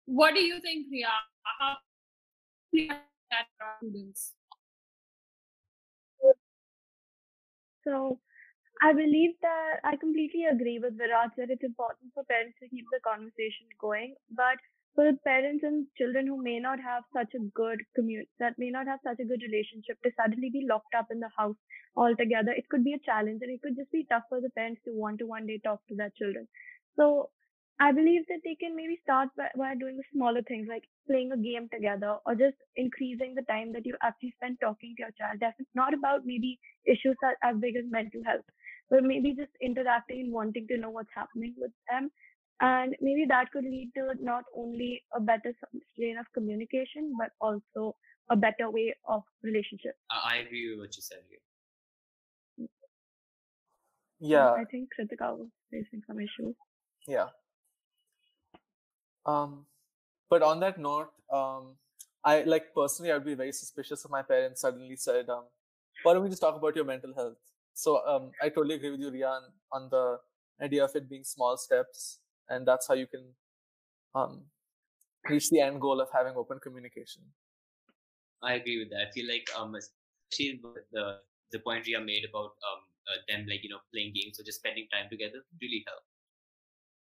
What 0.05 0.35
do 0.35 0.41
you 0.41 0.59
think 0.61 0.87
Ria? 0.91 1.07
how 1.59 1.77
students 3.79 4.33
So 7.83 8.19
I 8.81 8.93
believe 8.93 9.31
that 9.41 9.79
I 9.83 9.95
completely 9.97 10.45
agree 10.45 10.79
with 10.79 10.97
Viraj 10.97 11.35
that 11.37 11.49
it's 11.49 11.63
important 11.63 12.11
for 12.13 12.23
parents 12.25 12.57
to 12.59 12.69
keep 12.69 12.85
the 12.91 12.99
conversation 13.05 13.67
going. 13.79 14.15
But 14.31 14.57
for 14.95 15.11
parents 15.23 15.63
and 15.63 15.87
children 15.97 16.27
who 16.27 16.41
may 16.41 16.59
not 16.59 16.79
have 16.79 17.03
such 17.15 17.33
a 17.35 17.45
good 17.55 17.81
commute, 17.95 18.27
that 18.39 18.57
may 18.57 18.69
not 18.69 18.87
have 18.87 18.99
such 19.03 19.19
a 19.19 19.25
good 19.25 19.41
relationship, 19.41 20.01
to 20.03 20.11
suddenly 20.17 20.49
be 20.49 20.65
locked 20.67 20.95
up 20.97 21.07
in 21.11 21.19
the 21.19 21.29
house 21.37 21.55
altogether, 21.95 22.51
it 22.51 22.67
could 22.69 22.83
be 22.83 22.93
a 22.93 23.05
challenge 23.05 23.39
and 23.41 23.51
it 23.51 23.61
could 23.61 23.75
just 23.77 23.91
be 23.91 24.05
tough 24.09 24.23
for 24.29 24.41
the 24.41 24.49
parents 24.51 24.81
to 24.85 24.91
want 24.93 25.19
to 25.19 25.27
one 25.27 25.45
day 25.45 25.59
talk 25.63 25.79
to 25.87 25.95
their 25.95 26.11
children. 26.17 26.47
So 26.97 27.29
I 27.81 27.91
believe 27.91 28.21
that 28.27 28.41
they 28.45 28.53
can 28.53 28.75
maybe 28.75 28.99
start 29.01 29.29
by, 29.35 29.47
by 29.57 29.73
doing 29.73 29.99
smaller 30.13 30.43
things 30.43 30.67
like 30.69 30.83
playing 31.07 31.31
a 31.31 31.37
game 31.37 31.67
together 31.73 32.17
or 32.27 32.35
just 32.35 32.57
increasing 32.75 33.33
the 33.33 33.41
time 33.49 33.73
that 33.73 33.87
you 33.87 33.95
actually 34.03 34.35
spend 34.37 34.59
talking 34.61 34.93
to 34.97 35.01
your 35.01 35.11
child. 35.17 35.39
That's 35.41 35.57
not 35.73 35.95
about 35.95 36.21
maybe 36.23 36.59
issues 36.85 37.17
as 37.43 37.55
big 37.59 37.75
as 37.75 37.85
mental 37.89 38.21
health, 38.23 38.45
but 38.91 39.03
maybe 39.03 39.33
just 39.33 39.49
interacting 39.59 40.19
and 40.21 40.31
wanting 40.31 40.67
to 40.67 40.77
know 40.77 40.91
what's 40.91 41.09
happening 41.15 41.55
with 41.57 41.71
them. 41.89 42.11
And 42.59 42.95
maybe 43.01 43.25
that 43.29 43.51
could 43.51 43.63
lead 43.63 43.89
to 43.97 44.13
not 44.21 44.43
only 44.55 45.01
a 45.15 45.19
better 45.19 45.51
strain 45.93 46.19
of 46.19 46.27
communication, 46.35 47.13
but 47.17 47.31
also 47.41 47.95
a 48.29 48.35
better 48.35 48.69
way 48.69 48.93
of 49.09 49.23
relationship. 49.41 49.95
I 50.11 50.37
agree 50.37 50.69
with 50.69 50.81
what 50.81 50.95
you 50.95 51.01
said 51.01 51.23
here. 51.27 52.67
Yeah. 54.19 54.51
I 54.51 54.65
think 54.69 54.89
Kritika 54.93 55.35
was 55.35 55.49
facing 55.71 56.03
some 56.05 56.19
issues. 56.19 56.55
Yeah. 57.07 57.29
Um, 59.25 59.65
but 60.29 60.41
on 60.41 60.59
that 60.61 60.79
note, 60.79 61.11
um, 61.31 61.75
I 62.23 62.43
like 62.43 62.73
personally, 62.75 63.11
I'd 63.11 63.25
be 63.25 63.35
very 63.35 63.51
suspicious 63.51 64.05
if 64.05 64.11
my 64.11 64.21
parents 64.21 64.61
suddenly 64.61 64.95
said, 64.95 65.29
um, 65.29 65.45
"Why 66.03 66.13
don't 66.13 66.23
we 66.23 66.29
just 66.29 66.41
talk 66.41 66.55
about 66.55 66.75
your 66.75 66.85
mental 66.85 67.13
health?" 67.13 67.37
So 67.73 68.05
um, 68.07 68.31
I 68.41 68.49
totally 68.49 68.75
agree 68.75 68.91
with 68.91 68.99
you, 69.01 69.11
Rian, 69.11 69.41
on 69.71 69.89
the 69.89 70.19
idea 70.61 70.83
of 70.85 70.95
it 70.95 71.09
being 71.09 71.23
small 71.23 71.57
steps, 71.57 72.19
and 72.49 72.67
that's 72.67 72.87
how 72.87 72.93
you 72.95 73.07
can 73.07 73.25
um, 74.15 74.45
reach 75.29 75.49
the 75.49 75.61
end 75.61 75.81
goal 75.81 76.01
of 76.01 76.09
having 76.13 76.35
open 76.35 76.59
communication. 76.59 77.23
I 78.43 78.53
agree 78.55 78.79
with 78.79 78.89
that. 78.91 79.07
I 79.07 79.11
feel 79.11 79.27
like 79.27 79.47
um, 79.57 79.75
especially 79.75 80.61
the 80.91 81.19
the 81.51 81.59
point 81.59 81.85
Ria 81.87 81.99
made 82.01 82.25
about 82.29 82.53
um, 82.69 82.81
uh, 83.09 83.19
them 83.29 83.45
like 83.47 83.63
you 83.63 83.69
know 83.69 83.81
playing 83.93 84.13
games 84.13 84.39
or 84.39 84.43
just 84.43 84.59
spending 84.59 84.87
time 84.91 85.07
together 85.09 85.41
really 85.61 85.83
help 85.87 86.03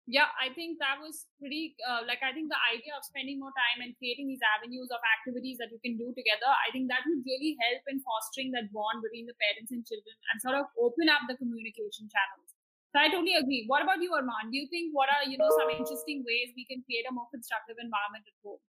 yeah 0.06 0.28
i 0.36 0.52
think 0.52 0.76
that 0.84 1.00
was 1.00 1.32
pretty 1.40 1.76
uh, 1.88 2.04
like 2.04 2.20
i 2.20 2.36
think 2.36 2.52
the 2.52 2.64
idea 2.76 2.92
of 2.92 3.04
spending 3.08 3.40
more 3.40 3.56
time 3.56 3.80
and 3.80 3.96
creating 3.96 4.28
these 4.28 4.44
avenues 4.44 4.92
of 4.92 5.00
activities 5.00 5.56
that 5.56 5.72
you 5.72 5.80
can 5.80 5.96
do 5.96 6.12
together 6.12 6.52
i 6.52 6.68
think 6.76 6.92
that 6.92 7.08
would 7.08 7.24
really 7.24 7.56
help 7.64 7.80
in 7.88 8.04
fostering 8.04 8.52
that 8.52 8.68
bond 8.76 9.00
between 9.00 9.24
the 9.24 9.38
parents 9.40 9.72
and 9.72 9.88
children 9.88 10.16
and 10.32 10.44
sort 10.44 10.60
of 10.60 10.68
open 10.76 11.08
up 11.08 11.24
the 11.28 11.40
communication 11.40 12.12
channels. 12.12 12.52
So 12.92 13.00
i 13.02 13.10
totally 13.10 13.34
agree. 13.34 13.64
What 13.66 13.82
about 13.82 14.04
you 14.06 14.12
arman 14.14 14.52
do 14.52 14.58
you 14.60 14.68
think 14.68 14.92
what 14.94 15.10
are 15.10 15.24
you 15.26 15.40
know 15.40 15.50
some 15.56 15.72
interesting 15.72 16.22
ways 16.28 16.52
we 16.54 16.68
can 16.68 16.84
create 16.84 17.08
a 17.10 17.14
more 17.16 17.26
constructive 17.32 17.80
environment 17.80 18.28
at 18.28 18.38
home? 18.44 18.62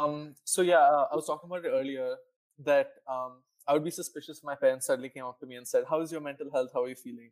Um 0.00 0.34
so 0.44 0.62
yeah 0.62 0.80
uh, 0.80 1.06
i 1.12 1.14
was 1.14 1.28
talking 1.28 1.46
about 1.46 1.68
it 1.68 1.76
earlier 1.76 2.16
that 2.70 2.96
um 3.06 3.44
i 3.68 3.76
would 3.76 3.84
be 3.84 3.92
suspicious 3.92 4.40
if 4.40 4.44
my 4.44 4.56
parents 4.56 4.90
suddenly 4.90 5.12
came 5.12 5.28
up 5.28 5.38
to 5.44 5.46
me 5.46 5.60
and 5.60 5.68
said 5.68 5.84
how's 5.92 6.10
your 6.10 6.24
mental 6.24 6.50
health? 6.50 6.70
How 6.74 6.84
are 6.84 6.88
you 6.88 6.98
feeling 7.04 7.30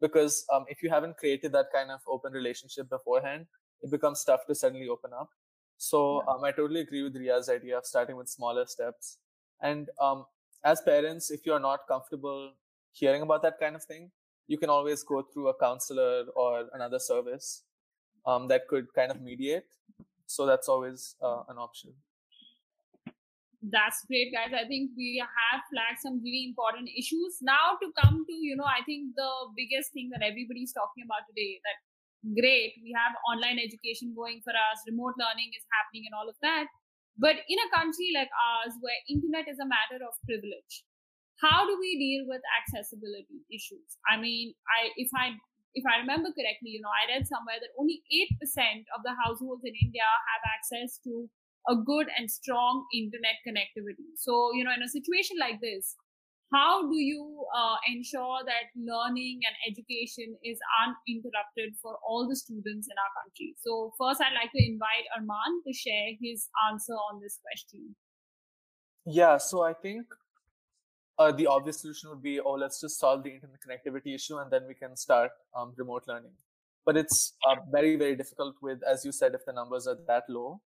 because 0.00 0.44
um, 0.52 0.64
if 0.68 0.82
you 0.82 0.90
haven't 0.90 1.16
created 1.16 1.52
that 1.52 1.66
kind 1.72 1.90
of 1.90 2.00
open 2.06 2.32
relationship 2.32 2.88
beforehand, 2.88 3.46
it 3.82 3.90
becomes 3.90 4.24
tough 4.24 4.46
to 4.46 4.54
suddenly 4.54 4.88
open 4.88 5.10
up. 5.18 5.28
So 5.76 6.22
yeah. 6.26 6.34
um, 6.34 6.44
I 6.44 6.52
totally 6.52 6.80
agree 6.80 7.02
with 7.02 7.16
Ria's 7.16 7.48
idea 7.48 7.78
of 7.78 7.86
starting 7.86 8.16
with 8.16 8.28
smaller 8.28 8.66
steps. 8.66 9.18
And 9.62 9.88
um, 10.00 10.24
as 10.64 10.80
parents, 10.82 11.30
if 11.30 11.44
you're 11.44 11.60
not 11.60 11.80
comfortable 11.88 12.52
hearing 12.92 13.22
about 13.22 13.42
that 13.42 13.58
kind 13.58 13.76
of 13.76 13.84
thing, 13.84 14.10
you 14.46 14.58
can 14.58 14.70
always 14.70 15.02
go 15.02 15.22
through 15.22 15.48
a 15.48 15.54
counselor 15.54 16.24
or 16.36 16.68
another 16.74 16.98
service 16.98 17.62
um, 18.26 18.48
that 18.48 18.68
could 18.68 18.92
kind 18.94 19.10
of 19.10 19.20
mediate. 19.20 19.64
So 20.26 20.46
that's 20.46 20.68
always 20.68 21.16
uh, 21.22 21.42
an 21.48 21.58
option. 21.58 21.92
That's 23.64 24.04
great, 24.04 24.28
guys. 24.28 24.52
I 24.52 24.68
think 24.68 24.92
we 24.92 25.24
have 25.24 25.64
flagged 25.72 26.04
some 26.04 26.20
really 26.20 26.52
important 26.52 26.92
issues. 26.92 27.40
Now 27.40 27.80
to 27.80 27.88
come 27.96 28.20
to, 28.28 28.34
you 28.36 28.60
know, 28.60 28.68
I 28.68 28.84
think 28.84 29.16
the 29.16 29.32
biggest 29.56 29.96
thing 29.96 30.12
that 30.12 30.20
everybody's 30.20 30.76
talking 30.76 31.00
about 31.00 31.24
today 31.24 31.64
that 31.64 31.78
great, 32.36 32.76
we 32.84 32.92
have 32.92 33.16
online 33.24 33.56
education 33.56 34.12
going 34.12 34.44
for 34.44 34.52
us, 34.52 34.84
remote 34.84 35.16
learning 35.16 35.48
is 35.56 35.64
happening 35.72 36.04
and 36.04 36.12
all 36.12 36.28
of 36.28 36.36
that. 36.44 36.68
But 37.16 37.40
in 37.48 37.56
a 37.56 37.72
country 37.72 38.12
like 38.12 38.28
ours 38.36 38.76
where 38.84 39.00
internet 39.08 39.48
is 39.48 39.56
a 39.56 39.70
matter 39.70 40.02
of 40.04 40.12
privilege, 40.28 40.84
how 41.40 41.64
do 41.64 41.80
we 41.80 41.96
deal 41.96 42.28
with 42.28 42.44
accessibility 42.60 43.48
issues? 43.48 43.96
I 44.04 44.20
mean, 44.20 44.52
I 44.68 44.92
if 45.00 45.08
I 45.16 45.40
if 45.72 45.88
I 45.88 46.04
remember 46.04 46.36
correctly, 46.36 46.76
you 46.76 46.84
know, 46.84 46.92
I 46.92 47.16
read 47.16 47.24
somewhere 47.24 47.58
that 47.64 47.72
only 47.80 48.04
8% 48.12 48.84
of 48.92 49.00
the 49.08 49.16
households 49.24 49.64
in 49.64 49.72
India 49.72 50.04
have 50.04 50.44
access 50.52 51.00
to 51.08 51.32
a 51.68 51.76
good 51.76 52.06
and 52.18 52.30
strong 52.30 52.84
internet 52.92 53.40
connectivity. 53.46 54.12
So, 54.16 54.52
you 54.54 54.64
know, 54.64 54.72
in 54.74 54.82
a 54.82 54.88
situation 54.88 55.36
like 55.40 55.60
this, 55.60 55.96
how 56.52 56.88
do 56.88 56.96
you 56.96 57.44
uh, 57.56 57.76
ensure 57.88 58.38
that 58.46 58.70
learning 58.76 59.40
and 59.42 59.54
education 59.66 60.36
is 60.44 60.58
uninterrupted 60.84 61.74
for 61.82 61.98
all 62.06 62.28
the 62.28 62.36
students 62.36 62.86
in 62.86 62.94
our 62.94 63.12
country? 63.22 63.56
So, 63.58 63.92
first, 63.98 64.20
I'd 64.20 64.38
like 64.38 64.52
to 64.52 64.62
invite 64.62 65.08
Arman 65.16 65.64
to 65.66 65.72
share 65.72 66.14
his 66.20 66.48
answer 66.70 66.94
on 67.10 67.20
this 67.20 67.40
question. 67.42 67.96
Yeah, 69.06 69.38
so 69.38 69.62
I 69.62 69.72
think 69.72 70.06
uh, 71.18 71.32
the 71.32 71.46
obvious 71.46 71.80
solution 71.80 72.10
would 72.10 72.22
be 72.22 72.40
oh, 72.40 72.52
let's 72.52 72.80
just 72.80 72.98
solve 72.98 73.22
the 73.22 73.30
internet 73.30 73.58
connectivity 73.60 74.14
issue 74.14 74.38
and 74.38 74.50
then 74.50 74.62
we 74.66 74.74
can 74.74 74.96
start 74.96 75.30
um, 75.56 75.72
remote 75.76 76.04
learning. 76.06 76.32
But 76.86 76.96
it's 76.96 77.34
uh, 77.48 77.56
very, 77.72 77.96
very 77.96 78.14
difficult 78.14 78.56
with, 78.60 78.80
as 78.88 79.04
you 79.04 79.12
said, 79.12 79.34
if 79.34 79.44
the 79.46 79.52
numbers 79.52 79.86
are 79.86 79.96
that 80.06 80.24
low. 80.28 80.60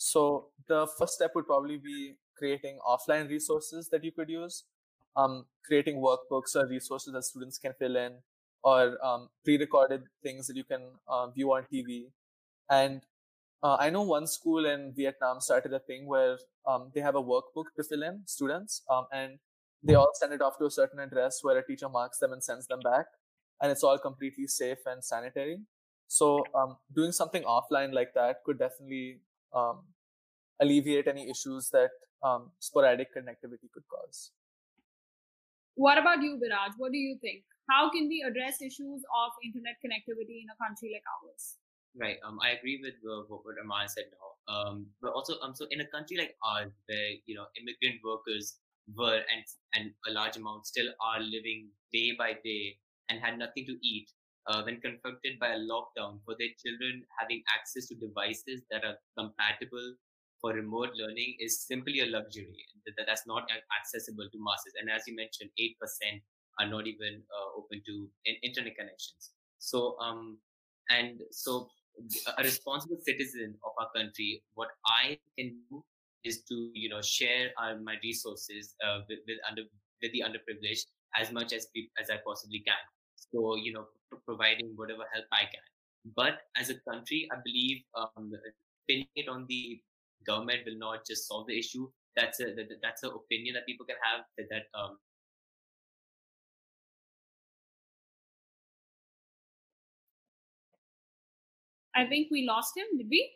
So 0.00 0.46
the 0.66 0.86
first 0.98 1.12
step 1.12 1.32
would 1.34 1.46
probably 1.46 1.76
be 1.76 2.14
creating 2.34 2.78
offline 2.88 3.28
resources 3.28 3.90
that 3.90 4.02
you 4.02 4.10
could 4.10 4.30
use, 4.30 4.64
um, 5.14 5.44
creating 5.62 5.96
workbooks 5.96 6.56
or 6.56 6.66
resources 6.66 7.12
that 7.12 7.24
students 7.24 7.58
can 7.58 7.74
fill 7.78 7.96
in, 7.96 8.14
or 8.64 8.96
um, 9.04 9.28
pre-recorded 9.44 10.04
things 10.22 10.46
that 10.46 10.56
you 10.56 10.64
can 10.64 10.80
uh, 11.06 11.26
view 11.26 11.52
on 11.52 11.66
TV. 11.70 12.06
And 12.70 13.02
uh, 13.62 13.76
I 13.78 13.90
know 13.90 14.00
one 14.00 14.26
school 14.26 14.64
in 14.64 14.94
Vietnam 14.96 15.38
started 15.38 15.74
a 15.74 15.80
thing 15.80 16.06
where 16.06 16.38
um, 16.66 16.90
they 16.94 17.02
have 17.02 17.14
a 17.14 17.22
workbook 17.22 17.66
to 17.76 17.84
fill 17.84 18.02
in 18.02 18.22
students, 18.24 18.80
um, 18.88 19.06
and 19.12 19.38
they 19.82 19.96
all 19.96 20.12
send 20.14 20.32
it 20.32 20.40
off 20.40 20.56
to 20.60 20.64
a 20.64 20.70
certain 20.70 21.00
address 21.00 21.40
where 21.42 21.58
a 21.58 21.66
teacher 21.66 21.90
marks 21.90 22.18
them 22.20 22.32
and 22.32 22.42
sends 22.42 22.66
them 22.68 22.80
back, 22.80 23.04
and 23.60 23.70
it's 23.70 23.84
all 23.84 23.98
completely 23.98 24.46
safe 24.46 24.78
and 24.86 25.04
sanitary. 25.04 25.60
So 26.08 26.42
um, 26.54 26.78
doing 26.94 27.12
something 27.12 27.42
offline 27.42 27.92
like 27.92 28.14
that 28.14 28.44
could 28.46 28.58
definitely 28.58 29.20
um, 29.54 29.80
alleviate 30.60 31.08
any 31.08 31.28
issues 31.30 31.70
that 31.70 31.90
um, 32.22 32.50
sporadic 32.58 33.14
connectivity 33.14 33.70
could 33.72 33.84
cause. 33.90 34.32
What 35.74 35.98
about 35.98 36.22
you, 36.22 36.38
Viraj? 36.42 36.74
What 36.76 36.92
do 36.92 36.98
you 36.98 37.16
think? 37.20 37.42
How 37.70 37.88
can 37.90 38.08
we 38.08 38.24
address 38.26 38.60
issues 38.60 39.02
of 39.14 39.30
internet 39.44 39.76
connectivity 39.84 40.42
in 40.42 40.48
a 40.50 40.58
country 40.60 40.90
like 40.92 41.06
ours? 41.22 41.56
Right. 41.96 42.18
Um, 42.26 42.38
I 42.42 42.50
agree 42.50 42.80
with 42.82 42.94
uh, 43.02 43.24
what, 43.28 43.44
what 43.44 43.56
Arman 43.62 43.88
said 43.88 44.04
now. 44.12 44.54
Um, 44.54 44.86
but 45.00 45.12
also, 45.12 45.34
um, 45.42 45.54
so 45.54 45.66
in 45.70 45.80
a 45.80 45.86
country 45.86 46.16
like 46.16 46.34
ours, 46.44 46.72
where 46.86 47.10
you 47.26 47.34
know 47.34 47.46
immigrant 47.58 48.00
workers 48.04 48.58
were 48.96 49.22
and 49.32 49.44
and 49.74 49.92
a 50.08 50.12
large 50.12 50.36
amount 50.36 50.66
still 50.66 50.88
are 51.00 51.20
living 51.20 51.68
day 51.92 52.12
by 52.18 52.32
day 52.44 52.76
and 53.08 53.20
had 53.20 53.38
nothing 53.38 53.64
to 53.66 53.76
eat, 53.82 54.10
uh, 54.46 54.62
when 54.62 54.80
confronted 54.80 55.38
by 55.40 55.48
a 55.48 55.58
lockdown 55.58 56.20
for 56.24 56.34
their 56.38 56.52
children 56.58 57.02
having 57.18 57.42
access 57.54 57.86
to 57.88 57.94
devices 57.94 58.62
that 58.70 58.84
are 58.84 58.96
compatible 59.18 59.94
for 60.40 60.52
remote 60.54 60.90
learning 60.96 61.36
is 61.38 61.60
simply 61.66 62.00
a 62.00 62.06
luxury. 62.06 62.64
That, 62.96 63.04
that's 63.06 63.26
not 63.26 63.48
accessible 63.78 64.28
to 64.32 64.38
masses. 64.40 64.72
And 64.80 64.90
as 64.90 65.02
you 65.06 65.14
mentioned 65.14 65.50
8% 65.60 65.76
are 66.58 66.68
not 66.68 66.86
even 66.86 67.22
uh, 67.28 67.58
open 67.58 67.82
to 67.86 68.08
internet 68.42 68.76
connections. 68.76 69.32
So 69.58 69.96
um 70.00 70.38
and 70.88 71.20
so 71.30 71.68
a 72.38 72.42
responsible 72.42 72.96
citizen 73.04 73.54
of 73.64 73.72
our 73.78 73.90
country 73.94 74.42
what 74.54 74.68
i 74.86 75.18
can 75.38 75.58
do 75.68 75.84
is 76.24 76.42
to 76.48 76.70
you 76.72 76.88
know 76.88 77.00
share 77.02 77.50
our, 77.58 77.78
my 77.78 77.96
resources 78.02 78.74
uh, 78.84 79.00
with, 79.08 79.18
with 79.26 79.38
under 79.48 79.62
with 80.02 80.12
the 80.12 80.22
underprivileged 80.24 80.86
as 81.16 81.32
much 81.32 81.52
as 81.52 81.66
as 82.00 82.10
i 82.10 82.16
possibly 82.24 82.62
can. 82.66 82.82
So, 83.32 83.56
you 83.56 83.72
know, 83.72 83.86
providing 84.18 84.72
whatever 84.76 85.04
help 85.12 85.26
I 85.32 85.42
can. 85.42 85.64
But 86.16 86.40
as 86.56 86.70
a 86.70 86.78
country, 86.88 87.28
I 87.32 87.36
believe 87.44 87.82
um, 87.94 88.32
pinning 88.88 89.08
it 89.14 89.28
on 89.28 89.46
the 89.48 89.80
government 90.26 90.60
will 90.66 90.78
not 90.78 91.06
just 91.06 91.28
solve 91.28 91.46
the 91.46 91.58
issue. 91.58 91.88
That's 92.16 92.40
a 92.40 92.54
that, 92.56 92.68
that's 92.82 93.02
an 93.02 93.10
opinion 93.14 93.54
that 93.54 93.66
people 93.66 93.86
can 93.86 93.96
have 94.02 94.24
that, 94.36 94.46
that 94.50 94.64
um, 94.78 94.98
I 101.94 102.06
think 102.06 102.28
we 102.30 102.46
lost 102.46 102.76
him. 102.76 102.86
Did 102.96 103.08
we? 103.10 103.30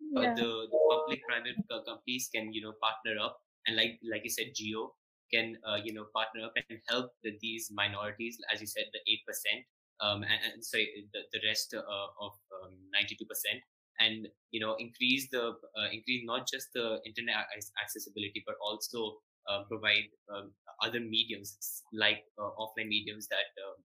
Yeah. 0.00 0.30
Uh, 0.30 0.34
the, 0.36 0.68
the 0.70 0.78
public-private 0.90 1.56
companies 1.84 2.30
can 2.32 2.52
you 2.52 2.62
know 2.62 2.72
partner 2.80 3.20
up 3.20 3.40
and 3.66 3.76
like 3.76 3.98
like 4.10 4.22
you 4.24 4.30
said, 4.30 4.54
Jio 4.54 4.94
can 5.32 5.56
uh, 5.66 5.78
you 5.82 5.92
know 5.92 6.06
partner 6.14 6.44
up 6.46 6.52
and 6.56 6.78
help 6.88 7.12
the, 7.22 7.32
these 7.40 7.70
minorities, 7.72 8.38
as 8.52 8.60
you 8.60 8.66
said, 8.66 8.84
the 8.92 9.00
eight 9.10 9.22
percent, 9.26 9.64
um, 10.00 10.22
and, 10.22 10.40
and 10.54 10.62
the, 10.62 11.20
the 11.32 11.40
rest 11.46 11.74
uh, 11.74 12.08
of 12.20 12.32
um, 12.62 12.74
ninety-two 12.92 13.26
percent, 13.26 13.60
and 14.00 14.28
you 14.50 14.60
know 14.60 14.76
increase 14.78 15.28
the 15.30 15.52
uh, 15.76 15.88
increase 15.92 16.22
not 16.24 16.48
just 16.48 16.68
the 16.74 17.00
internet 17.04 17.46
accessibility, 17.82 18.42
but 18.46 18.56
also 18.62 19.18
uh, 19.48 19.64
provide 19.68 20.08
um, 20.34 20.52
other 20.82 21.00
mediums 21.00 21.82
like 21.92 22.24
uh, 22.38 22.50
offline 22.60 22.88
mediums 22.88 23.28
that 23.28 23.50
uh, 23.58 23.76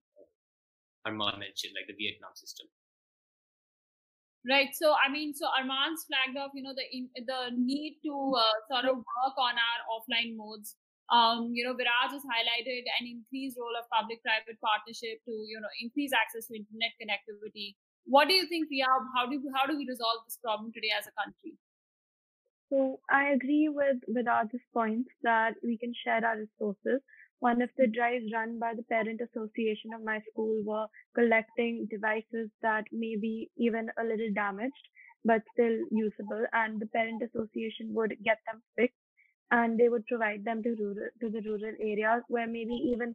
Arman 1.08 1.38
mentioned, 1.38 1.74
like 1.76 1.88
the 1.88 1.96
Vietnam 1.98 2.32
system. 2.34 2.66
Right. 4.44 4.68
So, 4.76 4.92
I 4.92 5.10
mean, 5.10 5.32
so 5.32 5.48
Arman's 5.48 6.04
flagged 6.04 6.36
off, 6.36 6.52
you 6.54 6.62
know, 6.62 6.74
the 6.76 6.84
the 7.24 7.56
need 7.56 7.96
to 8.04 8.12
uh, 8.36 8.56
sort 8.68 8.84
of 8.84 8.96
work 9.00 9.36
on 9.40 9.56
our 9.56 9.80
offline 9.88 10.36
modes 10.36 10.76
um, 11.12 11.50
you 11.52 11.64
know, 11.64 11.74
Viraj 11.74 12.12
has 12.12 12.24
highlighted 12.24 12.84
an 13.00 13.04
increased 13.04 13.58
role 13.60 13.76
of 13.76 13.84
public-private 13.92 14.56
partnership 14.60 15.20
to, 15.24 15.32
you 15.48 15.60
know, 15.60 15.68
increase 15.80 16.12
access 16.16 16.48
to 16.48 16.56
internet 16.56 16.96
connectivity. 16.96 17.76
What 18.06 18.28
do 18.28 18.34
you 18.34 18.46
think, 18.46 18.68
Ria? 18.70 18.86
How 19.16 19.26
do 19.26 19.40
how 19.54 19.66
do 19.66 19.76
we 19.76 19.86
resolve 19.88 20.24
this 20.24 20.38
problem 20.42 20.72
today 20.72 20.92
as 20.96 21.06
a 21.06 21.14
country? 21.16 21.56
So 22.70 23.00
I 23.10 23.32
agree 23.36 23.68
with 23.68 24.00
Viraj's 24.08 24.64
points 24.72 25.10
that 25.22 25.54
we 25.62 25.76
can 25.78 25.92
share 26.04 26.24
our 26.24 26.38
resources. 26.38 27.00
One 27.40 27.60
of 27.60 27.70
the 27.76 27.86
drives 27.86 28.32
run 28.32 28.58
by 28.58 28.72
the 28.74 28.82
parent 28.84 29.20
association 29.20 29.92
of 29.94 30.02
my 30.02 30.20
school 30.32 30.62
were 30.64 30.86
collecting 31.14 31.86
devices 31.90 32.48
that 32.62 32.84
may 32.90 33.16
be 33.20 33.50
even 33.56 33.90
a 33.98 34.04
little 34.04 34.32
damaged 34.34 34.88
but 35.24 35.42
still 35.52 35.76
usable, 35.90 36.44
and 36.52 36.80
the 36.80 36.86
parent 36.86 37.22
association 37.22 37.92
would 37.94 38.14
get 38.24 38.38
them 38.46 38.62
fixed 38.76 39.03
and 39.50 39.78
they 39.78 39.88
would 39.88 40.06
provide 40.06 40.44
them 40.44 40.62
to 40.62 40.74
rural 40.78 41.08
to 41.20 41.30
the 41.30 41.42
rural 41.42 41.74
areas 41.80 42.22
where 42.28 42.46
maybe 42.46 42.74
even 42.92 43.14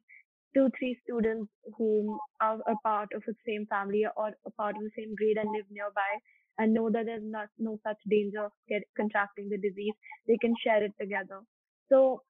two 0.53 0.69
three 0.77 0.97
students 1.03 1.49
who 1.77 2.19
are 2.41 2.59
a 2.67 2.75
part 2.83 3.09
of 3.15 3.23
the 3.27 3.35
same 3.47 3.65
family 3.67 4.05
or 4.17 4.31
a 4.45 4.51
part 4.51 4.75
of 4.75 4.83
the 4.83 4.91
same 4.97 5.13
grade 5.15 5.37
and 5.37 5.51
live 5.51 5.65
nearby 5.69 6.11
and 6.57 6.73
know 6.73 6.89
that 6.89 7.05
there's 7.05 7.23
not 7.23 7.47
no 7.57 7.79
such 7.85 7.97
danger 8.09 8.45
of 8.45 8.51
get, 8.67 8.83
contracting 8.97 9.49
the 9.49 9.57
disease 9.57 9.93
they 10.27 10.37
can 10.37 10.53
share 10.63 10.83
it 10.83 10.93
together 10.99 11.39
so 11.89 12.21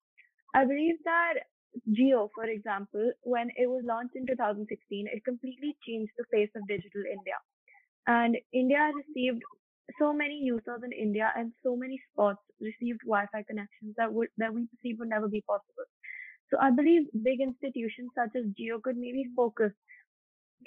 i 0.56 0.66
believe 0.66 0.96
that 1.06 1.34
Jio 1.88 2.30
for 2.34 2.46
example, 2.46 3.12
when 3.22 3.50
it 3.56 3.70
was 3.70 3.84
launched 3.86 4.16
in 4.16 4.26
2016, 4.26 5.08
it 5.12 5.24
completely 5.24 5.78
changed 5.86 6.12
the 6.18 6.26
face 6.32 6.50
of 6.56 6.68
digital 6.68 7.04
India. 7.06 7.38
And 8.08 8.38
India 8.52 8.92
received 8.96 9.44
so 9.98 10.14
many 10.14 10.36
users 10.36 10.82
in 10.84 10.92
India 10.92 11.32
and 11.36 11.52
so 11.64 11.76
many 11.76 12.00
spots 12.12 12.40
received 12.60 13.02
Wi-Fi 13.06 13.44
connections 13.44 13.96
that 13.98 14.12
would 14.14 14.30
that 14.38 14.54
we 14.54 14.68
perceive 14.68 15.00
would 15.00 15.10
never 15.10 15.28
be 15.28 15.42
possible. 15.48 15.88
So 16.52 16.58
I 16.60 16.72
believe 16.72 17.04
big 17.24 17.42
institutions 17.42 18.10
such 18.16 18.36
as 18.36 18.46
Jio 18.60 18.82
could 18.82 18.98
maybe 18.98 19.26
focus 19.36 19.72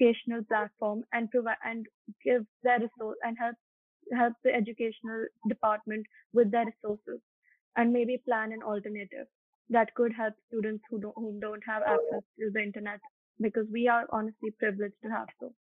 educational 0.00 0.42
platform 0.44 1.02
and 1.12 1.30
provide 1.30 1.56
and 1.64 1.86
give 2.24 2.44
their 2.62 2.78
resource 2.80 3.18
and 3.22 3.36
help 3.38 3.56
help 4.16 4.34
the 4.44 4.54
educational 4.54 5.26
department 5.48 6.06
with 6.32 6.50
their 6.50 6.66
resources 6.66 7.20
and 7.76 7.92
maybe 7.92 8.18
plan 8.26 8.52
an 8.52 8.62
alternative 8.62 9.26
that 9.70 9.94
could 9.94 10.12
help 10.12 10.34
students 10.48 10.84
who 10.90 11.00
don't 11.00 11.14
who 11.16 11.38
don't 11.40 11.62
have 11.66 11.82
access 11.82 12.24
to 12.38 12.50
the 12.52 12.62
internet 12.62 13.00
because 13.40 13.66
we 13.72 13.88
are 13.88 14.06
honestly 14.10 14.50
privileged 14.58 15.00
to 15.02 15.10
have 15.10 15.28
so. 15.40 15.52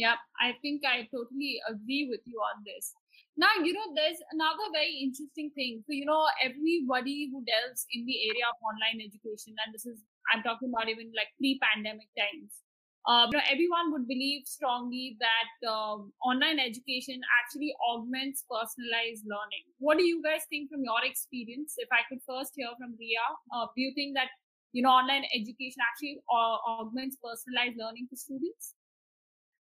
Yeah, 0.00 0.16
I 0.40 0.56
think 0.64 0.80
I 0.88 1.04
totally 1.12 1.60
agree 1.68 2.08
with 2.08 2.24
you 2.24 2.40
on 2.40 2.64
this. 2.64 2.96
Now, 3.36 3.52
you 3.60 3.72
know, 3.76 3.84
there's 3.92 4.16
another 4.32 4.66
very 4.72 4.96
interesting 5.04 5.52
thing. 5.52 5.84
So, 5.84 5.92
you 5.92 6.08
know, 6.08 6.24
everybody 6.40 7.28
who 7.28 7.44
delves 7.44 7.84
in 7.92 8.08
the 8.08 8.16
area 8.32 8.48
of 8.48 8.56
online 8.64 9.04
education, 9.04 9.52
and 9.60 9.76
this 9.76 9.84
is, 9.84 10.00
I'm 10.32 10.40
talking 10.42 10.72
about 10.72 10.88
even 10.88 11.12
like 11.12 11.28
pre 11.36 11.60
pandemic 11.60 12.08
times, 12.16 12.64
uh, 13.04 13.28
you 13.28 13.36
know, 13.36 13.44
everyone 13.52 13.92
would 13.92 14.08
believe 14.08 14.48
strongly 14.48 15.20
that 15.20 15.52
um, 15.68 16.12
online 16.24 16.56
education 16.60 17.20
actually 17.40 17.72
augments 17.84 18.44
personalized 18.48 19.24
learning. 19.28 19.64
What 19.84 20.00
do 20.00 20.04
you 20.04 20.24
guys 20.24 20.48
think 20.48 20.72
from 20.72 20.80
your 20.84 21.00
experience? 21.04 21.76
If 21.76 21.92
I 21.92 22.08
could 22.08 22.24
first 22.24 22.56
hear 22.56 22.72
from 22.80 22.96
Ria, 22.96 23.26
uh, 23.52 23.68
do 23.76 23.80
you 23.84 23.92
think 23.92 24.16
that 24.16 24.32
you 24.72 24.80
know 24.80 24.96
online 24.96 25.28
education 25.36 25.80
actually 25.84 26.24
uh, 26.28 26.56
augments 26.80 27.20
personalized 27.20 27.76
learning 27.76 28.08
for 28.08 28.16
students? 28.16 28.79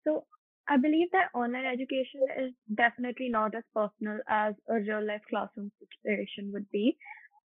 So 0.06 0.24
I 0.68 0.76
believe 0.76 1.08
that 1.12 1.28
online 1.34 1.66
education 1.66 2.20
is 2.38 2.52
definitely 2.74 3.28
not 3.28 3.54
as 3.54 3.64
personal 3.74 4.18
as 4.28 4.54
a 4.68 4.74
real 4.74 5.06
life 5.06 5.22
classroom 5.28 5.70
situation 5.80 6.52
would 6.52 6.70
be. 6.70 6.96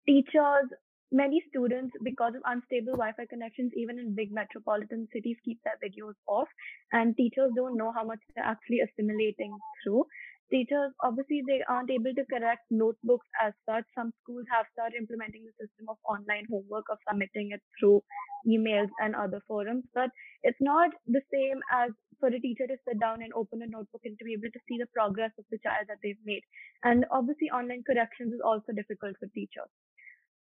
Teachers 0.07 0.69
many 1.11 1.41
students, 1.49 1.95
because 2.03 2.33
of 2.35 2.41
unstable 2.45 2.93
Wi-Fi 2.93 3.25
connections, 3.29 3.71
even 3.75 3.97
in 3.97 4.15
big 4.15 4.31
metropolitan 4.31 5.07
cities, 5.13 5.37
keep 5.43 5.59
their 5.63 5.79
videos 5.83 6.13
off, 6.27 6.47
and 6.91 7.15
teachers 7.15 7.51
don't 7.55 7.77
know 7.77 7.91
how 7.93 8.03
much 8.03 8.19
they're 8.35 8.43
actually 8.43 8.81
assimilating 8.81 9.55
through. 9.83 10.03
Teachers, 10.51 10.93
obviously, 11.03 11.43
they 11.47 11.61
aren't 11.67 11.91
able 11.91 12.13
to 12.13 12.25
correct 12.31 12.61
notebooks 12.71 13.27
as 13.43 13.53
such. 13.67 13.83
Some 13.95 14.13
schools 14.21 14.45
have 14.51 14.65
started 14.71 14.95
implementing 14.97 15.43
the 15.43 15.51
system 15.65 15.87
of 15.89 15.97
online 16.07 16.45
homework, 16.49 16.85
of 16.89 16.99
submitting 17.07 17.51
it 17.51 17.61
through 17.79 18.01
emails 18.47 18.87
and 19.01 19.15
other 19.15 19.41
forums, 19.47 19.83
but 19.93 20.09
it's 20.43 20.61
not 20.61 20.91
the 21.05 21.21
same 21.33 21.59
as 21.71 21.91
for 22.19 22.29
a 22.29 22.39
teacher 22.39 22.67
to 22.67 22.77
sit 22.87 22.99
down 22.99 23.21
and 23.21 23.33
open 23.33 23.61
a 23.61 23.67
notebook 23.67 24.01
and 24.05 24.17
to 24.17 24.25
be 24.25 24.33
able 24.33 24.51
to 24.51 24.63
see 24.67 24.77
the 24.77 24.91
progress 24.93 25.31
of 25.37 25.45
the 25.51 25.59
child 25.63 25.87
that 25.87 26.01
they've 26.03 26.25
made. 26.25 26.43
And 26.83 27.05
obviously, 27.11 27.49
online 27.49 27.83
corrections 27.83 28.33
is 28.33 28.41
also 28.43 28.73
difficult 28.73 29.17
for 29.19 29.27
teachers. 29.33 29.69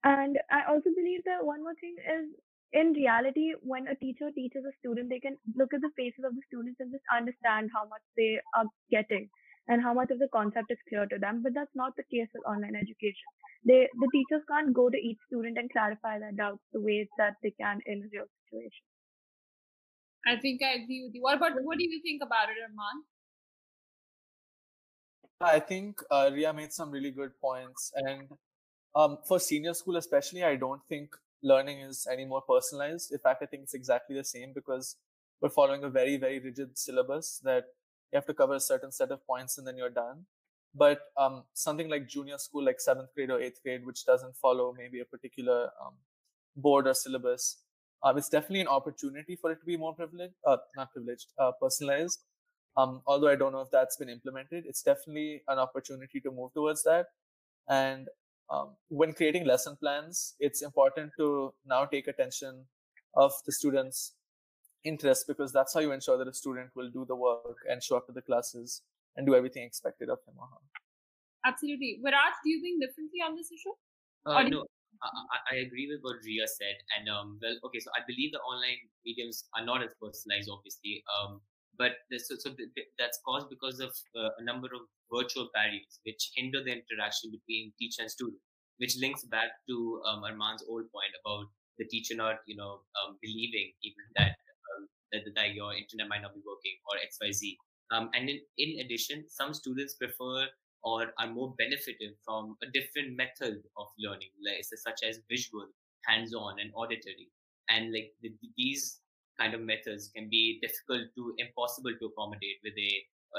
And 0.04 0.38
I 0.50 0.70
also 0.70 0.90
believe 0.94 1.24
that 1.24 1.44
one 1.44 1.62
more 1.62 1.74
thing 1.80 1.96
is 1.98 2.30
in 2.72 2.92
reality, 2.92 3.52
when 3.62 3.88
a 3.88 3.94
teacher 3.94 4.30
teaches 4.34 4.64
a 4.64 4.76
student, 4.78 5.08
they 5.08 5.20
can 5.20 5.36
look 5.54 5.72
at 5.72 5.80
the 5.80 5.94
faces 5.96 6.24
of 6.24 6.34
the 6.34 6.42
students 6.46 6.80
and 6.80 6.92
just 6.92 7.04
understand 7.14 7.70
how 7.72 7.86
much 7.88 8.02
they 8.16 8.38
are 8.54 8.66
getting 8.90 9.28
and 9.68 9.82
how 9.82 9.94
much 9.94 10.10
of 10.10 10.18
the 10.18 10.28
concept 10.32 10.70
is 10.70 10.78
clear 10.88 11.06
to 11.06 11.18
them. 11.18 11.42
But 11.42 11.54
that's 11.54 11.74
not 11.74 11.94
the 11.96 12.06
case 12.10 12.28
with 12.34 12.46
online 12.46 12.76
education. 12.76 13.26
They, 13.64 13.88
the 13.98 14.10
teachers 14.12 14.44
can't 14.50 14.74
go 14.74 14.90
to 14.90 14.96
each 14.96 15.18
student 15.26 15.58
and 15.58 15.70
clarify 15.70 16.18
their 16.18 16.32
doubts 16.32 16.62
the 16.72 16.80
ways 16.80 17.08
that 17.18 17.34
they 17.42 17.54
can 17.58 17.80
in 17.86 18.02
a 18.02 18.08
real 18.12 18.30
situation. 18.46 18.84
I 20.27 20.37
think 20.37 20.62
I 20.62 20.74
agree 20.83 21.05
with 21.05 21.14
you. 21.14 21.22
What 21.22 21.37
about 21.37 21.53
what 21.62 21.79
do 21.79 21.85
you 21.85 22.01
think 22.03 22.22
about 22.22 22.49
it, 22.49 22.57
Arman? 22.64 23.03
I 25.41 25.61
think 25.61 26.01
uh, 26.11 26.31
Ria 26.33 26.53
made 26.53 26.72
some 26.72 26.91
really 26.91 27.11
good 27.11 27.39
points, 27.41 27.93
and 27.95 28.29
um, 28.95 29.18
for 29.29 29.39
senior 29.39 29.74
school, 29.74 29.97
especially, 29.97 30.43
I 30.43 30.57
don't 30.57 30.81
think 30.89 31.14
learning 31.43 31.81
is 31.81 32.07
any 32.11 32.24
more 32.24 32.41
personalized. 32.41 33.12
In 33.12 33.18
fact, 33.18 33.43
I 33.43 33.47
think 33.47 33.62
it's 33.62 33.74
exactly 33.74 34.16
the 34.16 34.24
same 34.24 34.53
because 34.55 34.97
we're 35.41 35.51
following 35.51 35.85
a 35.85 35.91
very, 35.91 36.16
very 36.16 36.41
rigid 36.41 36.79
syllabus 36.79 37.41
that 37.45 37.64
you 38.11 38.16
have 38.16 38.27
to 38.27 38.35
cover 38.35 38.55
a 38.55 38.61
certain 38.61 38.91
set 38.91 39.11
of 39.11 39.24
points 39.27 39.59
and 39.59 39.66
then 39.66 39.77
you're 39.77 39.91
done. 39.91 40.24
But 40.74 41.01
um, 41.16 41.45
something 41.53 41.89
like 41.89 42.09
junior 42.09 42.39
school, 42.39 42.64
like 42.64 42.81
seventh 42.81 43.14
grade 43.14 43.31
or 43.31 43.41
eighth 43.41 43.62
grade, 43.62 43.85
which 43.85 44.05
doesn't 44.05 44.37
follow 44.37 44.74
maybe 44.77 45.01
a 45.01 45.05
particular 45.05 45.70
um, 45.85 45.95
board 46.57 46.87
or 46.87 46.95
syllabus, 46.95 47.59
um, 48.07 48.16
it's 48.16 48.28
definitely 48.28 48.61
an 48.61 48.68
opportunity 48.68 49.34
for 49.34 49.50
it 49.50 49.59
to 49.59 49.66
be 49.66 49.76
more 49.76 49.92
privileged, 49.92 50.34
uh, 50.46 50.59
not 50.76 50.92
privileged, 50.92 51.26
uh, 51.38 51.50
personalized. 51.61 52.20
Um, 52.76 53.02
although 53.07 53.28
I 53.28 53.34
don't 53.34 53.52
know 53.52 53.62
if 53.62 53.70
that's 53.72 53.96
been 53.96 54.09
implemented, 54.09 54.64
it's 54.66 54.82
definitely 54.82 55.42
an 55.48 55.59
opportunity 55.59 56.20
to 56.20 56.30
move 56.30 56.52
towards 56.54 56.84
that. 56.84 57.07
And 57.68 58.07
um, 58.48 58.76
when 58.88 59.12
creating 59.12 59.44
lesson 59.44 59.76
plans, 59.76 60.34
it's 60.38 60.62
important 60.62 61.12
to 61.18 61.52
now 61.66 61.84
take 61.84 62.07
attention 62.07 62.64
of 63.16 63.32
the 63.44 63.50
students' 63.50 64.12
interest 64.84 65.26
because 65.26 65.52
that's 65.52 65.74
how 65.74 65.80
you 65.80 65.90
ensure 65.90 66.16
that 66.16 66.28
a 66.28 66.34
student 66.34 66.70
will 66.76 66.90
do 66.90 67.04
the 67.07 67.16
work 67.16 67.57
and 67.68 67.82
show 67.82 67.96
up 67.96 68.07
to 68.07 68.12
the 68.12 68.22
classes 68.22 68.82
and 69.16 69.26
do 69.26 69.34
everything 69.34 69.64
expected 69.64 70.11
of 70.11 70.18
him 70.28 70.34
or 70.38 70.46
her. 70.46 70.61
Absolutely. 71.44 71.98
Viraj, 72.04 72.34
do 72.44 72.50
you 72.50 72.61
think 72.61 72.80
differently 72.80 73.18
on 73.26 73.34
this 73.34 73.50
issue? 73.50 73.72
Uh, 74.26 74.42
no, 74.42 74.66
I, 75.03 75.38
I, 75.53 75.55
agree 75.66 75.88
with 75.90 76.01
what 76.03 76.22
Ria 76.24 76.47
said. 76.47 76.76
And 76.97 77.09
um, 77.09 77.38
well, 77.42 77.57
okay, 77.66 77.80
so 77.80 77.90
I 77.97 78.01
believe 78.07 78.32
the 78.32 78.40
online 78.40 78.80
mediums 79.05 79.44
are 79.57 79.64
not 79.64 79.82
as 79.82 79.90
personalized, 80.01 80.49
obviously. 80.51 81.03
Um, 81.12 81.40
but 81.78 81.92
this, 82.11 82.28
so, 82.28 82.36
so 82.38 82.51
that's 82.99 83.20
caused 83.24 83.49
because 83.51 83.80
of 83.80 83.92
uh, 84.16 84.30
a 84.38 84.44
number 84.44 84.68
of 84.68 84.82
virtual 85.12 85.49
barriers 85.55 86.01
which 86.05 86.30
hinder 86.34 86.62
the 86.64 86.72
interaction 86.72 87.30
between 87.30 87.72
teacher 87.78 88.03
and 88.03 88.11
student 88.11 88.40
which 88.78 88.97
links 89.01 89.24
back 89.24 89.51
to 89.68 90.01
um, 90.09 90.24
Arman's 90.24 90.64
old 90.68 90.84
point 90.92 91.12
about 91.24 91.47
the 91.78 91.84
teacher 91.86 92.14
not 92.16 92.36
you 92.47 92.57
know 92.57 92.80
um, 92.99 93.16
believing 93.22 93.72
even 93.82 94.05
that, 94.16 94.34
um, 94.72 94.88
that 95.12 95.22
that 95.34 95.55
your 95.55 95.74
internet 95.74 96.09
might 96.09 96.22
not 96.22 96.34
be 96.34 96.42
working 96.47 96.74
or 96.90 96.99
xyz 97.07 97.57
um, 97.92 98.11
and 98.14 98.28
in, 98.28 98.40
in 98.59 98.80
addition 98.84 99.24
some 99.28 99.55
students 99.55 99.94
prefer 99.94 100.47
or 100.87 101.11
are 101.18 101.26
more 101.26 101.53
benefited 101.59 102.14
from 102.24 102.55
a 102.62 102.66
different 102.70 103.18
method 103.18 103.59
of 103.76 103.91
learning 103.99 104.30
like 104.47 104.62
such 104.62 105.03
as 105.03 105.18
visual 105.28 105.66
hands-on 106.07 106.62
and 106.62 106.70
auditory 106.78 107.26
and 107.68 107.93
like 107.93 108.14
the, 108.22 108.30
these 108.57 109.03
kind 109.34 109.53
of 109.53 109.61
methods 109.61 110.09
can 110.14 110.30
be 110.30 110.62
difficult 110.62 111.11
to 111.18 111.34
impossible 111.43 111.91
to 111.99 112.07
accommodate 112.07 112.62
with 112.62 112.78
a, 112.78 112.93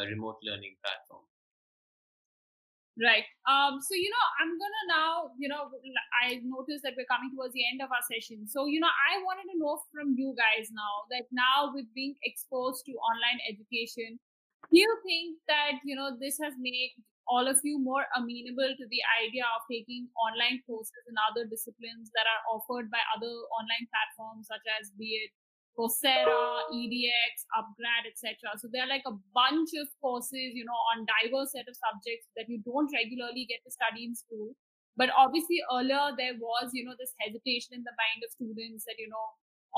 a 0.04 0.12
remote 0.12 0.36
learning 0.44 0.76
platform. 0.84 1.24
Right. 3.00 3.30
Um, 3.46 3.78
so, 3.78 3.94
you 3.94 4.10
know, 4.10 4.26
I'm 4.42 4.52
going 4.58 4.76
to 4.76 4.86
now, 4.90 5.14
you 5.38 5.48
know, 5.48 5.70
I 6.26 6.42
noticed 6.42 6.82
that 6.82 6.98
we're 6.98 7.08
coming 7.08 7.30
towards 7.30 7.54
the 7.54 7.62
end 7.70 7.80
of 7.80 7.94
our 7.94 8.02
session. 8.10 8.50
So, 8.50 8.66
you 8.66 8.82
know, 8.82 8.90
I 8.90 9.22
wanted 9.22 9.48
to 9.54 9.58
know 9.62 9.78
from 9.94 10.18
you 10.18 10.34
guys 10.34 10.74
now 10.74 11.06
that 11.14 11.30
now 11.30 11.72
with 11.78 11.86
being 11.94 12.18
exposed 12.26 12.90
to 12.90 12.98
online 12.98 13.40
education, 13.46 14.18
do 14.74 14.82
you 14.82 14.90
think 15.06 15.38
that, 15.48 15.78
you 15.86 15.94
know, 15.96 16.18
this 16.18 16.42
has 16.42 16.58
made 16.58 16.98
all 17.28 17.48
of 17.48 17.60
you 17.64 17.78
more 17.80 18.08
amenable 18.16 18.72
to 18.80 18.86
the 18.88 19.04
idea 19.24 19.44
of 19.44 19.68
taking 19.68 20.08
online 20.16 20.64
courses 20.64 21.04
in 21.08 21.16
other 21.28 21.44
disciplines 21.44 22.10
that 22.16 22.28
are 22.28 22.44
offered 22.56 22.88
by 22.90 23.04
other 23.16 23.32
online 23.60 23.86
platforms, 23.92 24.48
such 24.48 24.64
as 24.80 24.92
be 24.96 25.28
it 25.28 25.32
Coursera, 25.78 26.66
edX, 26.74 27.46
Upgrad, 27.54 28.10
etc. 28.10 28.58
So 28.58 28.66
there 28.74 28.82
are 28.82 28.90
like 28.90 29.06
a 29.06 29.14
bunch 29.38 29.78
of 29.78 29.86
courses, 30.02 30.58
you 30.58 30.66
know, 30.66 30.80
on 30.94 31.06
diverse 31.06 31.54
set 31.54 31.70
of 31.70 31.78
subjects 31.78 32.26
that 32.34 32.50
you 32.50 32.58
don't 32.66 32.90
regularly 32.90 33.46
get 33.46 33.62
to 33.62 33.70
study 33.70 34.10
in 34.10 34.18
school. 34.18 34.58
But 34.98 35.14
obviously 35.14 35.62
earlier 35.70 36.18
there 36.18 36.34
was, 36.42 36.74
you 36.74 36.82
know, 36.82 36.98
this 36.98 37.14
hesitation 37.22 37.78
in 37.78 37.86
the 37.86 37.94
mind 37.94 38.26
of 38.26 38.34
students 38.34 38.90
that, 38.90 38.98
you 38.98 39.06
know, 39.06 39.28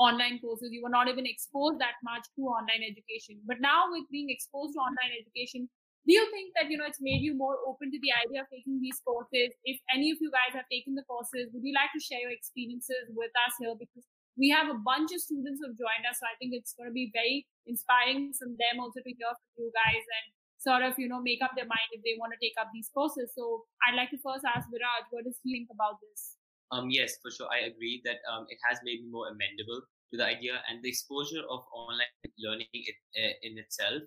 online 0.00 0.40
courses, 0.40 0.72
you 0.72 0.80
were 0.80 0.88
not 0.88 1.12
even 1.12 1.28
exposed 1.28 1.76
that 1.84 2.00
much 2.00 2.24
to 2.32 2.48
online 2.48 2.80
education. 2.80 3.36
But 3.44 3.60
now 3.60 3.92
with 3.92 4.08
being 4.08 4.32
exposed 4.32 4.72
to 4.72 4.80
online 4.80 5.12
education, 5.12 5.68
do 6.08 6.16
you 6.16 6.24
think 6.32 6.56
that, 6.56 6.72
you 6.72 6.80
know, 6.80 6.88
it's 6.88 7.02
made 7.04 7.20
you 7.20 7.36
more 7.36 7.60
open 7.68 7.92
to 7.92 8.00
the 8.00 8.12
idea 8.24 8.40
of 8.40 8.48
taking 8.48 8.80
these 8.80 8.98
courses? 9.04 9.52
If 9.68 9.78
any 9.92 10.08
of 10.10 10.18
you 10.20 10.32
guys 10.32 10.56
have 10.56 10.68
taken 10.72 10.96
the 10.96 11.04
courses, 11.04 11.52
would 11.52 11.64
you 11.64 11.76
like 11.76 11.92
to 11.92 12.00
share 12.00 12.24
your 12.24 12.32
experiences 12.32 13.12
with 13.12 13.30
us 13.36 13.52
here? 13.60 13.76
Because 13.76 14.08
we 14.40 14.48
have 14.48 14.72
a 14.72 14.80
bunch 14.80 15.12
of 15.12 15.20
students 15.20 15.60
who 15.60 15.68
have 15.68 15.76
joined 15.76 16.08
us. 16.08 16.16
So 16.16 16.24
I 16.24 16.36
think 16.40 16.56
it's 16.56 16.72
going 16.72 16.88
to 16.88 16.96
be 16.96 17.12
very 17.12 17.44
inspiring 17.68 18.32
from 18.32 18.56
them 18.56 18.80
also 18.80 19.04
to 19.04 19.12
hear 19.12 19.28
from 19.28 19.52
you 19.60 19.68
guys 19.76 20.00
and 20.00 20.26
sort 20.56 20.82
of, 20.84 20.96
you 20.96 21.08
know, 21.08 21.20
make 21.20 21.44
up 21.44 21.52
their 21.52 21.68
mind 21.68 21.88
if 21.92 22.00
they 22.00 22.16
want 22.16 22.32
to 22.32 22.40
take 22.40 22.56
up 22.56 22.72
these 22.72 22.88
courses. 22.92 23.32
So 23.36 23.68
I'd 23.84 23.96
like 23.96 24.08
to 24.16 24.20
first 24.24 24.48
ask 24.48 24.72
Viraj, 24.72 25.04
what 25.12 25.28
does 25.28 25.36
he 25.44 25.52
think 25.52 25.68
about 25.68 26.00
this? 26.00 26.40
Um, 26.72 26.88
yes, 26.88 27.20
for 27.20 27.28
sure. 27.28 27.48
I 27.52 27.68
agree 27.68 28.00
that 28.08 28.24
um, 28.24 28.48
it 28.48 28.58
has 28.64 28.80
made 28.80 29.04
me 29.04 29.12
more 29.12 29.28
amendable 29.28 29.84
to 30.12 30.14
the 30.16 30.24
idea 30.24 30.64
and 30.64 30.80
the 30.80 30.88
exposure 30.88 31.44
of 31.44 31.60
online 31.76 32.08
learning 32.38 32.72
it, 32.72 32.96
uh, 33.20 33.34
in 33.42 33.58
itself 33.58 34.02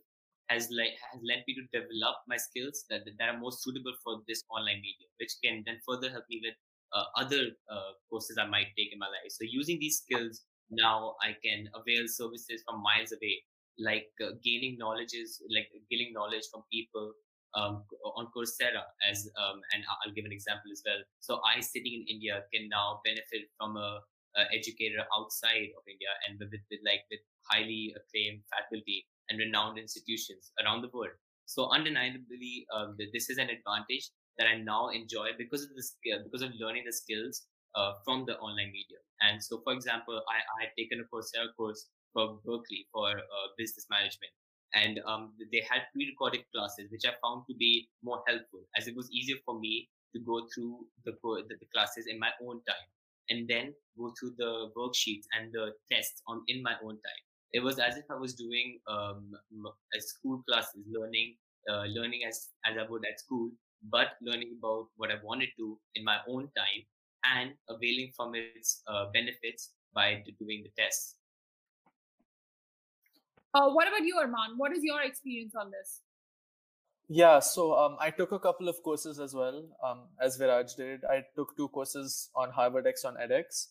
has 0.50 0.70
like 0.72 0.96
has 1.12 1.22
led 1.24 1.44
me 1.48 1.56
to 1.56 1.64
develop 1.72 2.16
my 2.28 2.38
skills 2.38 2.86
that, 2.90 3.02
that 3.06 3.30
are 3.30 3.40
more 3.40 3.52
suitable 3.52 3.94
for 4.04 4.20
this 4.28 4.44
online 4.50 4.82
medium, 4.82 5.10
which 5.20 5.34
can 5.44 5.64
then 5.66 5.80
further 5.88 6.10
help 6.10 6.26
me 6.30 6.42
with 6.44 6.56
uh, 6.94 7.06
other 7.18 7.52
uh, 7.72 7.92
courses 8.10 8.38
I 8.38 8.46
might 8.46 8.68
take 8.78 8.94
in 8.94 9.00
my 9.00 9.08
life. 9.08 9.32
So 9.32 9.46
using 9.48 9.80
these 9.80 10.04
skills 10.04 10.42
now, 10.70 11.16
I 11.22 11.36
can 11.44 11.70
avail 11.74 12.08
services 12.08 12.64
from 12.66 12.82
miles 12.82 13.12
away, 13.12 13.44
like 13.78 14.10
uh, 14.22 14.38
gaining 14.44 14.78
knowledges, 14.78 15.42
like 15.54 15.70
gaining 15.90 16.14
knowledge 16.14 16.44
from 16.52 16.64
people 16.72 17.14
um, 17.56 17.84
on 18.18 18.28
Coursera. 18.36 18.84
As 19.10 19.30
um, 19.38 19.62
and 19.74 19.84
I'll 20.06 20.14
give 20.14 20.26
an 20.26 20.32
example 20.32 20.72
as 20.72 20.82
well. 20.86 21.02
So 21.20 21.42
I, 21.46 21.62
sitting 21.62 21.94
in 21.94 22.06
India, 22.08 22.44
can 22.54 22.70
now 22.70 23.02
benefit 23.06 23.50
from 23.58 23.78
a, 23.78 24.02
a 24.36 24.42
educator 24.54 25.06
outside 25.18 25.70
of 25.78 25.84
India 25.86 26.10
and 26.28 26.40
with, 26.40 26.52
with 26.52 26.82
like 26.86 27.06
with 27.12 27.22
highly 27.50 27.94
acclaimed 27.98 28.42
faculty 28.50 29.06
and 29.30 29.40
renowned 29.40 29.78
institutions 29.78 30.52
around 30.64 30.82
the 30.82 30.92
world. 30.94 31.16
So 31.46 31.70
undeniably, 31.72 32.66
um, 32.74 32.96
this 33.14 33.30
is 33.30 33.38
an 33.38 33.50
advantage 33.50 34.10
that 34.38 34.48
I 34.48 34.58
now 34.58 34.90
enjoy 34.90 35.36
because 35.38 35.64
of 35.64 35.76
the 35.76 35.84
skill, 35.84 36.20
because 36.24 36.42
of 36.42 36.52
learning 36.60 36.84
the 36.86 36.94
skills 36.94 37.44
uh, 37.76 37.94
from 38.06 38.26
the 38.26 38.38
online 38.38 38.72
media. 38.72 39.00
And 39.22 39.44
so, 39.44 39.62
for 39.64 39.74
example, 39.74 40.22
I, 40.30 40.40
I 40.40 40.58
had 40.66 40.72
taken 40.78 41.00
a 41.00 41.08
Coursera 41.14 41.54
course 41.58 41.88
for 42.14 42.40
Berkeley 42.46 42.88
for 42.92 43.10
uh, 43.10 43.48
business 43.58 43.86
management. 43.90 44.34
And 44.74 45.00
um, 45.06 45.34
they 45.52 45.62
had 45.70 45.86
pre-recorded 45.94 46.46
classes, 46.54 46.90
which 46.90 47.06
I 47.06 47.14
found 47.22 47.46
to 47.50 47.56
be 47.56 47.88
more 48.02 48.24
helpful 48.28 48.66
as 48.78 48.88
it 48.88 48.96
was 48.96 49.10
easier 49.12 49.38
for 49.46 49.60
me 49.60 49.90
to 50.16 50.20
go 50.22 50.48
through 50.54 50.88
the, 51.06 51.14
the, 51.22 51.56
the 51.60 51.68
classes 51.74 52.06
in 52.10 52.18
my 52.18 52.30
own 52.42 52.62
time 52.66 52.88
and 53.30 53.48
then 53.48 53.74
go 53.98 54.14
through 54.20 54.34
the 54.38 54.70
worksheets 54.78 55.26
and 55.38 55.52
the 55.54 55.74
tests 55.92 56.22
on 56.28 56.42
in 56.48 56.62
my 56.62 56.74
own 56.84 56.94
time. 56.94 57.24
It 57.54 57.62
was 57.62 57.80
as 57.80 57.98
if 57.98 58.06
I 58.10 58.16
was 58.16 58.34
doing 58.34 58.80
um, 58.88 59.32
a 59.96 60.02
school 60.02 60.44
classes, 60.50 60.84
learning, 60.92 61.36
uh, 61.70 61.84
learning 61.84 62.22
as 62.28 62.50
as 62.66 62.78
I 62.78 62.90
would 62.90 63.06
at 63.06 63.20
school, 63.20 63.52
but 63.90 64.18
learning 64.22 64.58
about 64.58 64.88
what 64.98 65.12
I 65.12 65.16
wanted 65.24 65.50
to 65.58 65.80
in 65.96 66.04
my 66.04 66.18
own 66.28 66.50
time 66.58 66.82
and 67.24 67.52
availing 67.70 68.12
from 68.16 68.34
its 68.36 68.82
uh, 68.88 69.06
benefits 69.14 69.72
by 69.94 70.24
doing 70.40 70.64
the 70.64 70.72
tests. 70.82 71.16
Uh, 73.54 73.70
what 73.70 73.88
about 73.88 74.02
you, 74.02 74.20
Arman? 74.20 74.58
What 74.58 74.76
is 74.76 74.84
your 74.84 75.02
experience 75.04 75.54
on 75.56 75.70
this? 75.70 76.02
Yeah, 77.08 77.40
so 77.40 77.76
um, 77.76 77.98
I 78.00 78.10
took 78.10 78.32
a 78.32 78.40
couple 78.40 78.68
of 78.68 78.82
courses 78.82 79.20
as 79.20 79.36
well, 79.36 79.64
um, 79.86 80.08
as 80.20 80.40
Viraj 80.40 80.76
did. 80.76 81.06
I 81.06 81.24
took 81.36 81.56
two 81.56 81.68
courses 81.68 82.30
on 82.36 82.52
HarvardX 82.52 83.06
on 83.06 83.16
edX. 83.16 83.68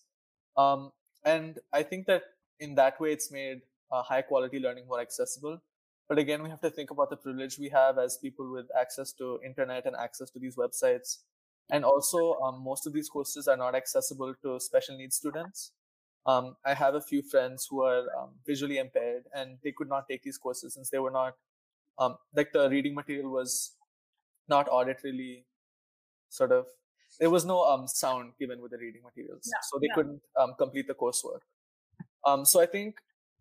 Um, 0.57 0.93
and 1.25 1.59
I 1.73 1.83
think 1.83 2.07
that 2.07 2.23
in 2.61 2.77
that 2.77 3.01
way, 3.01 3.11
it's 3.11 3.33
made 3.33 3.63
uh, 3.93 4.03
high 4.03 4.23
quality 4.23 4.59
learning 4.59 4.87
more 4.89 5.01
accessible. 5.01 5.63
But 6.09 6.19
again, 6.19 6.43
we 6.43 6.51
have 6.51 6.61
to 6.63 6.71
think 6.71 6.91
about 6.91 7.11
the 7.11 7.17
privilege 7.17 7.59
we 7.59 7.69
have 7.69 7.99
as 7.99 8.17
people 8.17 8.51
with 8.51 8.67
access 8.79 9.13
to 9.13 9.39
internet 9.45 9.87
and 9.87 9.95
access 9.97 10.31
to 10.31 10.39
these 10.39 10.57
websites. 10.57 11.19
And 11.71 11.85
also, 11.85 12.35
um, 12.41 12.63
most 12.63 12.87
of 12.87 12.93
these 12.93 13.09
courses 13.09 13.49
are 13.49 13.57
not 13.57 13.75
accessible 13.75 14.35
to 14.43 14.59
special 14.61 14.97
needs 14.97 15.17
students. 15.17 15.73
Um, 16.27 16.57
I 16.65 16.75
have 16.75 16.95
a 16.95 17.01
few 17.01 17.23
friends 17.23 17.67
who 17.69 17.83
are 17.83 18.05
um, 18.19 18.31
visually 18.47 18.79
impaired 18.79 19.25
and 19.35 19.59
they 19.63 19.73
could 19.73 19.89
not 19.89 20.09
take 20.09 20.23
these 20.23 20.39
courses 20.39 20.75
since 20.75 20.91
they 20.91 20.99
were 20.99 21.11
not, 21.11 21.35
um, 21.99 22.17
like 22.35 22.53
the 22.53 22.69
reading 22.69 22.95
material 22.95 23.31
was 23.31 23.73
not 24.49 24.69
auditorily 24.69 25.45
sort 26.29 26.53
of, 26.53 26.67
there 27.21 27.31
was 27.31 27.45
no 27.45 27.63
um, 27.65 27.89
sound 27.89 28.33
given 28.39 28.61
with 28.61 28.71
the 28.71 28.79
reading 28.79 29.03
materials. 29.03 29.43
Yeah, 29.47 29.59
so 29.63 29.79
they 29.79 29.89
yeah. 29.89 29.95
couldn't 29.95 30.23
um, 30.39 30.55
complete 30.59 30.87
the 30.87 30.95
coursework. 30.95 31.41
Um, 32.25 32.45
so 32.45 32.61
I 32.61 32.67
think 32.67 32.97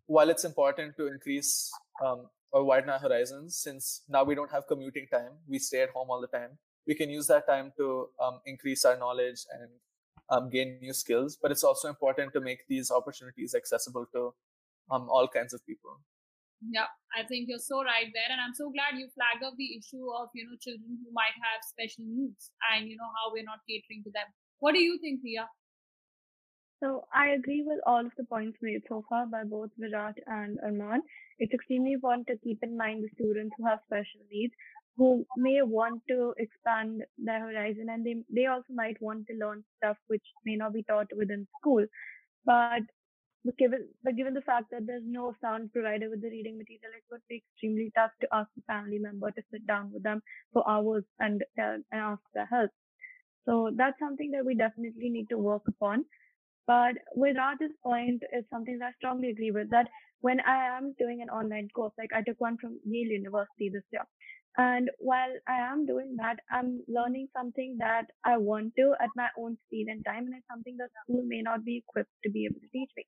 while 0.06 0.30
it's 0.30 0.44
important 0.44 0.96
to 0.96 1.06
increase 1.06 1.70
um, 2.04 2.26
or 2.52 2.64
widen 2.64 2.90
our 2.90 2.98
horizons, 2.98 3.58
since 3.62 4.02
now 4.08 4.24
we 4.24 4.34
don't 4.34 4.50
have 4.50 4.66
commuting 4.66 5.06
time, 5.12 5.32
we 5.48 5.58
stay 5.58 5.82
at 5.82 5.90
home 5.90 6.10
all 6.10 6.20
the 6.20 6.26
time. 6.38 6.58
We 6.86 6.94
can 6.94 7.10
use 7.10 7.26
that 7.28 7.46
time 7.46 7.72
to 7.78 8.08
um, 8.22 8.40
increase 8.44 8.84
our 8.84 8.96
knowledge 8.96 9.40
and 9.52 9.68
um, 10.30 10.50
gain 10.50 10.78
new 10.82 10.92
skills. 10.92 11.38
But 11.40 11.50
it's 11.50 11.64
also 11.64 11.88
important 11.88 12.32
to 12.32 12.40
make 12.40 12.66
these 12.68 12.90
opportunities 12.90 13.54
accessible 13.54 14.06
to 14.12 14.34
um, 14.90 15.08
all 15.08 15.28
kinds 15.28 15.54
of 15.54 15.64
people. 15.66 16.00
Yeah, 16.70 16.86
I 17.18 17.26
think 17.26 17.48
you're 17.48 17.58
so 17.58 17.82
right 17.82 18.06
there, 18.14 18.30
and 18.30 18.40
I'm 18.40 18.54
so 18.54 18.70
glad 18.70 18.94
you 18.94 19.10
flag 19.18 19.42
up 19.42 19.54
the 19.58 19.74
issue 19.74 20.06
of 20.14 20.30
you 20.30 20.46
know 20.46 20.54
children 20.62 20.94
who 21.02 21.10
might 21.10 21.34
have 21.42 21.58
special 21.66 22.06
needs 22.06 22.54
and 22.70 22.86
you 22.86 22.94
know 22.94 23.10
how 23.18 23.34
we're 23.34 23.42
not 23.42 23.66
catering 23.66 24.06
to 24.06 24.10
them. 24.14 24.30
What 24.60 24.74
do 24.74 24.78
you 24.78 24.98
think, 25.02 25.26
Ria? 25.26 25.50
So 26.82 27.06
I 27.14 27.28
agree 27.28 27.62
with 27.64 27.78
all 27.86 28.04
of 28.04 28.12
the 28.16 28.24
points 28.24 28.58
made 28.60 28.82
so 28.88 29.04
far 29.08 29.26
by 29.26 29.44
both 29.44 29.70
Viraj 29.80 30.14
and 30.26 30.58
Arman. 30.66 30.98
It's 31.38 31.54
extremely 31.54 31.92
important 31.92 32.26
to 32.26 32.36
keep 32.38 32.58
in 32.62 32.76
mind 32.76 33.04
the 33.04 33.08
students 33.14 33.54
who 33.56 33.66
have 33.66 33.78
special 33.86 34.20
needs, 34.32 34.52
who 34.96 35.24
may 35.36 35.62
want 35.62 36.02
to 36.08 36.34
expand 36.38 37.04
their 37.18 37.40
horizon 37.40 37.86
and 37.88 38.04
they, 38.04 38.16
they 38.34 38.46
also 38.46 38.72
might 38.74 39.00
want 39.00 39.28
to 39.28 39.34
learn 39.34 39.62
stuff 39.76 39.96
which 40.08 40.24
may 40.44 40.56
not 40.56 40.72
be 40.72 40.82
taught 40.82 41.06
within 41.16 41.46
school. 41.60 41.86
But 42.44 42.82
given, 43.58 43.88
but 44.02 44.16
given 44.16 44.34
the 44.34 44.42
fact 44.42 44.72
that 44.72 44.86
there's 44.86 45.04
no 45.06 45.36
sound 45.40 45.72
provided 45.72 46.10
with 46.10 46.20
the 46.20 46.30
reading 46.30 46.58
material, 46.58 46.96
it 46.96 47.04
would 47.12 47.22
be 47.28 47.44
extremely 47.46 47.92
tough 47.96 48.10
to 48.22 48.28
ask 48.32 48.50
a 48.58 48.62
family 48.72 48.98
member 48.98 49.30
to 49.30 49.42
sit 49.52 49.66
down 49.68 49.92
with 49.92 50.02
them 50.02 50.20
for 50.52 50.68
hours 50.68 51.04
and, 51.20 51.44
and 51.56 51.84
ask 51.92 52.22
their 52.34 52.46
help. 52.46 52.70
So 53.46 53.70
that's 53.76 53.98
something 54.00 54.32
that 54.32 54.44
we 54.44 54.56
definitely 54.56 55.10
need 55.10 55.28
to 55.30 55.38
work 55.38 55.62
upon. 55.68 56.04
But 56.66 56.94
Viraj's 57.16 57.74
point 57.82 58.22
is 58.32 58.44
something 58.50 58.78
that 58.78 58.86
I 58.86 58.92
strongly 58.92 59.30
agree 59.30 59.50
with 59.50 59.70
that 59.70 59.88
when 60.20 60.40
I 60.40 60.76
am 60.76 60.94
doing 60.98 61.20
an 61.22 61.30
online 61.30 61.68
course, 61.74 61.92
like 61.98 62.10
I 62.14 62.22
took 62.22 62.40
one 62.40 62.56
from 62.58 62.78
Yale 62.84 63.12
University 63.12 63.68
this 63.68 63.84
year. 63.92 64.04
And 64.56 64.90
while 64.98 65.32
I 65.48 65.58
am 65.72 65.86
doing 65.86 66.16
that, 66.18 66.36
I'm 66.50 66.82
learning 66.88 67.28
something 67.36 67.76
that 67.78 68.06
I 68.24 68.36
want 68.36 68.74
to 68.76 68.94
at 69.00 69.10
my 69.16 69.28
own 69.38 69.56
speed 69.66 69.86
and 69.88 70.04
time, 70.04 70.26
and 70.26 70.34
it's 70.36 70.46
something 70.50 70.76
that 70.78 70.90
school 71.04 71.22
may 71.24 71.40
not 71.42 71.64
be 71.64 71.78
equipped 71.78 72.12
to 72.24 72.30
be 72.30 72.44
able 72.46 72.60
to 72.60 72.68
teach 72.72 72.90
me. 72.96 73.06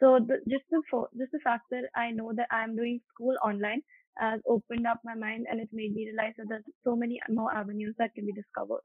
So 0.00 0.18
the, 0.20 0.38
just 0.48 0.64
the 0.70 0.82
just 1.18 1.32
the 1.32 1.40
fact 1.44 1.64
that 1.70 1.84
I 1.94 2.10
know 2.12 2.32
that 2.34 2.48
I'm 2.50 2.76
doing 2.76 3.00
school 3.12 3.36
online 3.44 3.82
has 4.18 4.40
opened 4.48 4.86
up 4.86 5.00
my 5.04 5.14
mind, 5.14 5.46
and 5.50 5.60
it's 5.60 5.72
made 5.72 5.94
me 5.94 6.06
realize 6.06 6.34
that 6.38 6.46
there's 6.48 6.64
so 6.82 6.96
many 6.96 7.20
more 7.28 7.54
avenues 7.54 7.94
that 7.98 8.14
can 8.14 8.24
be 8.26 8.32
discovered. 8.32 8.80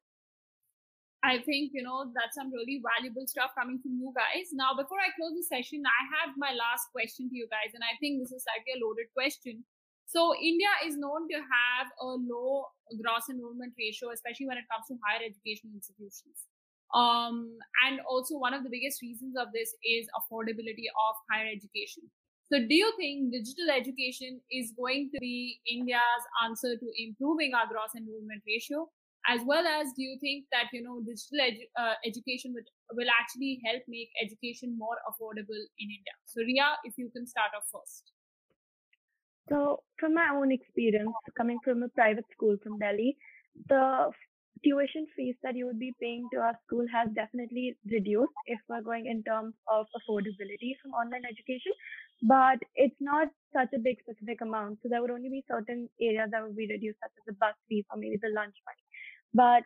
I 1.22 1.38
think, 1.38 1.70
you 1.74 1.86
know, 1.86 2.10
that's 2.18 2.34
some 2.34 2.50
really 2.50 2.82
valuable 2.82 3.30
stuff 3.30 3.54
coming 3.54 3.78
from 3.78 3.94
you 4.02 4.10
guys. 4.18 4.50
Now, 4.58 4.74
before 4.74 4.98
I 4.98 5.14
close 5.14 5.38
the 5.38 5.46
session, 5.46 5.86
I 5.86 6.02
have 6.18 6.34
my 6.34 6.50
last 6.58 6.90
question 6.90 7.30
to 7.30 7.36
you 7.38 7.46
guys, 7.46 7.78
and 7.78 7.86
I 7.86 7.94
think 8.02 8.18
this 8.18 8.34
is 8.34 8.42
slightly 8.42 8.74
a 8.74 8.82
loaded 8.82 9.14
question. 9.14 9.62
So, 10.10 10.34
India 10.34 10.74
is 10.82 10.98
known 10.98 11.30
to 11.30 11.38
have 11.38 11.88
a 12.02 12.18
low 12.18 12.74
gross 12.98 13.30
enrollment 13.30 13.78
ratio, 13.78 14.10
especially 14.10 14.50
when 14.50 14.58
it 14.58 14.66
comes 14.66 14.90
to 14.90 14.98
higher 15.06 15.22
education 15.22 15.70
institutions. 15.78 16.50
Um, 16.92 17.54
and 17.86 18.02
also, 18.10 18.42
one 18.42 18.58
of 18.58 18.66
the 18.66 18.74
biggest 18.74 19.06
reasons 19.06 19.38
of 19.38 19.54
this 19.54 19.78
is 19.86 20.10
affordability 20.18 20.90
of 20.90 21.14
higher 21.30 21.48
education. 21.48 22.10
So, 22.50 22.60
do 22.60 22.74
you 22.74 22.92
think 22.98 23.32
digital 23.32 23.70
education 23.70 24.42
is 24.50 24.74
going 24.74 25.14
to 25.14 25.20
be 25.22 25.62
India's 25.70 26.26
answer 26.44 26.76
to 26.76 26.88
improving 26.98 27.54
our 27.54 27.70
gross 27.70 27.94
enrollment 27.96 28.42
ratio? 28.50 28.90
As 29.28 29.42
well 29.46 29.66
as 29.68 29.94
do 29.96 30.04
you 30.04 30.18
think 30.20 30.46
that 30.52 30.68
you 30.74 30.82
know 30.82 31.02
digital 31.02 31.40
edu- 31.48 31.70
uh, 31.78 31.96
education 32.06 32.54
will, 32.54 32.68
will 33.00 33.12
actually 33.20 33.62
help 33.66 33.84
make 33.88 34.10
education 34.24 34.78
more 34.78 34.98
affordable 35.12 35.64
in 35.80 35.88
india 36.00 36.16
so 36.26 36.42
ria 36.52 36.70
if 36.84 36.98
you 36.98 37.10
can 37.18 37.28
start 37.28 37.52
off 37.58 37.68
first 37.72 38.14
So, 39.50 39.84
from 40.00 40.14
my 40.16 40.30
own 40.34 40.52
experience, 40.52 41.16
coming 41.38 41.60
from 41.64 41.84
a 41.84 41.90
private 41.90 42.26
school 42.32 42.58
from 42.64 42.80
Delhi, 42.80 43.18
the 43.68 44.12
tuition 44.64 45.08
fees 45.16 45.36
that 45.44 45.56
you 45.56 45.66
would 45.66 45.80
be 45.80 45.96
paying 46.00 46.30
to 46.32 46.38
our 46.40 46.56
school 46.66 46.86
has 46.94 47.10
definitely 47.14 47.78
reduced 47.92 48.34
if 48.46 48.60
we're 48.70 48.82
going 48.82 49.08
in 49.08 49.24
terms 49.24 49.56
of 49.68 49.88
affordability 49.98 50.74
from 50.82 50.92
online 50.94 51.26
education. 51.26 51.74
But 52.24 52.60
it's 52.76 52.96
not 53.02 53.28
such 53.54 53.74
a 53.74 53.80
big 53.80 54.00
specific 54.02 54.42
amount. 54.42 54.80
So, 54.82 54.90
there 54.90 55.02
would 55.02 55.12
only 55.12 55.30
be 55.30 55.44
certain 55.50 55.90
areas 56.00 56.30
that 56.32 56.44
would 56.44 56.56
be 56.56 56.68
reduced, 56.70 57.00
such 57.02 57.12
as 57.18 57.26
the 57.26 57.34
bus 57.34 57.56
fees 57.68 57.86
or 57.92 57.98
maybe 57.98 58.18
the 58.22 58.30
lunch 58.30 58.56
money. 58.66 58.84
But 59.34 59.64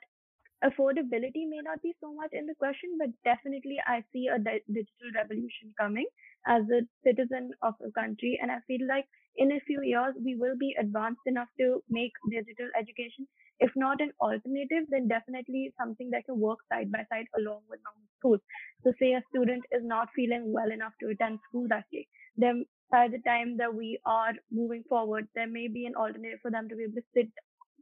affordability 0.64 1.48
may 1.48 1.62
not 1.64 1.82
be 1.82 1.94
so 2.02 2.14
much 2.14 2.32
in 2.34 2.46
the 2.48 2.56
question, 2.56 2.98
but 2.98 3.10
definitely 3.24 3.78
I 3.86 4.04
see 4.12 4.28
a 4.28 4.40
di- 4.40 4.64
digital 4.68 5.12
revolution 5.16 5.74
coming 5.80 6.08
as 6.48 6.64
a 6.70 6.82
citizen 7.04 7.52
of 7.62 7.76
a 7.86 7.92
country. 7.92 8.40
And 8.42 8.52
I 8.52 8.60
feel 8.68 8.88
like 8.88 9.06
in 9.36 9.52
a 9.52 9.60
few 9.62 9.82
years, 9.84 10.16
we 10.24 10.36
will 10.36 10.58
be 10.58 10.76
advanced 10.80 11.22
enough 11.26 11.50
to 11.60 11.84
make 11.90 12.14
digital 12.30 12.70
education, 12.80 13.28
if 13.60 13.72
not 13.76 14.02
an 14.02 14.12
alternative, 14.22 14.86
then 14.90 15.08
definitely 15.08 15.74
something 15.78 16.10
that 16.12 16.26
can 16.26 16.40
work 16.40 16.60
side 16.72 16.92
by 16.92 17.06
side 17.12 17.28
along 17.38 17.62
with 17.70 17.80
normal 17.84 18.10
schools. 18.20 18.42
So 18.84 18.94
say 19.00 19.14
a 19.14 19.24
student 19.30 19.64
is 19.72 19.84
not 19.84 20.10
feeling 20.16 20.52
well 20.54 20.72
enough 20.72 20.94
to 21.02 21.10
attend 21.10 21.40
school 21.50 21.68
that 21.70 21.86
day, 21.92 22.08
then 22.38 22.66
by 22.92 23.08
the 23.10 23.20
time 23.20 23.58
that 23.58 23.74
we 23.74 24.00
are 24.06 24.34
moving 24.52 24.84
forward, 24.88 25.28
there 25.36 25.48
may 25.48 25.68
be 25.68 25.86
an 25.86 25.96
alternative 25.96 26.40
for 26.42 26.52
them 26.52 26.70
to 26.70 26.76
be 26.76 26.84
able 26.84 26.94
to 26.96 27.08
sit 27.14 27.30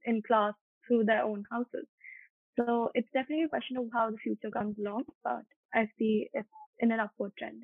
in 0.06 0.22
class 0.24 0.54
through 0.88 1.06
their 1.06 1.24
own 1.24 1.44
houses. 1.52 1.88
So 2.60 2.92
it's 2.94 3.08
definitely 3.14 3.46
a 3.46 3.50
question 3.50 3.78
of 3.78 3.88
how 3.94 4.12
the 4.12 4.18
future 4.18 4.52
comes 4.52 4.78
along, 4.80 5.06
but 5.24 5.44
I 5.74 5.88
see 5.98 6.30
it 6.34 6.46
in 6.80 6.92
an 6.92 7.00
upward 7.00 7.34
trend. 7.38 7.64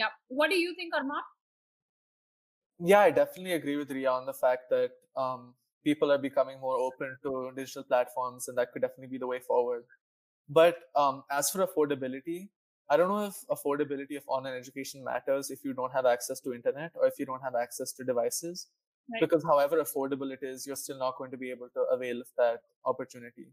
yeah 0.00 0.08
what 0.28 0.50
do 0.50 0.56
you 0.56 0.74
think 0.78 0.94
arman 0.94 1.22
Yeah, 2.78 3.00
I 3.00 3.10
definitely 3.10 3.52
agree 3.54 3.76
with 3.76 3.90
Ria 3.90 4.10
on 4.10 4.26
the 4.26 4.32
fact 4.32 4.70
that 4.70 4.92
um, 5.16 5.54
people 5.84 6.12
are 6.12 6.18
becoming 6.18 6.60
more 6.60 6.76
open 6.78 7.16
to 7.24 7.50
digital 7.56 7.82
platforms, 7.82 8.48
and 8.48 8.56
that 8.58 8.72
could 8.72 8.82
definitely 8.82 9.08
be 9.08 9.18
the 9.18 9.26
way 9.26 9.40
forward. 9.40 9.84
But 10.48 10.76
um, 10.96 11.24
as 11.30 11.50
for 11.50 11.66
affordability, 11.66 12.48
I 12.90 12.96
don't 12.96 13.08
know 13.08 13.26
if 13.26 13.36
affordability 13.50 14.16
of 14.16 14.24
online 14.28 14.54
education 14.54 15.04
matters 15.04 15.50
if 15.50 15.64
you 15.64 15.74
don't 15.74 15.92
have 15.92 16.06
access 16.06 16.40
to 16.40 16.54
internet 16.54 16.92
or 16.94 17.06
if 17.06 17.18
you 17.18 17.26
don't 17.26 17.42
have 17.42 17.54
access 17.54 17.92
to 17.94 18.04
devices. 18.04 18.68
Because 19.20 19.44
however 19.44 19.82
affordable 19.82 20.32
it 20.32 20.40
is, 20.42 20.66
you're 20.66 20.76
still 20.76 20.98
not 20.98 21.16
going 21.16 21.30
to 21.30 21.36
be 21.36 21.50
able 21.50 21.68
to 21.70 21.80
avail 21.90 22.20
of 22.20 22.26
that 22.36 22.60
opportunity. 22.84 23.48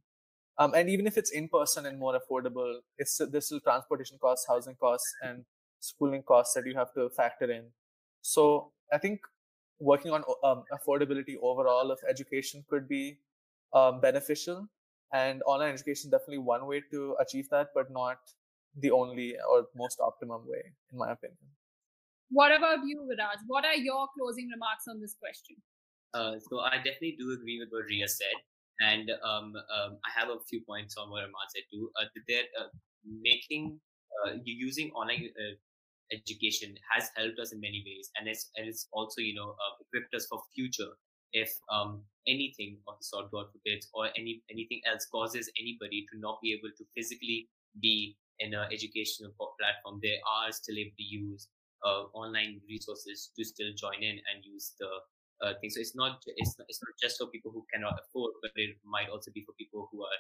Um, 0.58 0.74
and 0.74 0.90
even 0.90 1.08
if 1.08 1.18
it's 1.18 1.32
in 1.32 1.50
person 1.50 1.86
and 1.86 2.00
more 2.00 2.20
affordable, 2.20 2.76
it's 2.98 3.20
there's 3.32 3.46
still 3.48 3.60
transportation 3.60 4.18
costs, 4.22 4.46
housing 4.48 4.76
costs, 4.76 5.14
and 5.22 5.46
schooling 5.80 6.24
costs 6.24 6.54
that 6.54 6.66
you 6.66 6.76
have 6.76 6.94
to 6.94 7.10
factor 7.10 7.52
in. 7.52 7.66
So 8.22 8.72
I 8.92 8.98
think 8.98 9.22
working 9.80 10.12
on 10.12 10.24
um, 10.44 10.64
affordability 10.72 11.36
overall 11.42 11.92
of 11.92 12.00
education 12.10 12.64
could 12.70 12.88
be 12.88 13.20
um, 13.74 14.00
beneficial, 14.00 14.68
and 15.14 15.44
online 15.46 15.74
education 15.74 16.10
definitely 16.10 16.40
one 16.40 16.66
way 16.68 16.82
to 16.92 17.16
achieve 17.20 17.50
that, 17.50 17.70
but 17.76 17.92
not 17.92 18.18
the 18.78 18.92
only 18.92 19.36
or 19.50 19.68
most 19.76 20.00
optimum 20.02 20.48
way, 20.48 20.74
in 20.92 20.98
my 20.98 21.12
opinion. 21.12 21.38
What 22.30 22.56
about 22.56 22.80
you 22.86 23.08
viraj? 23.10 23.42
What 23.48 23.66
are 23.66 23.76
your 23.76 24.08
closing 24.18 24.50
remarks 24.50 24.86
on 24.88 25.00
this 25.02 25.16
question? 25.20 25.58
Uh, 26.14 26.40
so 26.50 26.60
I 26.60 26.78
definitely 26.78 27.18
do 27.20 27.32
agree 27.34 27.60
with 27.60 27.70
what 27.72 27.86
Ria 27.86 28.08
said, 28.08 28.38
and 28.80 29.12
um, 29.24 29.54
um, 29.56 29.98
I 30.06 30.10
have 30.16 30.30
a 30.30 30.40
few 30.50 30.62
points 30.62 30.96
on 30.98 31.10
what 31.10 31.24
Arman 31.24 31.48
said 31.54 31.64
too. 31.72 31.92
Uh, 32.00 32.06
they're 32.28 32.50
uh, 32.60 32.68
making 33.04 33.80
uh, 34.26 34.34
using 34.46 34.92
online 34.92 35.30
uh, 35.36 35.56
education 36.14 36.76
has 36.92 37.10
helped 37.16 37.40
us 37.40 37.52
in 37.52 37.60
many 37.60 37.84
ways, 37.86 38.10
and 38.18 38.28
it's 38.28 38.50
and 38.56 38.68
it's 38.68 38.88
also 38.94 39.22
you 39.22 39.36
know 39.36 39.52
uh, 39.52 39.74
equipped 39.82 40.14
us 40.16 40.26
for 40.28 40.40
future. 40.54 40.92
If 41.34 41.52
um, 41.70 42.02
anything 42.28 42.78
of 42.88 42.96
the 42.98 43.04
sort 43.04 43.30
God 43.32 43.48
forbids 43.52 43.90
or 43.94 44.08
any 44.18 44.42
anything 44.50 44.82
else 44.90 45.06
causes 45.12 45.52
anybody 45.60 46.06
to 46.14 46.20
not 46.20 46.40
be 46.42 46.54
able 46.54 46.72
to 46.78 46.84
physically 46.96 47.50
be 47.82 48.16
in 48.40 48.54
an 48.54 48.68
educational 48.72 49.32
platform, 49.60 50.00
they 50.02 50.16
are 50.24 50.52
still 50.52 50.78
able 50.78 50.96
to 50.98 51.04
use 51.04 51.50
uh, 51.84 52.08
online 52.14 52.62
resources 52.70 53.32
to 53.36 53.44
still 53.44 53.72
join 53.76 54.02
in 54.02 54.22
and 54.32 54.46
use 54.46 54.74
the 54.80 54.90
uh, 55.44 55.54
thing. 55.60 55.70
So 55.70 55.80
it's 55.82 55.96
not 55.96 56.24
it's 56.26 56.56
not, 56.58 56.66
it's 56.70 56.82
not 56.82 56.94
just 57.02 57.18
for 57.18 57.28
people 57.28 57.52
who 57.52 57.66
cannot 57.74 58.00
afford, 58.00 58.34
but 58.42 58.52
it 58.56 58.78
might 58.86 59.10
also 59.10 59.32
be 59.34 59.44
for 59.44 59.54
people 59.58 59.90
who 59.92 60.04
are 60.04 60.20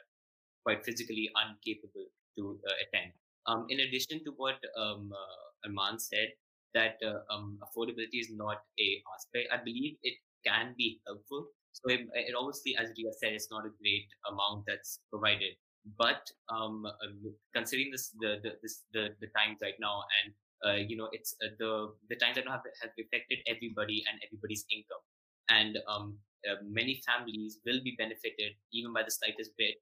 quite 0.66 0.84
physically 0.84 1.30
incapable 1.30 2.08
to 2.38 2.60
uh, 2.68 2.76
attend. 2.84 3.14
Um, 3.48 3.66
in 3.70 3.80
addition 3.80 4.24
to 4.26 4.34
what 4.36 4.58
um, 4.76 5.14
uh, 5.14 5.70
Arman 5.70 6.02
said, 6.02 6.34
that 6.74 6.98
uh, 7.06 7.22
um, 7.34 7.60
affordability 7.62 8.20
is 8.20 8.30
not 8.34 8.58
a 8.80 8.88
aspect. 9.14 9.48
I 9.54 9.64
believe 9.64 9.96
it 10.04 10.18
can 10.46 10.74
be 10.78 11.00
helpful. 11.08 11.48
So 11.72 11.92
it, 11.92 12.02
it 12.14 12.36
obviously, 12.38 12.76
as 12.80 12.90
Ria 12.98 13.12
said, 13.22 13.34
it's 13.34 13.50
not 13.52 13.66
a 13.66 13.74
great 13.82 14.08
amount 14.30 14.66
that's 14.68 15.00
provided. 15.12 15.56
But 15.98 16.26
um, 16.50 16.86
uh, 16.86 17.30
considering 17.54 17.92
this, 17.92 18.10
the 18.20 18.42
the, 18.42 18.52
this, 18.62 18.84
the 18.92 19.10
the 19.22 19.28
times 19.38 19.60
right 19.62 19.78
now, 19.80 20.02
and 20.18 20.34
uh, 20.66 20.74
you 20.74 20.96
know, 20.96 21.10
it's 21.12 21.36
uh, 21.44 21.50
the 21.60 21.94
the 22.10 22.16
times 22.16 22.36
that 22.36 22.48
have 22.48 22.64
have 22.82 22.92
affected 23.00 23.40
everybody 23.48 24.04
and 24.10 24.20
everybody's 24.26 24.66
income, 24.72 25.04
and 25.50 25.78
um, 25.88 26.18
uh, 26.50 26.56
many 26.64 27.02
families 27.06 27.60
will 27.66 27.82
be 27.84 27.96
benefited 27.98 28.54
even 28.74 28.94
by 28.94 29.04
the 29.04 29.12
slightest 29.12 29.52
bit 29.58 29.76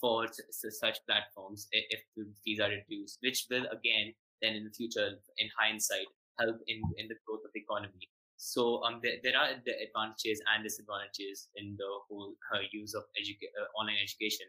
for 0.00 0.26
such 0.50 0.98
platforms 1.06 1.68
if 1.72 2.00
the 2.16 2.24
fees 2.44 2.60
are 2.60 2.70
reduced, 2.70 3.18
which 3.20 3.46
will 3.50 3.66
again 3.72 4.14
then 4.42 4.54
in 4.54 4.64
the 4.64 4.70
future, 4.70 5.20
in 5.38 5.48
hindsight, 5.58 6.06
help 6.38 6.56
in 6.66 6.80
in 6.96 7.08
the 7.08 7.16
growth 7.26 7.44
of 7.44 7.52
the 7.54 7.60
economy. 7.60 8.08
So 8.36 8.82
um, 8.84 9.00
there, 9.02 9.20
there 9.22 9.36
are 9.36 9.52
the 9.66 9.74
advantages 9.84 10.40
and 10.48 10.64
disadvantages 10.64 11.48
in 11.56 11.76
the 11.76 11.90
whole 12.08 12.32
uh, 12.54 12.60
use 12.72 12.94
of 12.94 13.04
educa- 13.20 13.52
uh, 13.60 13.68
online 13.78 13.98
education, 14.02 14.46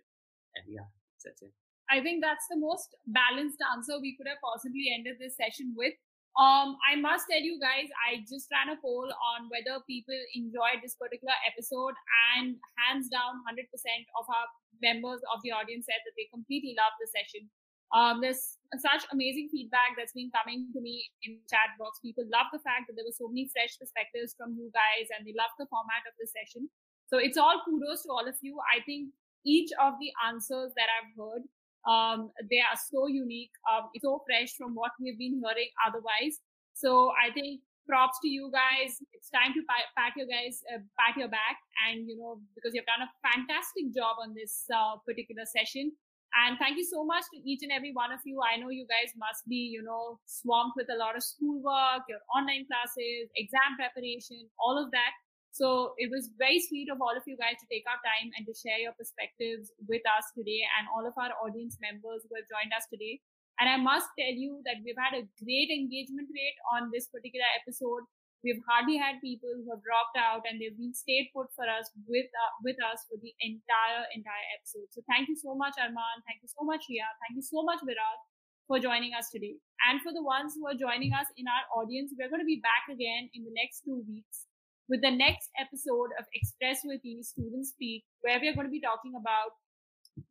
and 0.56 0.64
yeah, 0.68 0.88
that's 1.24 1.42
it. 1.42 1.52
I 1.92 2.00
think 2.00 2.24
that's 2.24 2.48
the 2.48 2.56
most 2.56 2.96
balanced 3.12 3.60
answer 3.76 4.00
we 4.00 4.16
could 4.16 4.32
have 4.32 4.40
possibly 4.40 4.96
ended 4.96 5.20
this 5.20 5.36
session 5.36 5.76
with. 5.76 5.92
Um, 6.40 6.80
I 6.88 6.96
must 6.96 7.28
tell 7.28 7.44
you 7.44 7.60
guys, 7.60 7.92
I 8.08 8.24
just 8.24 8.48
ran 8.48 8.72
a 8.72 8.80
poll 8.80 9.12
on 9.12 9.52
whether 9.52 9.84
people 9.84 10.16
enjoyed 10.32 10.80
this 10.80 10.96
particular 10.96 11.36
episode, 11.44 11.92
and 12.40 12.56
hands 12.88 13.12
down, 13.12 13.44
100% 13.44 13.68
of 14.16 14.24
our 14.32 14.48
members 14.80 15.20
of 15.36 15.44
the 15.44 15.52
audience 15.52 15.92
said 15.92 16.00
that 16.08 16.16
they 16.16 16.32
completely 16.32 16.72
loved 16.80 16.96
the 17.04 17.12
session. 17.12 17.52
Um, 17.92 18.24
there's 18.24 18.56
such 18.80 19.04
amazing 19.12 19.52
feedback 19.52 20.00
that's 20.00 20.16
been 20.16 20.32
coming 20.32 20.72
to 20.72 20.80
me 20.80 21.04
in 21.28 21.44
chat 21.52 21.76
box. 21.76 22.00
People 22.00 22.24
love 22.32 22.48
the 22.56 22.64
fact 22.64 22.88
that 22.88 22.96
there 22.96 23.04
were 23.04 23.20
so 23.20 23.28
many 23.28 23.52
fresh 23.52 23.76
perspectives 23.76 24.32
from 24.40 24.56
you 24.56 24.72
guys, 24.72 25.12
and 25.12 25.28
they 25.28 25.36
love 25.36 25.52
the 25.60 25.68
format 25.68 26.08
of 26.08 26.16
the 26.16 26.32
session. 26.32 26.72
So 27.12 27.20
it's 27.20 27.36
all 27.36 27.60
kudos 27.68 28.08
to 28.08 28.16
all 28.16 28.24
of 28.24 28.40
you. 28.40 28.56
I 28.72 28.80
think 28.88 29.12
each 29.44 29.76
of 29.76 30.00
the 30.00 30.16
answers 30.32 30.72
that 30.80 30.88
I've 30.88 31.12
heard 31.20 31.44
um, 31.88 32.32
they 32.50 32.60
are 32.60 32.78
so 32.78 33.08
unique. 33.08 33.52
Um, 33.66 33.90
so 34.02 34.22
fresh 34.28 34.54
from 34.58 34.76
what 34.76 34.92
we've 35.00 35.18
been 35.18 35.42
hearing 35.42 35.72
otherwise. 35.86 36.40
So 36.74 37.12
I 37.18 37.34
think 37.34 37.62
props 37.88 38.18
to 38.22 38.30
you 38.30 38.52
guys. 38.54 38.98
It's 39.14 39.30
time 39.30 39.54
to 39.54 39.62
pat 39.68 40.14
your 40.16 40.28
guys, 40.28 40.62
uh, 40.70 40.80
pat 40.98 41.18
your 41.18 41.28
back, 41.28 41.58
and 41.88 42.08
you 42.08 42.18
know 42.18 42.40
because 42.56 42.74
you've 42.74 42.88
done 42.88 43.04
a 43.04 43.12
fantastic 43.26 43.94
job 43.94 44.22
on 44.22 44.34
this 44.34 44.66
uh, 44.70 44.98
particular 45.06 45.46
session. 45.46 45.92
And 46.32 46.56
thank 46.56 46.80
you 46.80 46.88
so 46.88 47.04
much 47.04 47.28
to 47.36 47.38
each 47.44 47.60
and 47.60 47.76
every 47.76 47.92
one 47.92 48.16
of 48.16 48.24
you. 48.24 48.40
I 48.40 48.56
know 48.56 48.72
you 48.72 48.88
guys 48.88 49.12
must 49.20 49.44
be, 49.52 49.68
you 49.68 49.84
know, 49.84 50.16
swamped 50.24 50.80
with 50.80 50.88
a 50.88 50.96
lot 50.96 51.20
of 51.20 51.24
schoolwork, 51.28 52.08
your 52.08 52.24
online 52.32 52.64
classes, 52.72 53.28
exam 53.36 53.76
preparation, 53.76 54.48
all 54.56 54.80
of 54.80 54.96
that. 54.96 55.12
So 55.52 55.94
it 56.00 56.08
was 56.08 56.32
very 56.40 56.64
sweet 56.64 56.88
of 56.88 57.04
all 57.04 57.12
of 57.12 57.28
you 57.28 57.36
guys 57.36 57.60
to 57.60 57.68
take 57.68 57.84
our 57.84 58.00
time 58.00 58.32
and 58.40 58.48
to 58.48 58.56
share 58.56 58.80
your 58.80 58.96
perspectives 58.96 59.68
with 59.84 60.02
us 60.08 60.32
today 60.32 60.64
and 60.80 60.88
all 60.96 61.04
of 61.04 61.12
our 61.20 61.36
audience 61.44 61.76
members 61.84 62.24
who 62.24 62.40
have 62.40 62.48
joined 62.48 62.72
us 62.72 62.88
today. 62.88 63.20
And 63.60 63.68
I 63.68 63.76
must 63.76 64.08
tell 64.16 64.32
you 64.32 64.64
that 64.64 64.80
we've 64.82 64.98
had 64.98 65.12
a 65.14 65.28
great 65.44 65.70
engagement 65.70 66.32
rate 66.32 66.60
on 66.72 66.88
this 66.90 67.12
particular 67.12 67.46
episode. 67.60 68.08
We've 68.42 68.64
hardly 68.66 68.98
had 68.98 69.22
people 69.22 69.52
who 69.54 69.70
have 69.70 69.84
dropped 69.86 70.18
out 70.18 70.42
and 70.50 70.58
they've 70.58 70.74
been 70.74 70.96
stayed 70.98 71.30
put 71.36 71.52
for 71.54 71.68
us 71.68 71.92
with 72.10 72.26
uh, 72.32 72.52
with 72.66 72.80
us 72.82 73.06
for 73.06 73.20
the 73.22 73.30
entire 73.38 74.08
entire 74.18 74.48
episode. 74.58 74.90
So 74.90 75.06
thank 75.06 75.30
you 75.30 75.38
so 75.38 75.54
much, 75.54 75.78
Arman. 75.78 76.18
Thank 76.26 76.42
you 76.42 76.50
so 76.50 76.66
much, 76.66 76.90
Ria. 76.90 77.06
Thank 77.22 77.38
you 77.38 77.46
so 77.46 77.62
much, 77.62 77.86
Viraj, 77.86 78.20
for 78.66 78.82
joining 78.82 79.14
us 79.14 79.30
today. 79.30 79.62
And 79.86 80.02
for 80.02 80.10
the 80.10 80.26
ones 80.26 80.58
who 80.58 80.66
are 80.66 80.74
joining 80.80 81.14
us 81.14 81.30
in 81.38 81.46
our 81.46 81.66
audience, 81.78 82.18
we're 82.18 82.34
going 82.34 82.42
to 82.42 82.50
be 82.50 82.64
back 82.66 82.90
again 82.90 83.30
in 83.38 83.46
the 83.46 83.54
next 83.54 83.86
two 83.86 84.02
weeks 84.10 84.50
with 84.92 85.00
the 85.00 85.10
next 85.10 85.48
episode 85.56 86.12
of 86.20 86.28
Express 86.36 86.84
with 86.84 87.00
E 87.08 87.24
Students 87.24 87.72
Speak, 87.72 88.04
where 88.28 88.44
we 88.44 88.52
are 88.52 88.54
going 88.54 88.68
to 88.68 88.76
be 88.76 88.84
talking 88.84 89.16
about 89.16 89.56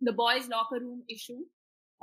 the 0.04 0.12
boys' 0.12 0.52
locker 0.52 0.76
room 0.84 1.00
issue. 1.08 1.48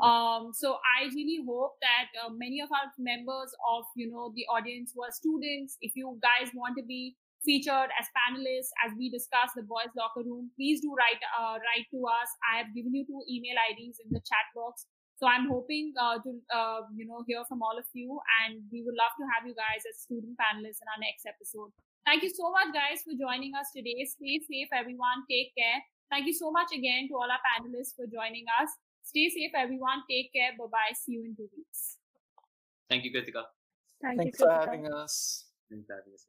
Um, 0.02 0.50
so 0.58 0.82
I 0.82 1.06
really 1.14 1.46
hope 1.46 1.78
that 1.86 2.10
uh, 2.18 2.34
many 2.34 2.58
of 2.62 2.70
our 2.74 2.90
members 2.98 3.54
of 3.62 3.86
you 3.94 4.10
know 4.10 4.34
the 4.34 4.50
audience 4.50 4.94
who 4.94 5.06
are 5.06 5.14
students, 5.14 5.78
if 5.86 5.94
you 5.94 6.18
guys 6.18 6.50
want 6.58 6.74
to 6.82 6.84
be 6.84 7.14
featured 7.46 7.94
as 7.94 8.10
panelists 8.18 8.74
as 8.82 8.90
we 8.98 9.14
discuss 9.14 9.54
the 9.54 9.62
boys' 9.62 9.94
locker 9.94 10.26
room, 10.26 10.50
please 10.58 10.82
do 10.82 10.90
write 10.98 11.22
uh, 11.38 11.62
write 11.62 11.86
to 11.94 12.02
us. 12.10 12.30
I 12.42 12.58
have 12.58 12.74
given 12.74 12.90
you 12.90 13.06
two 13.06 13.22
email 13.30 13.58
IDs 13.70 14.02
in 14.02 14.10
the 14.10 14.22
chat 14.26 14.50
box. 14.58 14.90
So 15.22 15.26
I'm 15.26 15.50
hoping 15.50 15.94
uh, 15.98 16.22
to 16.26 16.30
uh, 16.50 16.90
you 16.98 17.06
know 17.06 17.22
hear 17.30 17.46
from 17.46 17.62
all 17.62 17.78
of 17.78 17.86
you, 17.94 18.18
and 18.42 18.66
we 18.74 18.82
would 18.82 18.98
love 18.98 19.14
to 19.22 19.26
have 19.38 19.46
you 19.46 19.54
guys 19.54 19.86
as 19.86 20.02
student 20.02 20.38
panelists 20.42 20.82
in 20.82 20.90
our 20.90 21.02
next 21.02 21.30
episode. 21.30 21.70
Thank 22.08 22.24
you 22.24 22.30
so 22.30 22.50
much, 22.52 22.72
guys, 22.72 23.04
for 23.04 23.12
joining 23.20 23.52
us 23.54 23.68
today. 23.76 24.08
Stay 24.08 24.40
safe, 24.40 24.72
everyone. 24.72 25.28
Take 25.30 25.52
care. 25.60 25.84
Thank 26.10 26.26
you 26.26 26.34
so 26.34 26.50
much 26.50 26.72
again 26.72 27.10
to 27.10 27.16
all 27.16 27.28
our 27.28 27.44
panelists 27.44 28.00
for 28.00 28.08
joining 28.08 28.46
us. 28.62 28.72
Stay 29.04 29.28
safe, 29.28 29.52
everyone. 29.54 30.08
Take 30.10 30.32
care. 30.32 30.56
Bye 30.58 30.72
bye. 30.72 30.96
See 30.96 31.20
you 31.20 31.26
in 31.26 31.36
two 31.36 31.50
weeks. 31.52 31.98
Thank 32.90 33.04
you, 33.04 33.12
Kritika. 33.12 33.44
Thank 34.02 34.20
Thanks 34.20 34.40
you, 34.40 34.46
for 34.46 34.54
having 34.54 34.88
us. 34.88 35.52
Thanks 35.70 35.86
for 35.86 35.96
having 35.96 36.14
us. 36.14 36.24